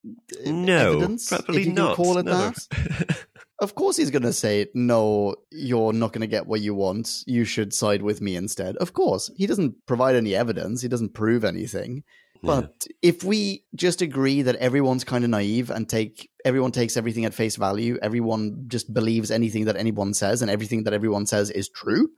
[0.45, 1.27] uh, No, evidence.
[1.29, 1.95] probably if you not.
[1.95, 2.51] Can call it No.
[2.51, 3.17] that.
[3.59, 7.23] Of course, he's going to say, "No, you're not going to get what you want.
[7.25, 10.83] You should side with me instead." Of course, he doesn't provide any evidence.
[10.83, 12.03] He doesn't prove anything.
[12.43, 17.25] But if we just agree that everyone's kind of naive and take everyone takes everything
[17.25, 21.49] at face value, everyone just believes anything that anyone says, and everything that everyone says
[21.49, 22.11] is true,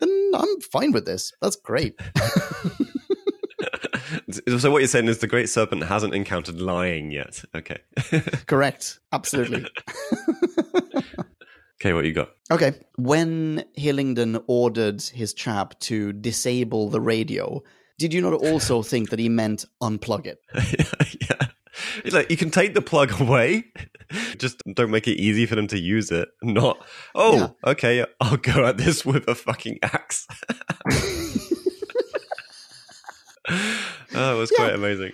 [0.00, 1.32] then I'm fine with this.
[1.40, 1.98] That's great.
[4.58, 7.42] so what you're saying is the Great Serpent hasn't encountered lying yet.
[7.54, 7.78] Okay.
[8.46, 9.00] Correct.
[9.12, 9.66] Absolutely.
[11.80, 12.30] okay, what you got?
[12.50, 12.74] Okay.
[12.96, 17.62] When Millington ordered his chap to disable the radio,
[17.98, 20.38] did you not also think that he meant unplug it?
[21.20, 21.48] yeah.
[22.04, 23.64] It's like you can take the plug away,
[24.38, 26.28] just don't make it easy for them to use it.
[26.42, 26.84] Not,
[27.14, 27.48] oh, Yeah.
[27.72, 30.26] okay, I'll go at this with a fucking axe.
[33.50, 34.56] oh, it was Yeah.
[34.56, 35.12] quite amazing.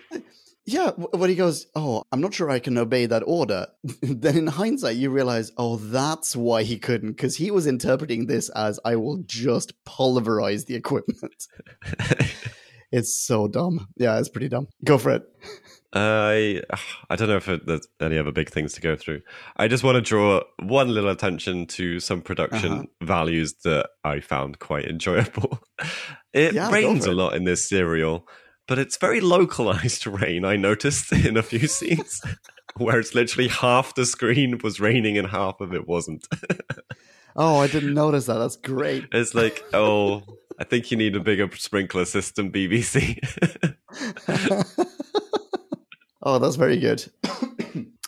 [0.67, 3.67] Yeah, when he goes, Oh, I'm not sure I can obey that order.
[4.03, 8.49] then in hindsight, you realize, Oh, that's why he couldn't, because he was interpreting this
[8.51, 11.47] as, I will just pulverize the equipment.
[12.93, 13.89] it's so dumb.
[13.97, 14.69] Yeah, it's pretty dumb.
[14.85, 15.23] Go for it.
[15.93, 16.63] I
[17.09, 19.23] I don't know if it, there's any other big things to go through.
[19.57, 22.85] I just want to draw one little attention to some production Uh-huh.
[23.03, 25.61] values that I found quite enjoyable.
[26.33, 28.29] It Yeah, rains for a lot in this serial,
[28.69, 30.45] but it's very localized rain.
[30.45, 32.23] I noticed in a few scenes
[32.77, 36.29] where it's literally half the screen was raining and half of it wasn't.
[37.35, 38.39] Oh, I didn't notice that.
[38.39, 39.07] That's great.
[39.13, 40.23] It's like, oh,
[40.61, 43.19] I think you need a bigger sprinkler system, BBC.
[46.23, 47.05] Oh, that's very good.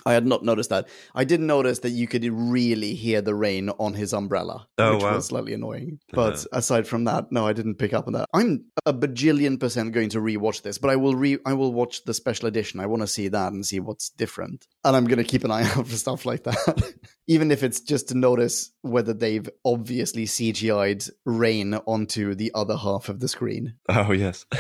[0.05, 0.89] I had not noticed that.
[1.15, 5.03] I didn't notice that you could really hear the rain on his umbrella, Oh, which
[5.05, 5.15] wow.
[5.15, 6.01] was slightly annoying.
[6.13, 6.47] But Uh-huh.
[6.59, 8.29] aside from that, no, I didn't pick up on that.
[8.35, 12.03] I'm a bajillion percent going to rewatch this, but I will re I will watch
[12.05, 12.81] the special edition.
[12.81, 14.67] I want to see that and see what's different.
[14.83, 16.95] And I'm going to keep an eye out for stuff like that.
[17.29, 23.09] Even if it's just to notice whether they've obviously CGI'd rain onto the other half
[23.09, 23.75] of the screen.
[23.89, 24.47] oh, yes.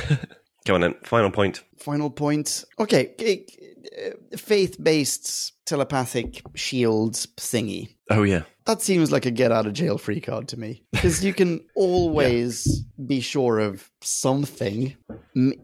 [0.66, 0.94] Go on then.
[1.04, 1.62] Final point.
[1.78, 2.64] Final point.
[2.78, 3.14] Okay,
[4.06, 7.94] uh, faith based telepathic shields thingy.
[8.10, 8.42] Oh, yeah.
[8.66, 10.84] That seems like a get out of jail free card to me.
[10.92, 14.96] Because you can always be sure of something,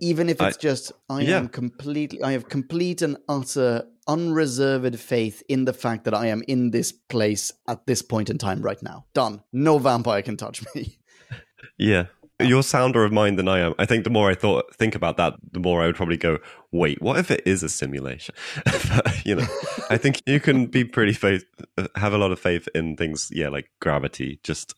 [0.00, 1.36] even if I- it's just, I yeah.
[1.38, 6.42] am completely, I have complete and utter, unreserved faith in the fact that I am
[6.48, 9.06] in this place at this point in time right now.
[9.14, 9.42] Done.
[9.52, 10.98] No vampire can touch me.
[11.76, 12.06] Yeah.
[12.40, 13.74] You're sounder of mind than I am.
[13.78, 16.38] I think the more I thought think about that, the more I would probably go,
[16.70, 18.34] wait, what if it is a simulation?
[19.24, 19.46] You know,
[19.90, 21.44] I think you can be pretty faith
[21.96, 24.74] have a lot of faith in things, yeah, like gravity, just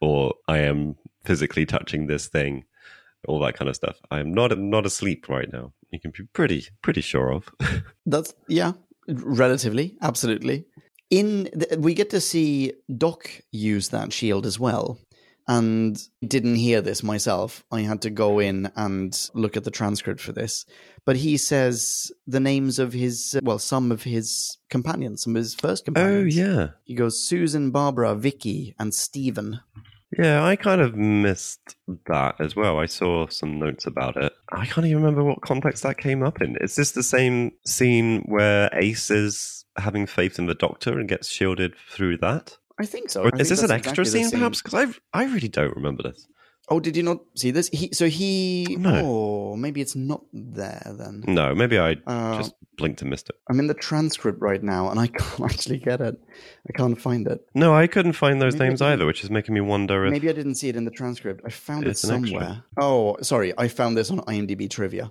[0.00, 2.64] or I am physically touching this thing,
[3.26, 3.96] all that kind of stuff.
[4.10, 5.72] I am not not asleep right now.
[5.90, 7.48] You can be pretty pretty sure of.
[8.06, 8.72] That's yeah,
[9.08, 10.66] relatively, absolutely.
[11.10, 14.98] In the, we get to see Doc use that shield as well,
[15.50, 17.64] and didn't hear this myself.
[17.72, 20.64] I had to go in and look at the transcript for this.
[21.04, 25.56] But he says the names of his well, some of his companions, some of his
[25.56, 26.38] first oh, companions.
[26.38, 26.68] oh yeah.
[26.84, 29.60] He goes Susan, Barbara, Vicki, and Steven.
[30.16, 31.74] Yeah, I kind of missed
[32.06, 32.78] that as well.
[32.78, 34.32] I saw some notes about it.
[34.52, 36.56] I can't even remember what context that came up in.
[36.60, 41.28] Is this the same scene where Ace is having faith in the Doctor and gets
[41.28, 42.56] shielded through that?
[42.80, 43.22] I think so.
[43.22, 44.62] Or I is think this an extra exactly scene, perhaps?
[44.62, 44.74] Because
[45.12, 46.26] I I really don't remember this.
[46.72, 47.68] Oh, did you not see this?
[47.68, 48.76] He so he.
[48.78, 49.02] No.
[49.04, 51.24] Oh, maybe it's not there then.
[51.26, 53.34] No, maybe I Uh, just blinked and missed it.
[53.48, 56.16] I'm in the transcript right now, and I can't actually get it.
[56.68, 57.40] I can't find it.
[57.54, 60.12] No, I couldn't find those Maybe names either, which is making me wonder if.
[60.12, 61.42] Maybe I didn't see it in the transcript.
[61.44, 62.62] I found it somewhere.
[62.80, 63.52] Oh, sorry.
[63.58, 65.10] I found this on IMDb trivia.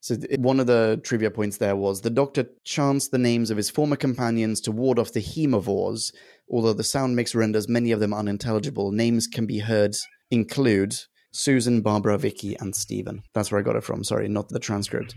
[0.00, 3.68] So one of the trivia points there was the Doctor chants the names of his
[3.68, 6.12] former companions to ward off the haemovores.
[6.50, 9.94] Although the sound mix renders many of them unintelligible, names can be heard
[10.30, 10.94] include
[11.30, 13.22] Susan, Barbara, Vicki, and Steven.
[13.34, 14.02] That's where I got it from.
[14.02, 15.14] Sorry, not the transcript.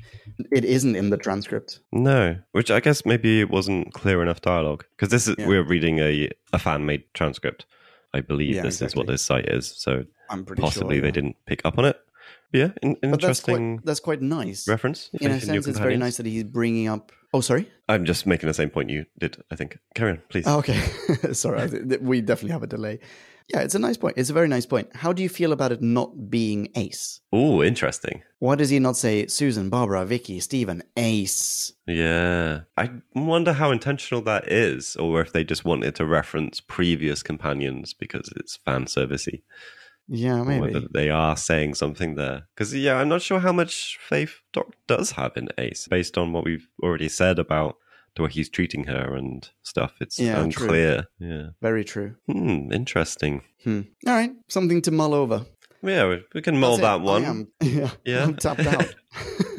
[0.51, 1.79] It isn't in the transcript.
[1.91, 5.47] No, which I guess maybe it wasn't clear enough dialogue because this is Yeah.
[5.47, 7.65] we're reading a a fan made transcript.
[8.13, 11.01] I believe Yeah, this is what this site is, so I'm pretty possibly sure.
[11.01, 11.11] they yeah.
[11.13, 11.97] didn't pick up on it.
[12.51, 14.67] Yeah, in, that's interesting quite, that's quite nice.
[14.67, 15.09] reference.
[15.13, 17.13] in a sense, it's very nice that he's bringing up.
[17.33, 17.69] Oh, sorry.
[17.87, 19.41] I'm just making the same point you did.
[19.51, 19.79] I think.
[19.95, 20.45] Carry on, please.
[20.47, 20.79] Oh, okay.
[21.33, 22.99] sorry, I th- th- we definitely have a delay.
[23.47, 24.17] Yeah, it's a nice point.
[24.17, 24.95] It's a very nice point.
[24.95, 27.19] How do you feel about it not being Ace?
[27.33, 28.23] Oh, interesting.
[28.39, 31.73] Why does he not say Susan, Barbara, Vicki, Steven, Ace?
[31.85, 32.61] Yeah.
[32.77, 37.93] I wonder how intentional that is, or if they just wanted to reference previous companions
[37.93, 39.41] because it's fan servicey.
[40.13, 40.59] Yeah, maybe.
[40.61, 42.47] Whether they are saying something there.
[42.53, 46.33] Because, yeah, I'm not sure how much faith Doc does have in Ace based on
[46.33, 47.77] what we've already said about
[48.17, 49.93] the way he's treating her and stuff.
[50.01, 50.43] It's Yeah, true.
[50.43, 51.05] unclear.
[51.19, 51.51] Yeah.
[51.61, 52.15] Very true.
[52.29, 53.43] Hmm, interesting.
[53.63, 53.81] Hmm.
[54.05, 55.45] All right, something to mull over.
[55.81, 57.23] Yeah, we, we can mull that one.
[57.23, 58.23] I am, yeah, Yeah.
[58.23, 58.93] I'm tapped out.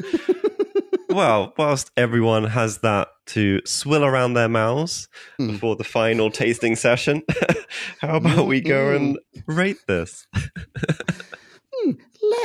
[1.13, 5.07] well, whilst everyone has that to swill around their mouths
[5.37, 5.47] Hmm.
[5.51, 7.21] before the final tasting session,
[8.01, 9.17] how about we go and
[9.47, 10.27] rate this?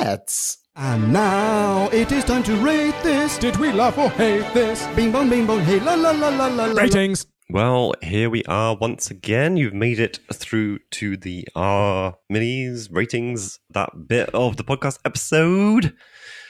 [0.01, 0.59] Let's.
[0.77, 3.36] And now it is time to rate this.
[3.39, 4.86] Did we love or hate this?
[4.95, 6.81] Bing bong, bing bong, hey la la la la la la.
[6.81, 7.27] Ratings.
[7.51, 9.57] Well, here we are once again.
[9.57, 15.97] You've made it through to the R minis ratings, that bit of the podcast episode.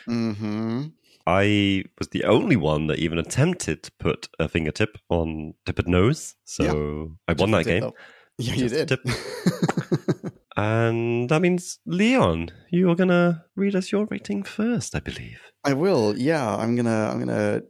[0.09, 0.87] Mm-hmm.
[1.29, 6.37] I was the only one that even attempted to put a fingertip on Tippet Nose,
[6.47, 7.91] so I won that game.
[8.39, 8.89] Yeah, you did.
[10.59, 15.39] And that means, Leon, you are going to read us your rating first, I believe.
[15.65, 16.17] I will.
[16.17, 17.11] Yeah, I'm gonna.
[17.11, 17.63] I'm gonna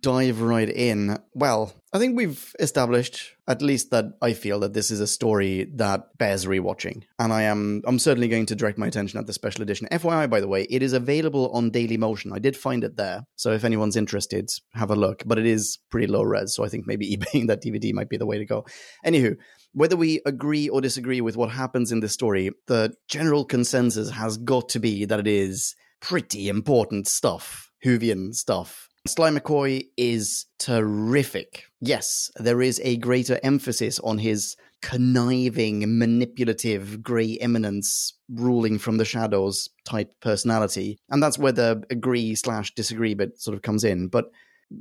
[0.00, 1.18] dive right in.
[1.34, 5.70] Well, I think we've established at least that I feel that this is a story
[5.74, 7.82] that bears rewatching, and I am.
[7.86, 9.88] I'm certainly going to direct my attention at the special edition.
[9.92, 12.32] FYI, by the way, it is available on Daily Motion.
[12.32, 15.22] I did find it there, so if anyone's interested, have a look.
[15.26, 18.16] But it is pretty low res, so I think maybe eBaying that DVD might be
[18.16, 18.64] the way to go.
[19.04, 19.36] Anywho,
[19.72, 24.36] whether we agree or disagree with what happens in this story, the general consensus has
[24.36, 28.88] got to be that it is pretty important stuff, Whovian stuff.
[29.06, 31.64] Sly McCoy is terrific.
[31.80, 39.04] Yes, there is a greater emphasis on his conniving, manipulative, grey eminence ruling from the
[39.04, 40.98] shadows type personality.
[41.08, 44.08] And that's where the agree slash disagree bit sort of comes in.
[44.08, 44.26] But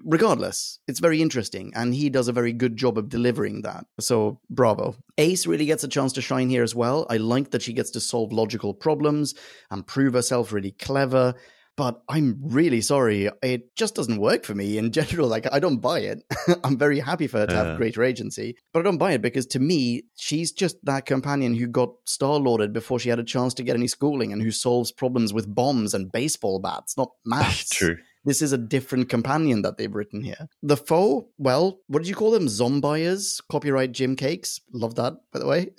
[0.03, 3.85] regardless, it's very interesting, and he does a very good job of delivering that.
[3.99, 4.95] So, bravo.
[5.17, 7.05] Ace really gets a chance to shine here as well.
[7.09, 9.33] I like that she gets to solve logical problems
[9.71, 11.35] and prove herself really clever.
[11.75, 13.29] But I'm really sorry.
[13.43, 15.27] It just doesn't work for me in general.
[15.27, 16.23] Like, I don't buy it.
[16.63, 17.63] I'm very happy for her to Yeah.
[17.65, 21.53] have greater agency, but I don't buy it because to me, she's just that companion
[21.53, 24.49] who got star lorded before she had a chance to get any schooling and who
[24.49, 27.69] solves problems with bombs and baseball bats, not maths.
[27.77, 27.97] True.
[28.27, 30.49] This is a different companion that they've written here.
[30.61, 32.47] The foe, well, what did you call them?
[32.49, 33.41] Zombiers?
[33.49, 34.59] Copyright Jim Cakes.
[34.73, 35.69] Love that, by the way.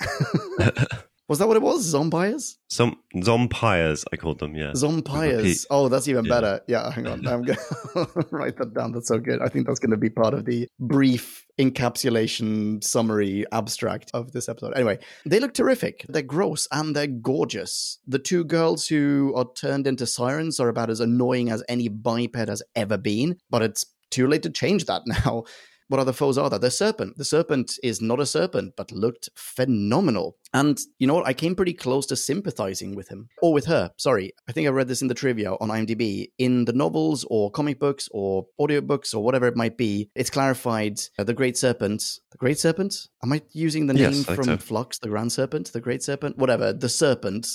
[1.29, 1.85] was that what it was?
[1.95, 2.57] Zombiers?
[2.69, 4.73] Some zompires, I called them, yeah.
[4.73, 5.67] Zompires.
[5.71, 6.31] Oh, that's even Yeah.
[6.31, 6.61] better.
[6.67, 7.27] Yeah, hang on.
[7.27, 7.57] I'm to
[8.31, 8.93] write that down.
[8.93, 9.41] That's so good.
[9.43, 14.49] I think that's going to be part of the brief encapsulation summary abstract of this
[14.49, 14.75] episode.
[14.75, 16.05] Anyway, they look terrific.
[16.09, 17.99] They're gross and they're gorgeous.
[18.07, 22.37] The two girls who are turned into sirens are about as annoying as any biped
[22.37, 25.45] has ever been, but it's too late to change that now.
[25.89, 26.59] What other foes are there?
[26.59, 27.17] The serpent.
[27.17, 30.37] The serpent is not a serpent, but looked phenomenal.
[30.53, 31.27] And you know what?
[31.27, 33.91] I came pretty close to sympathizing with him or with her.
[33.97, 34.33] Sorry.
[34.49, 36.31] I think I read this in the trivia on IMDb.
[36.39, 41.01] In the novels or comic books or audiobooks or whatever it might be, it's clarified
[41.19, 42.03] uh, the Great Serpent.
[42.33, 43.09] The Great Serpent?
[43.23, 44.57] Am I using the name think from so.
[44.59, 45.73] Flux, the Grand Serpent?
[45.73, 46.37] The Great Serpent?
[46.39, 46.73] Whatever.
[46.73, 47.47] The Serpent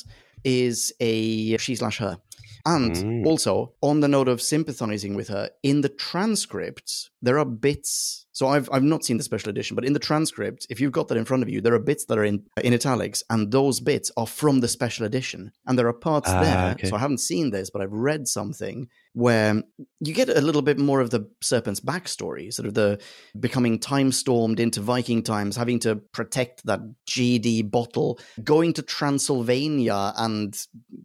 [0.44, 2.18] is a she slash her.
[2.66, 3.26] And Mm.
[3.26, 8.23] also, on the note of sympathizing with her, in the transcripts, there are bits.
[8.34, 11.08] So I've I've not seen the special edition, but in the transcript, if you've got
[11.08, 13.80] that in front of you, there are bits that are in in italics, and those
[13.80, 15.52] bits are from the special edition.
[15.68, 16.72] And there are parts Ah, there.
[16.72, 16.90] okay.
[16.90, 19.62] So I haven't seen this, but I've read something where
[20.00, 23.00] you get a little bit more of the serpent's backstory, sort of the
[23.40, 30.14] becoming time stormed into Viking times, having to protect that GD bottle, going to Transylvania,
[30.18, 30.58] and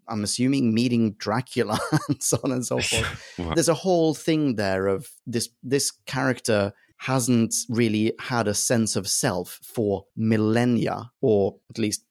[0.08, 1.78] I'm assuming meeting Dracula
[2.08, 3.34] and so on and so forth.
[3.54, 9.08] There's a whole thing there of this this character hasn't really had a sense of
[9.08, 12.04] self for millennia, or at least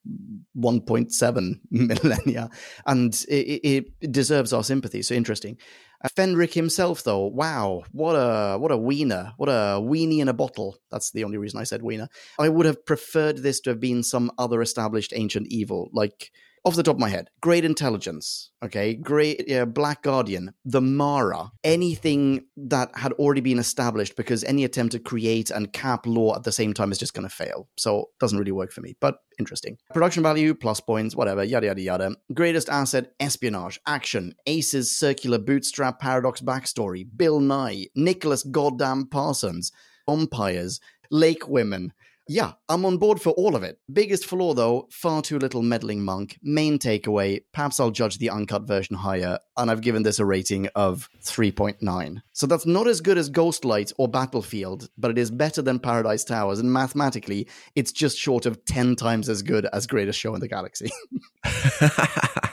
[0.56, 2.50] 1.7 millennia,
[2.86, 3.60] and it,
[4.00, 5.02] it, deserves our sympathy.
[5.02, 5.58] So interesting.
[6.02, 10.32] Uh, Fenric himself, though, wow, what a what a wiener, what a weenie in a
[10.32, 10.78] bottle.
[10.90, 12.08] That's the only reason I said wiener.
[12.38, 16.30] I would have preferred this to have been some other established ancient evil, like
[16.68, 21.50] off the top of my head, great intelligence, okay, great uh, Black Guardian, the Mara,
[21.64, 26.44] anything that had already been established because any attempt to create and cap law at
[26.44, 27.70] the same time is just going to fail.
[27.78, 29.78] So doesn't really work for me, but interesting.
[29.94, 32.10] Production value, plus points, whatever, yada yada yada.
[32.34, 39.72] Greatest asset, espionage, action, Ace's circular bootstrap paradox backstory, Bill Nighy, Nicholas Goddamn Parsons,
[40.06, 40.80] umpires,
[41.10, 41.94] lake women.
[42.30, 43.78] Yeah, I'm on board for all of it.
[43.90, 46.38] Biggest flaw, though, far too little meddling monk.
[46.42, 50.68] Main takeaway, perhaps I'll judge the uncut version higher, and I've given this a rating
[50.74, 52.22] of 3.9.
[52.34, 56.24] So that's not as good as Ghostlight or Battlefield, but it is better than Paradise
[56.24, 60.40] Towers, and mathematically, it's just short of 10 times as good as Greatest Show in
[60.40, 60.90] the Galaxy.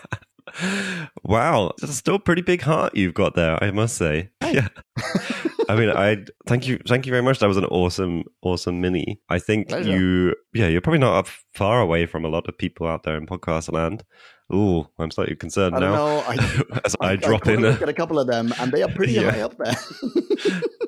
[1.23, 4.29] wow, that's still a pretty big heart you've got there, I must say.
[4.43, 4.67] Yeah.
[5.69, 7.39] I mean, I thank you, thank you very much.
[7.39, 9.19] That was an awesome, awesome mini.
[9.29, 9.89] I think Pleasure.
[9.89, 13.25] you, yeah, you're probably not far away from a lot of people out there in
[13.25, 14.03] podcast land.
[14.53, 15.95] Ooh, I'm slightly concerned I now.
[15.95, 16.23] know.
[16.27, 18.89] I, As I, drop caught in, a, at a couple of them, and they are
[18.89, 19.31] pretty Yeah.
[19.31, 19.75] high up there.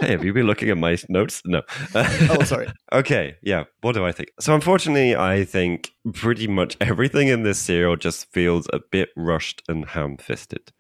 [0.02, 1.42] hey, have you been looking at my notes?
[1.46, 1.62] No.
[1.96, 2.68] oh, sorry.
[2.94, 3.64] Okay, yeah.
[3.82, 4.30] What do I think?
[4.40, 9.64] So, unfortunately, I think pretty much everything in this serial just feels a bit rushed
[9.68, 10.72] and ham fisted.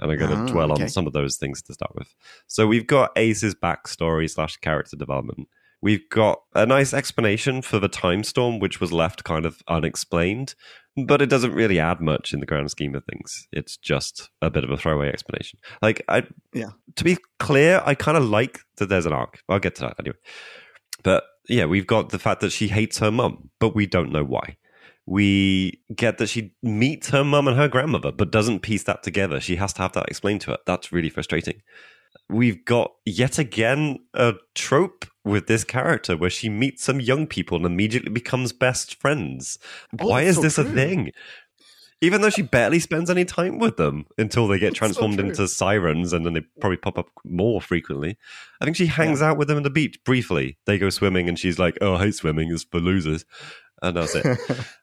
[0.00, 0.82] And I'm going to Ah, dwell okay.
[0.82, 2.12] on some of those things to start with.
[2.48, 5.46] So, we've got Ace's backstory slash character development.
[5.82, 10.54] We've got a nice explanation for the time storm, which was left kind of unexplained,
[11.06, 13.48] but it doesn't really add much in the grand scheme of things.
[13.52, 15.58] It's just a bit of a throwaway explanation.
[15.80, 16.70] Like, I, Yeah.
[16.96, 19.40] to be clear, I kind of like that there's an arc.
[19.48, 20.16] I'll get to that anyway.
[21.02, 24.24] But yeah, we've got the fact that she hates her mum, but we don't know
[24.24, 24.56] why.
[25.06, 29.40] We get that she meets her mum and her grandmother, but doesn't piece that together.
[29.40, 30.58] She has to have that explained to her.
[30.66, 31.62] That's really frustrating.
[32.28, 37.56] We've got yet again a trope with this character where she meets some young people
[37.56, 39.58] and immediately becomes best friends.
[40.00, 41.12] Oh, why is so this a thing?
[42.02, 45.28] Even though she barely spends any time with them until they get That's transformed true.
[45.28, 48.16] into sirens and then they probably pop up more frequently.
[48.60, 50.56] I think she hangs out with them on the beach briefly.
[50.64, 53.26] They go swimming and she's like, Oh, I hate swimming, it's for losers.
[53.82, 54.38] And that's it.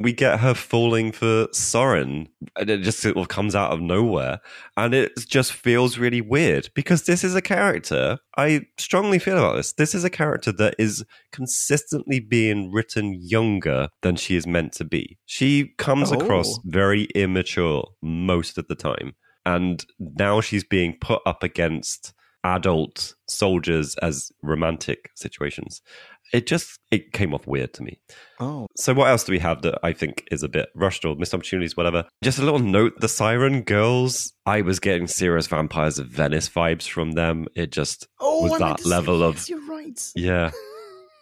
[0.00, 2.26] we get her falling for Sorin,
[2.58, 4.40] and it just sort of comes out of nowhere.
[4.76, 8.18] And it just feels really weird because this is a character.
[8.38, 9.72] I strongly feel about this.
[9.74, 14.84] This is a character that is consistently being written younger than she is meant to
[14.84, 15.18] be.
[15.26, 16.18] She comes Oh.
[16.18, 19.12] across very immature most of the time.
[19.44, 25.82] And now she's being put up against adult soldiers as romantic situations.
[26.32, 27.98] It just it came off weird to me.
[28.38, 31.16] Oh, So what else do we have that I think is a bit rushed or
[31.16, 32.04] missed opportunities, whatever?
[32.22, 34.32] Just a little note: the Siren Girls.
[34.46, 37.46] I was getting serious Vampires of Venice vibes from them.
[37.54, 40.12] It just oh was I that level of yes, You're right.
[40.14, 40.50] yeah,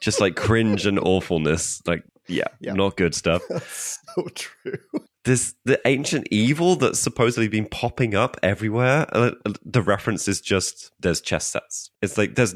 [0.02, 1.80] just like cringe and awfulness.
[1.86, 2.74] Like yeah, Yeah.
[2.74, 3.42] not good stuff.
[3.48, 4.78] That's so true.
[5.28, 9.06] This the ancient evil that's supposedly been popping up everywhere.
[9.12, 9.32] Uh,
[9.62, 11.90] the reference is just there's chess sets.
[12.00, 12.54] It's like there's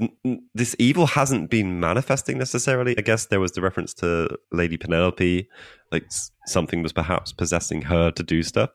[0.55, 2.97] this evil hasn't been manifesting necessarily.
[2.97, 5.49] I guess there was the reference to Lady Peinforte,
[5.91, 6.07] like
[6.47, 8.71] something was perhaps possessing her to do stuff.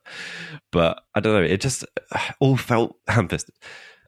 [0.70, 1.42] But I don't know.
[1.42, 3.56] It just uh, all felt ham-fisted.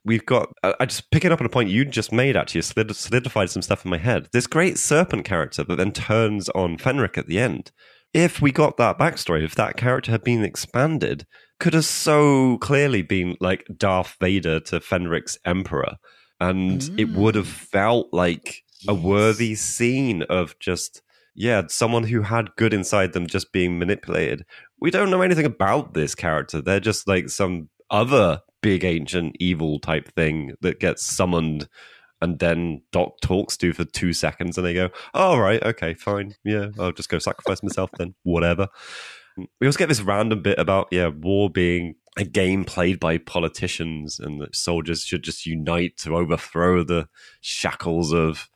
[0.05, 0.51] We've got.
[0.62, 2.37] I just picking up on a point you just made.
[2.37, 4.29] Actually, solid- solidified some stuff in my head.
[4.33, 7.73] This great serpent character that then turns on Fenric at the end
[8.12, 11.27] if we got that backstory, if that character had been expanded,
[11.59, 15.97] could have so clearly been like Darth Vader to Fenric's Emperor.
[16.41, 17.49] And it would have mm.
[17.49, 21.03] felt like a worthy scene of just,
[21.35, 24.45] yeah, someone who had good inside them just being manipulated.
[24.81, 26.62] We don't know anything about this character.
[26.62, 31.69] They're just like some other big ancient evil type thing that gets summoned
[32.20, 36.34] and then Doc talks to for two seconds, and they go, "All right, okay, fine,
[36.44, 38.68] yeah, I'll just go sacrifice myself then, whatever."
[39.60, 44.18] We also get this random bit about yeah, war being a game played by politicians,
[44.18, 47.09] and that soldiers should just unite to overthrow the
[47.40, 48.48] shackles of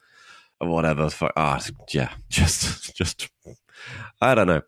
[0.61, 1.09] whatever.
[1.37, 1.61] Ah,
[1.93, 3.29] yeah, just just
[4.21, 4.63] I don't know.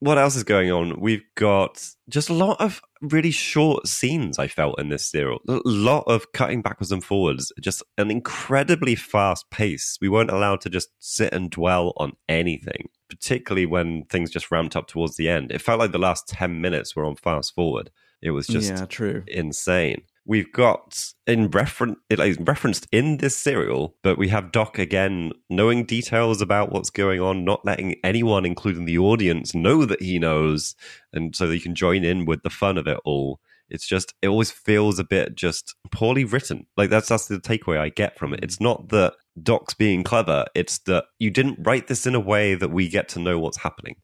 [0.00, 0.98] What else is going on?
[0.98, 4.38] We've got just a lot of really short scenes.
[4.38, 8.94] I felt in this serial, a lot of cutting backwards and forwards, just an incredibly
[8.94, 9.98] fast pace.
[10.00, 14.74] We weren't allowed to just sit and dwell on anything, particularly when things just ramped
[14.74, 15.52] up towards the end.
[15.52, 17.90] It felt like the last ten minutes were on fast forward.
[18.22, 19.22] It was just yeah, true.
[19.26, 20.02] insane.
[20.26, 25.32] We've got in reference, it is referenced in this serial, but we have Doc again
[25.48, 30.18] knowing details about what's going on, not letting anyone, including the audience, know that he
[30.18, 30.76] knows,
[31.12, 33.40] and so that you can join in with the fun of it all.
[33.70, 36.66] It's just it always feels a bit just poorly written.
[36.76, 38.40] Like that's that's the takeaway I get from it.
[38.42, 40.44] It's not that Doc's being clever.
[40.54, 43.58] It's that you didn't write this in a way that we get to know what's
[43.58, 43.96] happening,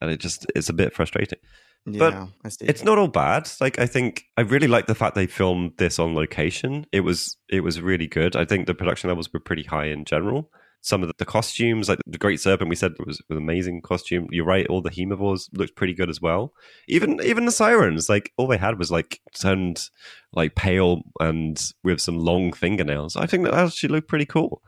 [0.00, 1.38] and it just it's a bit frustrating.
[1.86, 2.64] But yeah, I see.
[2.66, 3.50] It's not all bad.
[3.60, 6.86] Like I think I really like the fact they filmed this on location.
[6.92, 8.36] It was it was really good.
[8.36, 10.50] I think the production levels were pretty high in general.
[10.80, 14.28] Some of the, costumes, like the Great Serpent, we said was, was an amazing costume.
[14.30, 14.66] You're right.
[14.66, 16.52] All the Haemovores looked pretty good as well.
[16.88, 19.88] Even even the sirens, like all they had was like turned
[20.34, 23.16] like pale and with some long fingernails.
[23.16, 24.62] I think that actually looked pretty cool.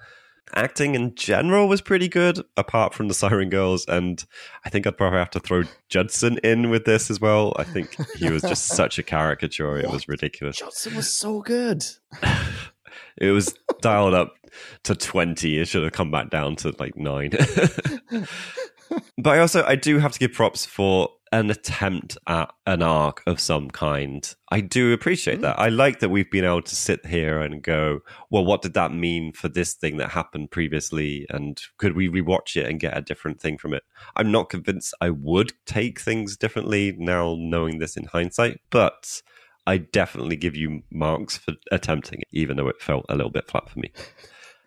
[0.55, 4.25] Acting in general was pretty good, apart from the Siren Girls, and
[4.65, 7.53] I think I'd probably have to throw Judson in with this as well.
[7.57, 10.59] I think he was just such a caricature; it was ridiculous.
[10.59, 11.85] Judson was so good.
[13.19, 14.35] It was dialed up
[14.85, 15.59] to 20.
[15.59, 17.31] It should have come back down to like nine.
[19.19, 23.23] but I also, I do have to give props for an attempt at an arc
[23.27, 24.35] of some kind.
[24.51, 25.57] I do appreciate that.
[25.57, 25.63] Hmm.
[25.63, 28.01] I like that we've been able to sit here and go,
[28.31, 31.27] well, what did that mean for this thing that happened previously?
[31.31, 33.83] And could we rewatch it and get a different thing from it?
[34.15, 39.23] I'm not convinced I would take things differently now knowing this in hindsight, but
[39.67, 43.49] I definitely give you marks for attempting it, even though it felt a little bit
[43.49, 43.91] flat for me.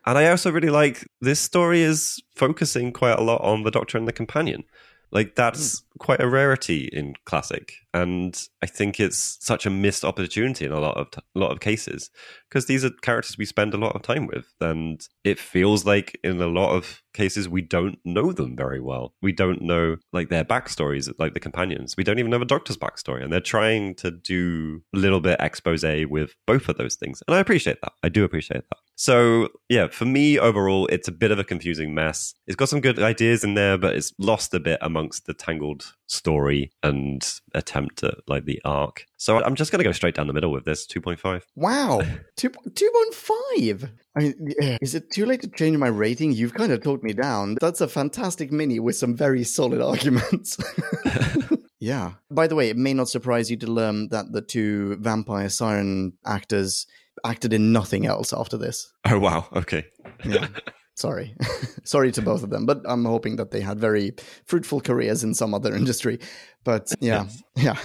[0.05, 3.97] And I also really like this story is focusing quite a lot on the Doctor
[3.97, 4.63] and the Companion.
[5.11, 5.83] Like that's mm.
[5.99, 10.79] quite a rarity in classic, and I think it's such a missed opportunity in a
[10.79, 12.11] lot of t- a lot of cases
[12.47, 16.19] because these are characters we spend a lot of time with, and it feels like
[16.23, 19.15] in a lot of cases we don't know them very well.
[19.21, 21.95] We don't know like their backstories, like the companions.
[21.97, 25.39] We don't even know the Doctor's backstory, and they're trying to do a little bit
[25.39, 27.93] expose with both of those things, and I appreciate that.
[28.03, 28.77] I do appreciate that.
[28.99, 32.33] So yeah, for me overall, it's a bit of a confusing mess.
[32.47, 35.93] It's got some good ideas in there, but it's lost a bit amongst the tangled
[36.07, 39.05] story and attempt at like the arc.
[39.15, 41.43] So I'm just going to go straight down the middle with this 2.5.
[41.55, 42.01] Wow,
[42.35, 43.89] two two point five.
[44.17, 46.33] I mean, is it too late to change my rating?
[46.33, 47.55] You've kind of talked me down.
[47.61, 50.57] That's a fantastic mini with some very solid arguments.
[51.79, 52.15] yeah.
[52.29, 56.17] By the way, it may not surprise you to learn that the two vampire siren
[56.25, 56.85] actors
[57.25, 58.91] acted in nothing else after this.
[59.05, 59.85] Oh wow, okay.
[60.25, 60.47] Yeah.
[60.95, 61.33] Sorry.
[61.85, 64.11] Sorry to both of them, but I'm hoping that they had very
[64.45, 66.19] fruitful careers in some other industry.
[66.65, 67.77] But yeah, yeah.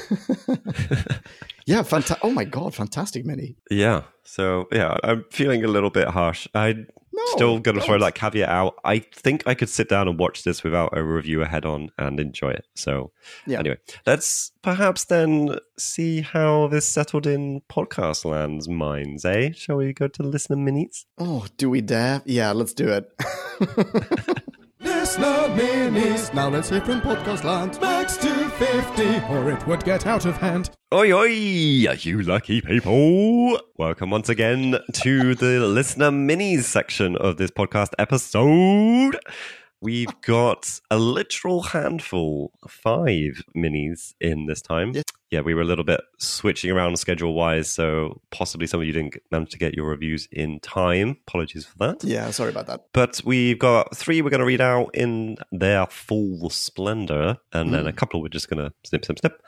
[1.64, 3.56] yeah, fanta- oh my god, fantastic mini.
[3.70, 4.02] Yeah.
[4.24, 6.48] So yeah, I'm feeling a little bit harsh.
[6.54, 8.74] I No, still going to throw that caveat out.
[8.84, 12.18] I think I could sit down and watch this without a review ahead on and
[12.18, 12.66] enjoy it.
[12.74, 13.12] So
[13.46, 13.60] Yeah.
[13.60, 19.52] anyway, let's perhaps then see how this settled in podcast land's minds, eh?
[19.54, 21.06] Shall we go to the listener minutes?
[21.16, 22.20] Oh, do we dare?
[22.24, 23.08] Yeah, let's do it.
[24.80, 26.34] Listener minis.
[26.34, 27.78] Now let's hear from Podcast Land.
[27.80, 28.16] Max
[28.58, 30.70] 250, or it would get out of hand.
[30.92, 33.58] Oi, oi, you lucky people.
[33.76, 39.18] Welcome once again to the listener minis section of this podcast episode.
[39.80, 44.92] We've got a literal handful, five minis in this time.
[44.94, 45.02] Yes.
[45.34, 48.92] Yeah, we were a little bit switching around schedule wise, so possibly some of you
[48.92, 51.16] didn't manage to get your reviews in time.
[51.26, 52.04] Apologies for that.
[52.04, 52.82] yeah, sorry about that.
[52.92, 57.88] But we've got three we're going to read out in their full splendor, and then
[57.88, 57.96] a mm.
[57.96, 59.42] couple we're just going to snip, snip, snip.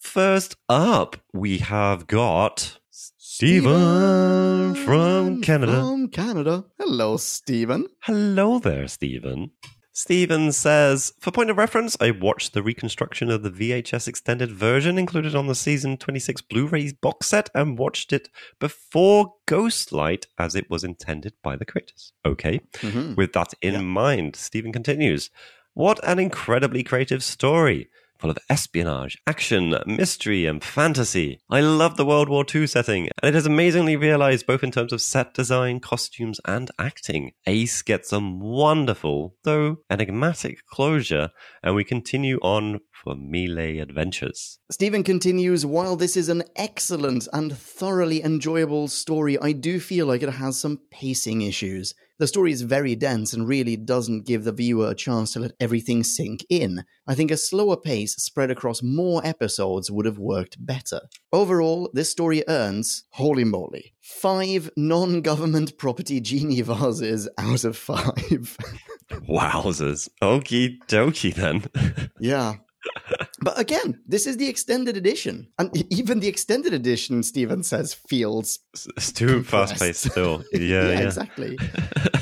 [0.00, 5.72] First up, we have got Stephen from Canada.
[5.72, 6.64] From Canada.
[6.78, 7.86] Hello, Stephen.
[8.00, 9.50] Hello there, Stephen.
[9.94, 14.96] Stephen says, for point of reference, I watched the reconstruction of the VHS extended version
[14.98, 20.54] included on the season 26 Blu ray box set and watched it before Ghostlight as
[20.54, 22.12] it was intended by the creators.
[22.24, 22.60] Okay.
[22.78, 23.16] Mhm.
[23.16, 25.28] With that in mind, Stephen continues,
[25.74, 27.88] What an incredibly creative story!
[28.22, 31.40] Full of espionage, action, mystery, and fantasy.
[31.50, 34.92] I love the World War II setting, and it is amazingly realized both in terms
[34.92, 37.32] of set design, costumes, and acting.
[37.48, 41.30] Ace gets some wonderful, though enigmatic closure,
[41.64, 44.60] and we continue on for melee adventures.
[44.70, 50.22] Stephen continues, while this is an excellent and thoroughly enjoyable story, I do feel like
[50.22, 51.92] it has some pacing issues.
[52.22, 55.54] The story is very dense and really doesn't give the viewer a chance to let
[55.58, 56.84] everything sink in.
[57.04, 61.00] I think a slower pace spread across more episodes would have worked better.
[61.32, 68.56] Overall, this story earns, holy moly, five non government property genie vases out of five.
[69.28, 70.08] Wowzers.
[70.22, 71.64] Okie dokie then.
[72.20, 72.54] Yeah.
[73.42, 75.48] But again, this is the extended edition.
[75.58, 78.60] And even the extended edition, Steven says, feels.
[78.96, 80.44] it's too fast paced still.
[80.52, 81.00] Yeah, yeah.
[81.00, 81.58] exactly.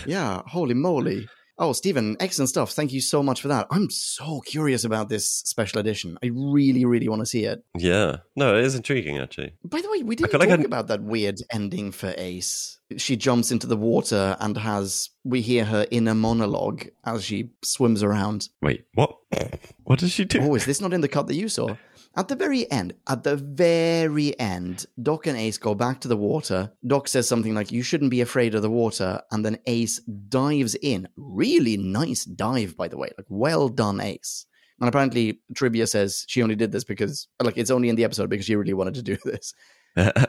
[0.06, 1.28] yeah, holy moly.
[1.60, 2.72] Oh, Stephen, excellent stuff.
[2.72, 3.66] Thank you so much for that.
[3.70, 6.16] I'm so curious about this special edition.
[6.22, 7.62] I really, really want to see it.
[7.76, 8.16] Yeah.
[8.34, 9.52] No, it is intriguing, actually.
[9.62, 12.78] By the way, we didn't feel like talk about that weird ending for Ace.
[12.96, 18.02] She jumps into the water and has we hear her inner monologue as she swims
[18.02, 18.48] around.
[18.62, 19.16] Wait, what?
[19.84, 20.40] What does she do?
[20.40, 21.74] Oh, is this not in the cut that you saw?
[22.20, 26.18] At the very end, at the very end, Doc and Ace go back to the
[26.18, 26.70] water.
[26.86, 29.22] Doc says something like, You shouldn't be afraid of the water.
[29.30, 31.08] And then Ace dives in.
[31.16, 33.08] Really nice dive, by the way.
[33.16, 34.44] Like, well done, Ace.
[34.80, 38.28] And apparently, Trivia says she only did this because, like, it's only in the episode
[38.28, 39.54] because she really wanted to do this.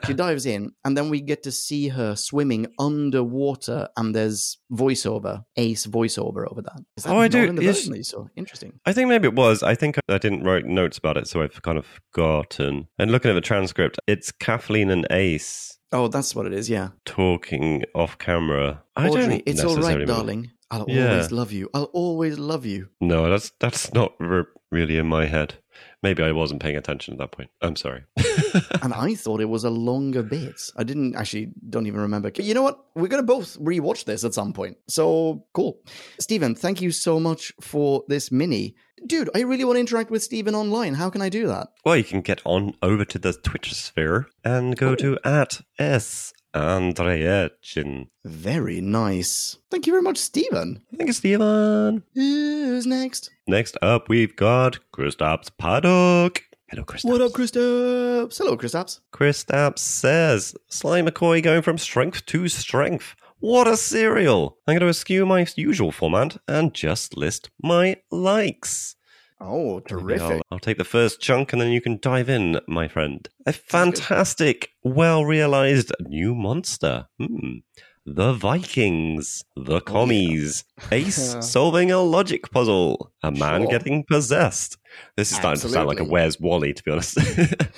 [0.07, 5.43] She dives in, and then we get to see her swimming underwater, and there's voiceover,
[5.57, 6.79] Ace voiceover over that.
[6.97, 7.77] Is that Oh, I do- in the yes.
[7.77, 8.25] version that you saw?
[8.35, 8.79] Interesting.
[8.85, 9.63] I think maybe it was.
[9.63, 12.87] I think I didn't write notes about it, so I've kind of forgotten.
[12.97, 16.89] And looking at the transcript, it's Kathleen and Ace Oh, that's what it is, yeah.
[17.05, 18.81] talking off camera.
[18.95, 20.51] I Audrey, don't it's all right, darling.
[20.71, 21.11] I'll Yeah.
[21.11, 21.69] always love you.
[21.73, 22.87] I'll always love you.
[23.01, 25.55] No, that's that's not re- really in my head.
[26.01, 27.49] Maybe I wasn't paying attention at that point.
[27.61, 28.03] I'm sorry.
[28.81, 30.59] And I thought it was a longer bit.
[30.75, 32.31] I didn't actually, don't even remember.
[32.35, 32.83] You know what?
[32.95, 34.77] We're going to both rewatch this at some point.
[34.87, 35.79] So cool.
[36.19, 38.75] Stephen, thank you so much for this mini.
[39.05, 40.95] Dude, I really want to interact with Stephen online.
[40.95, 41.69] How can I do that?
[41.85, 46.33] well, you can get on over to the Twitch sphere and go to at s
[46.53, 48.07] Andreetchin.
[48.25, 49.57] Very nice.
[49.69, 50.81] Thank you very much, Stephen.
[50.97, 52.03] Thank you, Stephen.
[52.13, 53.29] Who's next?
[53.47, 56.43] Next up, we've got Kristaps Paddock.
[56.71, 57.03] Hello, Kristaps.
[57.05, 58.37] What up, Kristaps?
[58.37, 58.99] Hello, Kristaps.
[59.13, 63.13] Kristaps says, Sylv McCoy going from strength to strength.
[63.39, 64.57] What a serial!
[64.67, 68.95] I'm going to eschew my usual format and just list my likes.
[69.41, 70.21] Oh, terrific.
[70.21, 73.27] I'll, I'll take the first chunk and then you can dive in, my friend.
[73.45, 77.07] A fantastic, well realized new monster.
[77.19, 77.57] Hmm.
[78.05, 83.71] The Vikings, the commies, Ace solving a logic puzzle, a man Sure.
[83.71, 84.77] getting possessed.
[85.15, 87.17] This is starting to sound like a Where's Wally, to be honest.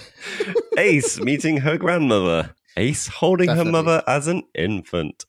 [0.78, 5.26] Ace meeting her grandmother, Ace holding her mother as an infant.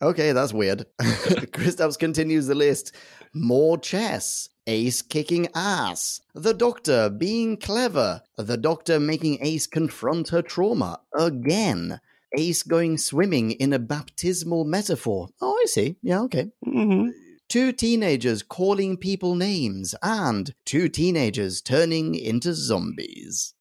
[0.00, 0.86] Okay, that's weird.
[1.00, 2.94] Kristaps continues the list.
[3.32, 4.48] More chess.
[4.66, 6.20] Ace kicking ass.
[6.34, 8.22] The doctor being clever.
[8.36, 12.00] The doctor making Ace confront her trauma again.
[12.36, 15.28] Ace going swimming in a baptismal metaphor.
[15.40, 15.96] Oh, I see.
[16.02, 16.50] Yeah, okay.
[16.64, 17.08] hmm
[17.52, 23.52] Two teenagers calling people names and two teenagers turning into zombies.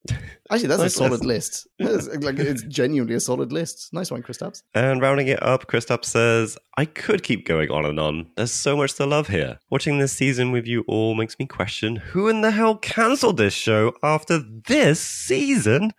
[0.50, 1.68] Actually, that's Nice a solid list.
[1.80, 2.10] list.
[2.10, 3.90] It's, like, it's genuinely a solid list.
[3.92, 4.64] Nice one, Kristaps.
[4.74, 8.28] And rounding it up, Kristaps says, I could keep going on and on.
[8.38, 9.60] There's so much to love here.
[9.70, 13.54] Watching this season with you all makes me question who in the hell cancelled this
[13.54, 15.92] show after this season?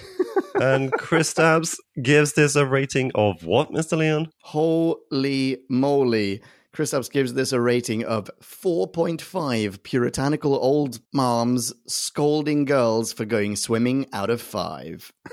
[0.62, 3.98] and Kristaps gives this a rating of what, Mr.
[3.98, 4.30] Leon?
[4.40, 6.40] Holy moly.
[6.74, 14.06] Kristaps gives this a rating of 4.5 puritanical old moms scolding girls for going swimming
[14.12, 15.12] out of 5.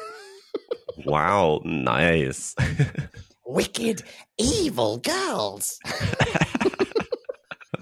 [1.06, 2.54] Wow, nice.
[3.46, 4.04] Wicked,
[4.38, 5.80] evil girls.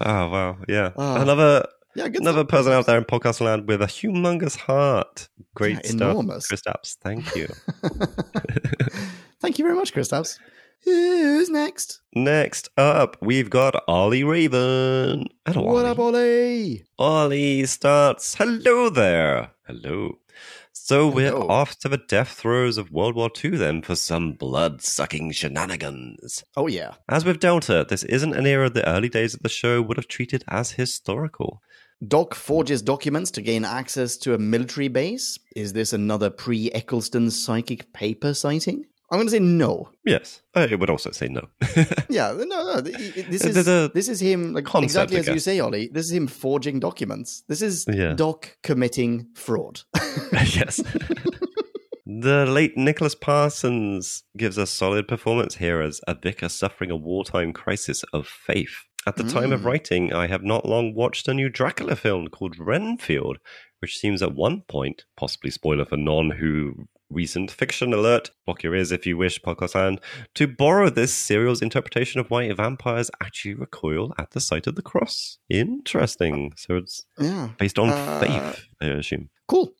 [0.30, 0.92] wow, yeah.
[0.96, 1.66] Ah, another
[1.96, 2.48] Yeah, good another stuff.
[2.48, 5.28] person out there in podcast land with a humongous heart.
[5.54, 6.50] Great Yeah, stuff, enormous.
[6.50, 6.96] Kristaps.
[7.02, 7.48] Thank you.
[9.40, 10.38] Thank you very much, Kristaps.
[10.84, 12.00] Who's next?
[12.14, 15.26] Next up, we've got Ollie Raven.
[15.46, 15.90] Hello, What Ollie.
[15.90, 16.84] up, Ollie?
[16.98, 18.34] Ollie starts.
[18.34, 19.52] Hello there.
[19.66, 20.18] Hello.
[20.72, 21.46] So we're Hello.
[21.48, 26.42] off to the death throes of World War II then for some blood sucking shenanigans.
[26.56, 26.94] Oh, yeah.
[27.08, 30.08] As with Delta, this isn't an era the early days of the show would have
[30.08, 31.62] treated as historical.
[32.06, 35.38] Doc forges documents to gain access to a military base.
[35.54, 38.86] Is this another pre Eccleston psychic paper sighting?
[39.10, 39.90] I'm going to say no.
[40.04, 41.48] Yes, I would also say no.
[42.08, 42.80] Yeah, no, no.
[42.80, 45.88] This There's is this is him like concept, exactly as you say, Ollie.
[45.92, 47.42] This is him forging documents.
[47.48, 48.12] This is Yeah.
[48.14, 49.80] Doc committing fraud.
[50.32, 50.80] yes.
[52.06, 57.52] The late Nicholas Parsons gives a solid performance here as a vicar suffering a wartime
[57.52, 58.74] crisis of faith.
[59.06, 59.64] At the time of Mm.
[59.64, 63.38] writing, I have not long watched a new Dracula film called Renfield,
[63.80, 68.74] which seems at one point, possibly spoiler for non who recent fiction alert, block your
[68.74, 70.00] ears if you wish, podcast land,
[70.34, 74.82] to borrow this serial's interpretation of why vampires actually recoil at the sight of the
[74.82, 75.38] cross.
[75.48, 76.52] Interesting.
[76.56, 79.28] So it's yeah, based on Uh, faith, I assume.
[79.48, 79.72] cool.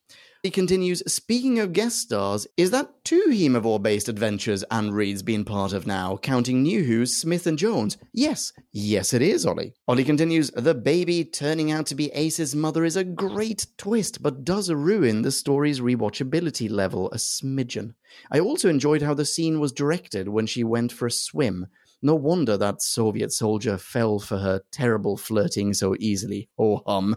[0.43, 1.03] He continues.
[1.07, 6.17] Speaking of guest stars, is that two Haemovore-based adventures Anne Reid's been part of now,
[6.17, 7.99] counting New Who's Smith and Jones?
[8.15, 9.45] Yes, yes, it is.
[9.45, 9.75] Ollie.
[9.87, 10.51] Ollie continues.
[10.53, 15.21] The baby turning out to be Ace's mother is a great twist, but does ruin
[15.21, 17.93] the story's rewatchability level a smidgen.
[18.31, 21.67] I also enjoyed how the scene was directed when she went for a swim.
[22.01, 26.49] No wonder that Soviet soldier fell for her terrible flirting so easily.
[26.59, 27.17] Oh, hum.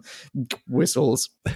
[0.67, 1.29] Whistles.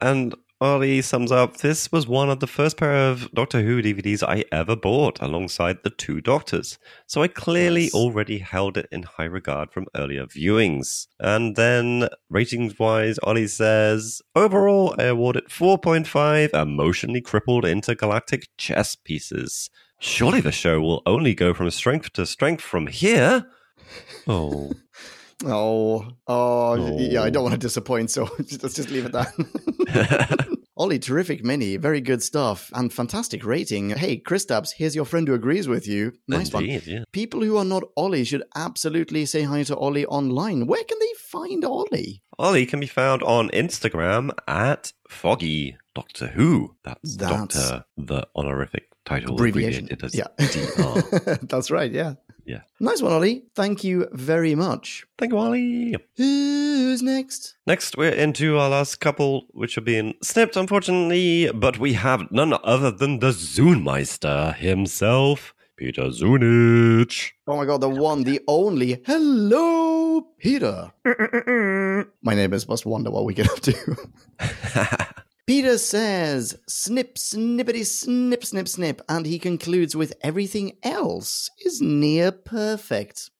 [0.00, 4.22] And Ollie sums up this was one of the first pair of Doctor Who DVDs
[4.22, 6.78] I ever bought alongside the two Doctors.
[7.06, 7.94] So I clearly Yes.
[7.94, 11.06] already held it in high regard from earlier viewings.
[11.18, 18.94] And then ratings wise, Ollie says overall, I award it 4.5 emotionally crippled intergalactic chess
[18.94, 19.68] pieces.
[20.00, 23.46] Surely the show will only go from strength to strength from here.
[24.26, 24.72] Oh.
[25.46, 27.30] Oh, oh, yeah, I Oh.
[27.30, 30.48] don't want to disappoint, so let's just leave it that.
[30.76, 33.90] Ollie, terrific mini, very good stuff, and fantastic rating.
[33.90, 36.12] Hey, Kristaps, here's your friend who agrees with you.
[36.26, 36.64] Nice one.
[36.66, 37.04] Yeah.
[37.12, 40.66] People who are not Ollie should absolutely say hi to Ollie online.
[40.66, 42.22] Where can they find Ollie?
[42.40, 46.74] Ollie can be found on Instagram at Foggy Doctor Who.
[46.82, 49.84] That's, That's- Doctor, the honorific title Abbreviation.
[49.84, 50.26] abbreviated as Yeah.
[50.38, 51.38] DR.
[51.46, 52.14] That's right, yeah.
[52.46, 52.60] Yeah.
[52.80, 53.44] Nice one, Ollie.
[53.54, 55.06] Thank you very much.
[55.18, 55.96] Thank you, Ollie.
[56.16, 57.56] Who's next?
[57.66, 62.54] Next, we're into our last couple, which are being snipped, unfortunately, but we have none
[62.62, 67.30] other than the Zoonmeister himself, Peter Zunich.
[67.46, 69.02] Oh my god, the one, the only.
[69.06, 70.92] Hello, Peter.
[72.22, 75.14] My neighbors must wonder what we get up to.
[75.46, 82.32] Peter says, snip, snippity, snip, snip, snip, and he concludes with everything else is near
[82.32, 83.30] perfect.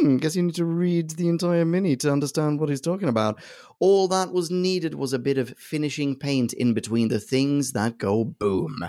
[0.00, 3.40] Hmm, guess you need to read the entire mini to understand what he's talking about.
[3.78, 7.98] All that was needed was a bit of finishing paint in between the things that
[7.98, 8.88] go boom.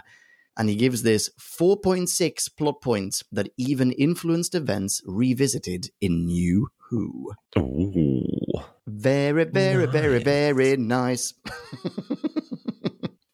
[0.58, 7.32] And he gives this 4.6 plot points that even influenced events revisited in New Who.
[7.60, 8.24] Ooh.
[8.88, 11.36] Very, very, very, very nice.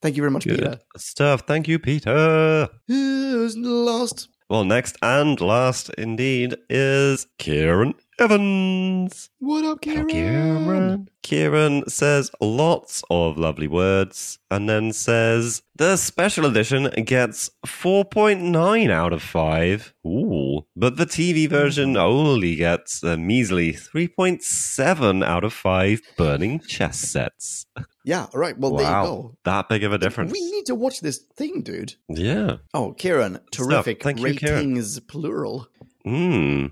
[0.01, 0.79] Thank you very much, Good Peter.
[0.97, 1.43] stuff.
[1.47, 2.67] Thank you, Peter.
[2.87, 4.29] Who's lost?
[4.49, 9.31] Well, next and last indeed is Kieran Evans.
[9.39, 10.07] What up, Kieran?
[10.07, 11.09] Kieran.
[11.23, 19.11] Kieran says lots of lovely words and then says the special edition gets 4.9 out
[19.11, 19.95] of 5.
[20.05, 20.67] Ooh.
[20.75, 27.65] But the TV version only gets a measly 3.7 out of 5 burning chess sets.
[28.05, 28.55] Yeah, all right.
[28.55, 29.05] Well, there you wow.
[29.05, 29.37] go.
[29.45, 30.31] That big of a difference.
[30.31, 31.95] We need to watch this thing, dude.
[32.07, 32.57] Yeah.
[32.75, 34.03] Oh, Kieran, terrific.
[34.03, 34.57] Thank you, Kieran.
[34.57, 35.67] Ratings, plural.
[36.03, 36.67] Hmm.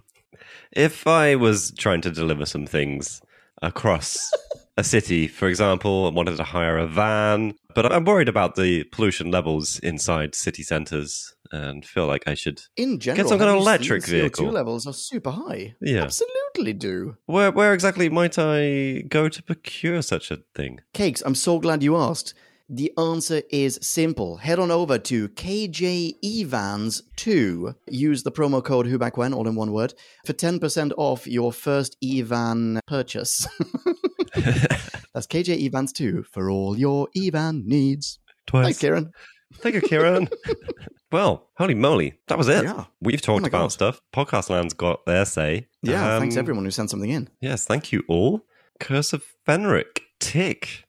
[0.72, 3.22] If I was trying to deliver some things
[3.62, 4.32] across
[4.78, 8.84] a city, for example, and wanted to hire a van, but I'm worried about the
[8.86, 12.62] pollution levels inside city centres and feel like I should.
[12.78, 14.52] In general, some kind of electric seen CO2 vehicle.
[14.52, 15.76] levels are super high.
[15.82, 16.04] Yeah.
[16.04, 17.18] Absolutely do.
[17.26, 20.80] Where, where exactly might I go to procure such a thing?
[20.94, 22.34] Cakes, I'm so glad you asked.
[22.72, 24.38] The answer is simple.
[24.38, 27.74] Head on over to KJ Evans 2.
[27.90, 31.52] Use the promo code Who Back When, all in one word, for 10% off your
[31.52, 33.48] first Evan purchase.
[34.36, 38.20] That's KJ Evans 2 for all your Evan needs.
[38.46, 38.66] Twice.
[38.66, 39.12] Thanks, Kieran.
[39.56, 40.30] Thank you, Kieran.
[41.12, 42.66] well, holy moly, that was it.
[42.66, 42.86] Yeah.
[43.02, 43.72] We've talked my about God.
[43.72, 44.02] stuff.
[44.14, 45.66] Podcast Land's got their say.
[45.82, 47.30] Yeah, thanks Um, everyone who sent something in.
[47.42, 48.42] Yes, thank you all.
[48.80, 50.86] Curse of Fenric, tick.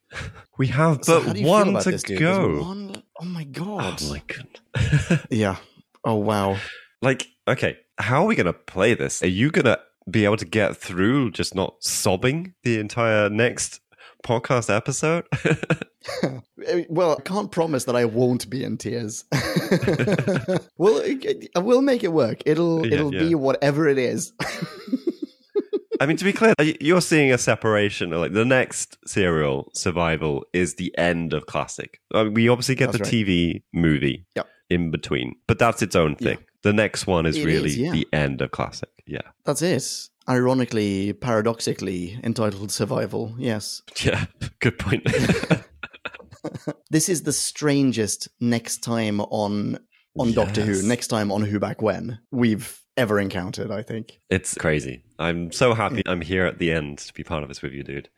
[0.57, 2.61] We have but how do you feel one to this, go.
[2.61, 4.01] one Oh my god.
[4.01, 5.25] Oh my goodness.
[5.29, 5.57] Yeah.
[6.03, 6.57] Oh wow.
[7.01, 9.21] like, okay, how are we going to play this?
[9.21, 9.79] Are you going to
[10.09, 13.79] be able to get through just not sobbing the entire next
[14.25, 15.25] podcast episode?
[15.45, 16.39] Uh,
[16.89, 19.23] Well, I can't promise that I won't be in tears.
[20.77, 21.01] well,
[21.55, 22.41] I will make it work.
[22.45, 23.19] It'll Yeah, it'll yeah.
[23.19, 24.33] be whatever it is.
[26.01, 28.09] I mean, to be clear, you're seeing a separation.
[28.09, 32.01] Like the next serial, Survival, is the end of classic.
[32.13, 33.27] I mean, we obviously get That's the right.
[33.27, 34.47] TV movie Yep.
[34.71, 36.39] in between, but that's its own thing.
[36.39, 36.45] Yeah.
[36.63, 37.91] The next one is It really is, yeah.
[37.91, 38.89] the end of classic.
[39.05, 39.21] Yeah.
[39.45, 39.83] That's it.
[40.27, 43.35] Ironically, paradoxically entitled Survival.
[43.37, 43.83] Yes.
[44.03, 44.25] Yeah.
[44.59, 45.05] Good point.
[46.89, 49.77] This is the strangest next time on
[50.17, 54.19] on Doctor Who, next time on Who Back When we've ever encountered, I think.
[54.29, 55.03] it's crazy.
[55.19, 57.83] I'm so happy I'm here at the end to be part of this with you,
[57.83, 58.09] dude.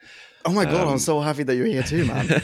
[0.45, 2.27] Oh my god, Um, I'm so happy that you're here too, man.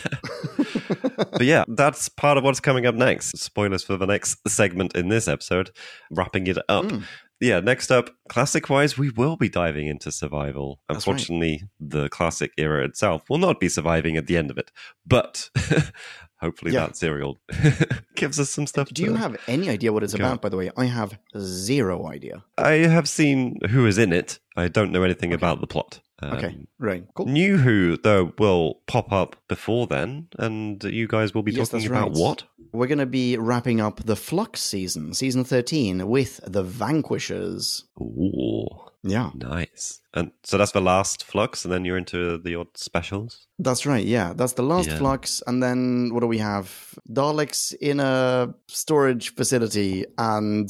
[1.18, 3.38] but yeah, that's part of what's coming up next.
[3.38, 5.72] Spoilers for the next segment in this episode,
[6.11, 6.85] wrapping it up.
[6.85, 7.03] Mm.
[7.41, 10.80] Yeah, next up, classic wise, we will be diving into survival.
[10.89, 11.14] That's right.
[11.14, 14.72] Unfortunately, the classic era itself will not be surviving at the end of it,
[15.06, 15.49] but
[16.41, 16.88] hopefully Yeah.
[16.88, 17.40] that serial
[18.16, 18.90] gives us some stuff.
[18.90, 20.24] Do you have any idea what it's Go.
[20.24, 20.72] about, by the way?
[20.78, 22.44] I have zero idea.
[22.57, 24.40] I have seen who is in it.
[24.56, 25.99] I don't know anything about the plot.
[26.22, 27.28] Okay, Um, right, cool.
[27.28, 31.88] New Who, though, will pop up before then, and you guys will be Yes, talking
[31.88, 32.18] about right.
[32.18, 32.44] what?
[32.74, 37.86] We're going to be wrapping up the Flux season, season 13, with the Vanquishers.
[38.02, 38.68] Ooh,
[39.04, 40.02] Yeah, nice.
[40.14, 43.48] And so that's the last Flux, and then you're into the odd specials?
[43.62, 44.06] that's right.
[44.06, 44.98] Yeah, that's the last Yeah.
[44.98, 45.42] Flux.
[45.48, 46.94] And then what do we have?
[47.12, 50.70] Daleks in a storage facility and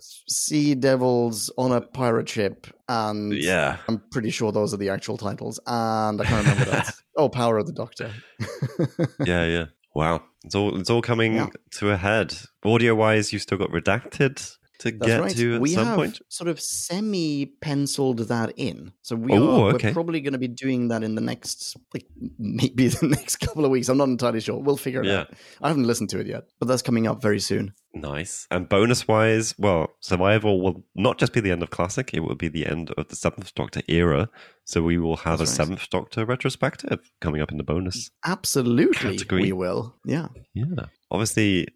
[0.00, 2.66] Sea Devils on a pirate ship.
[2.88, 3.76] And Yeah.
[3.88, 5.58] I'm pretty sure those are the actual titles.
[5.66, 7.02] And I can't remember else.
[7.16, 8.12] Oh, Power of the Doctor.
[9.26, 9.64] yeah, yeah.
[9.94, 10.22] Wow.
[10.44, 11.48] It's all it's all coming Yeah.
[11.72, 12.32] to a head.
[12.64, 15.36] Audio wise, you've still got redacted to That's get right.
[15.36, 16.20] to at we some have point.
[16.28, 18.92] sort of semi penciled that in.
[19.02, 19.88] So we Oh, are okay.
[19.88, 22.06] we're probably going to be doing that in the next, like
[22.38, 23.88] maybe the next couple of weeks.
[23.88, 24.58] I'm not entirely sure.
[24.60, 25.20] We'll figure it Yeah.
[25.20, 25.32] out.
[25.60, 27.74] I haven't listened to it yet, but that's coming up very soon.
[27.94, 28.46] Nice.
[28.50, 32.34] And bonus wise, well, Survival will not just be the end of Classic, it will
[32.36, 34.28] be the end of the Seventh Doctor era.
[34.64, 35.66] So we will have That's a right.
[35.68, 38.10] Seventh Doctor retrospective coming up in the bonus.
[38.24, 39.42] Absolutely, Category.
[39.44, 39.96] we will.
[40.04, 40.28] Yeah.
[40.54, 40.66] Yeah.
[41.10, 41.66] Obviously,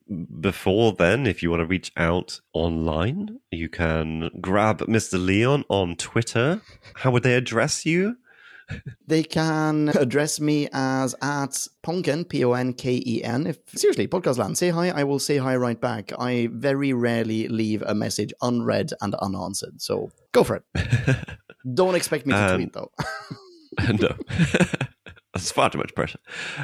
[0.41, 5.25] before then, if you want to reach out online, you can grab Mr.
[5.25, 6.61] Leon on Twitter.
[6.97, 8.17] How would they address you?
[9.07, 11.51] They can address me as at
[11.83, 13.47] Ponken, P O N K E N.
[13.47, 14.89] If seriously, podcast land, say hi.
[14.91, 16.13] I will say hi right back.
[16.19, 19.83] I very rarely leave a message unread and unanswered.
[19.83, 20.65] So go for it.
[21.75, 22.91] Don't expect me to Um, tweet though.
[24.01, 24.15] no.
[25.35, 26.19] That's far too much pressure.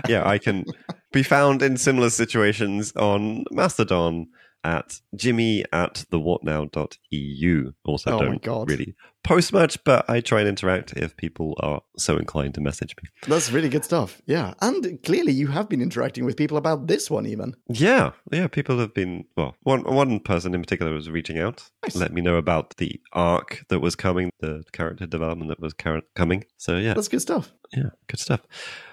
[0.09, 0.65] Yeah, I can
[1.13, 4.29] be found in similar situations on Mastodon
[4.65, 7.73] at jimmy at the whatnow.eu.
[7.85, 8.95] Also, Oh don't really
[9.25, 13.09] post much, but I try and interact if people are so inclined to message me.
[13.27, 14.21] That's really good stuff.
[14.27, 14.55] Yeah.
[14.61, 17.55] And clearly you have been interacting with people about this one even.
[17.69, 21.97] Yeah, yeah, people have been, well, one, one person in particular was reaching out, Nice.
[21.97, 26.03] let me know about the arc that was coming, the character development that was car-
[26.15, 26.45] coming.
[26.57, 26.95] So, yeah.
[26.95, 27.53] That's good stuff.
[27.73, 28.41] Yeah, good stuff.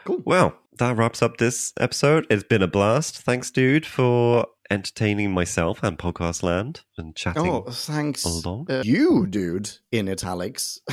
[0.05, 0.21] Cool.
[0.25, 2.27] Well, that wraps up this episode.
[2.29, 3.17] It's been a blast.
[3.21, 7.47] Thanks, dude, for entertaining myself and Podcast Land and chatting.
[7.47, 8.25] Oh, thanks.
[8.25, 8.67] along.
[8.69, 10.79] Uh, you, dude, in italics.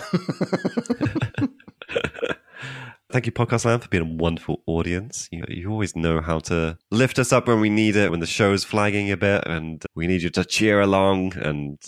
[3.10, 5.28] Thank you, Podcast Land, for being a wonderful audience.
[5.30, 8.26] You, you always know how to lift us up when we need it, when the
[8.26, 11.78] show's flagging a bit, and we need you to cheer along, and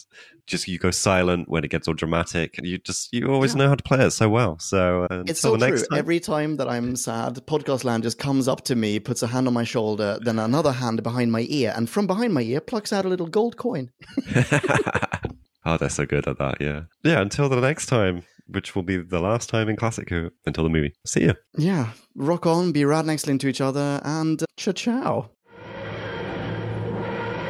[0.46, 2.58] just you go silent when it gets all dramatic.
[2.58, 3.58] And you just you always Yeah.
[3.62, 4.58] know how to play it so well.
[4.58, 5.78] So uh, It's so the true.
[5.78, 5.98] time.
[5.98, 9.46] Every time that I'm sad, Podcast Land just comes up to me, puts a hand
[9.48, 12.92] on my shoulder, then another hand behind my ear, and from behind my ear plucks
[12.92, 13.90] out a little gold coin.
[15.64, 16.60] oh, they're so good at that.
[16.60, 17.20] Yeah, yeah.
[17.20, 20.70] Until the next time, which will be the last time in Classic Who until the
[20.70, 20.92] movie.
[21.06, 21.34] See you.
[21.56, 25.30] Yeah, rock on, be rad and excellent to each other, and uh, cha ciao.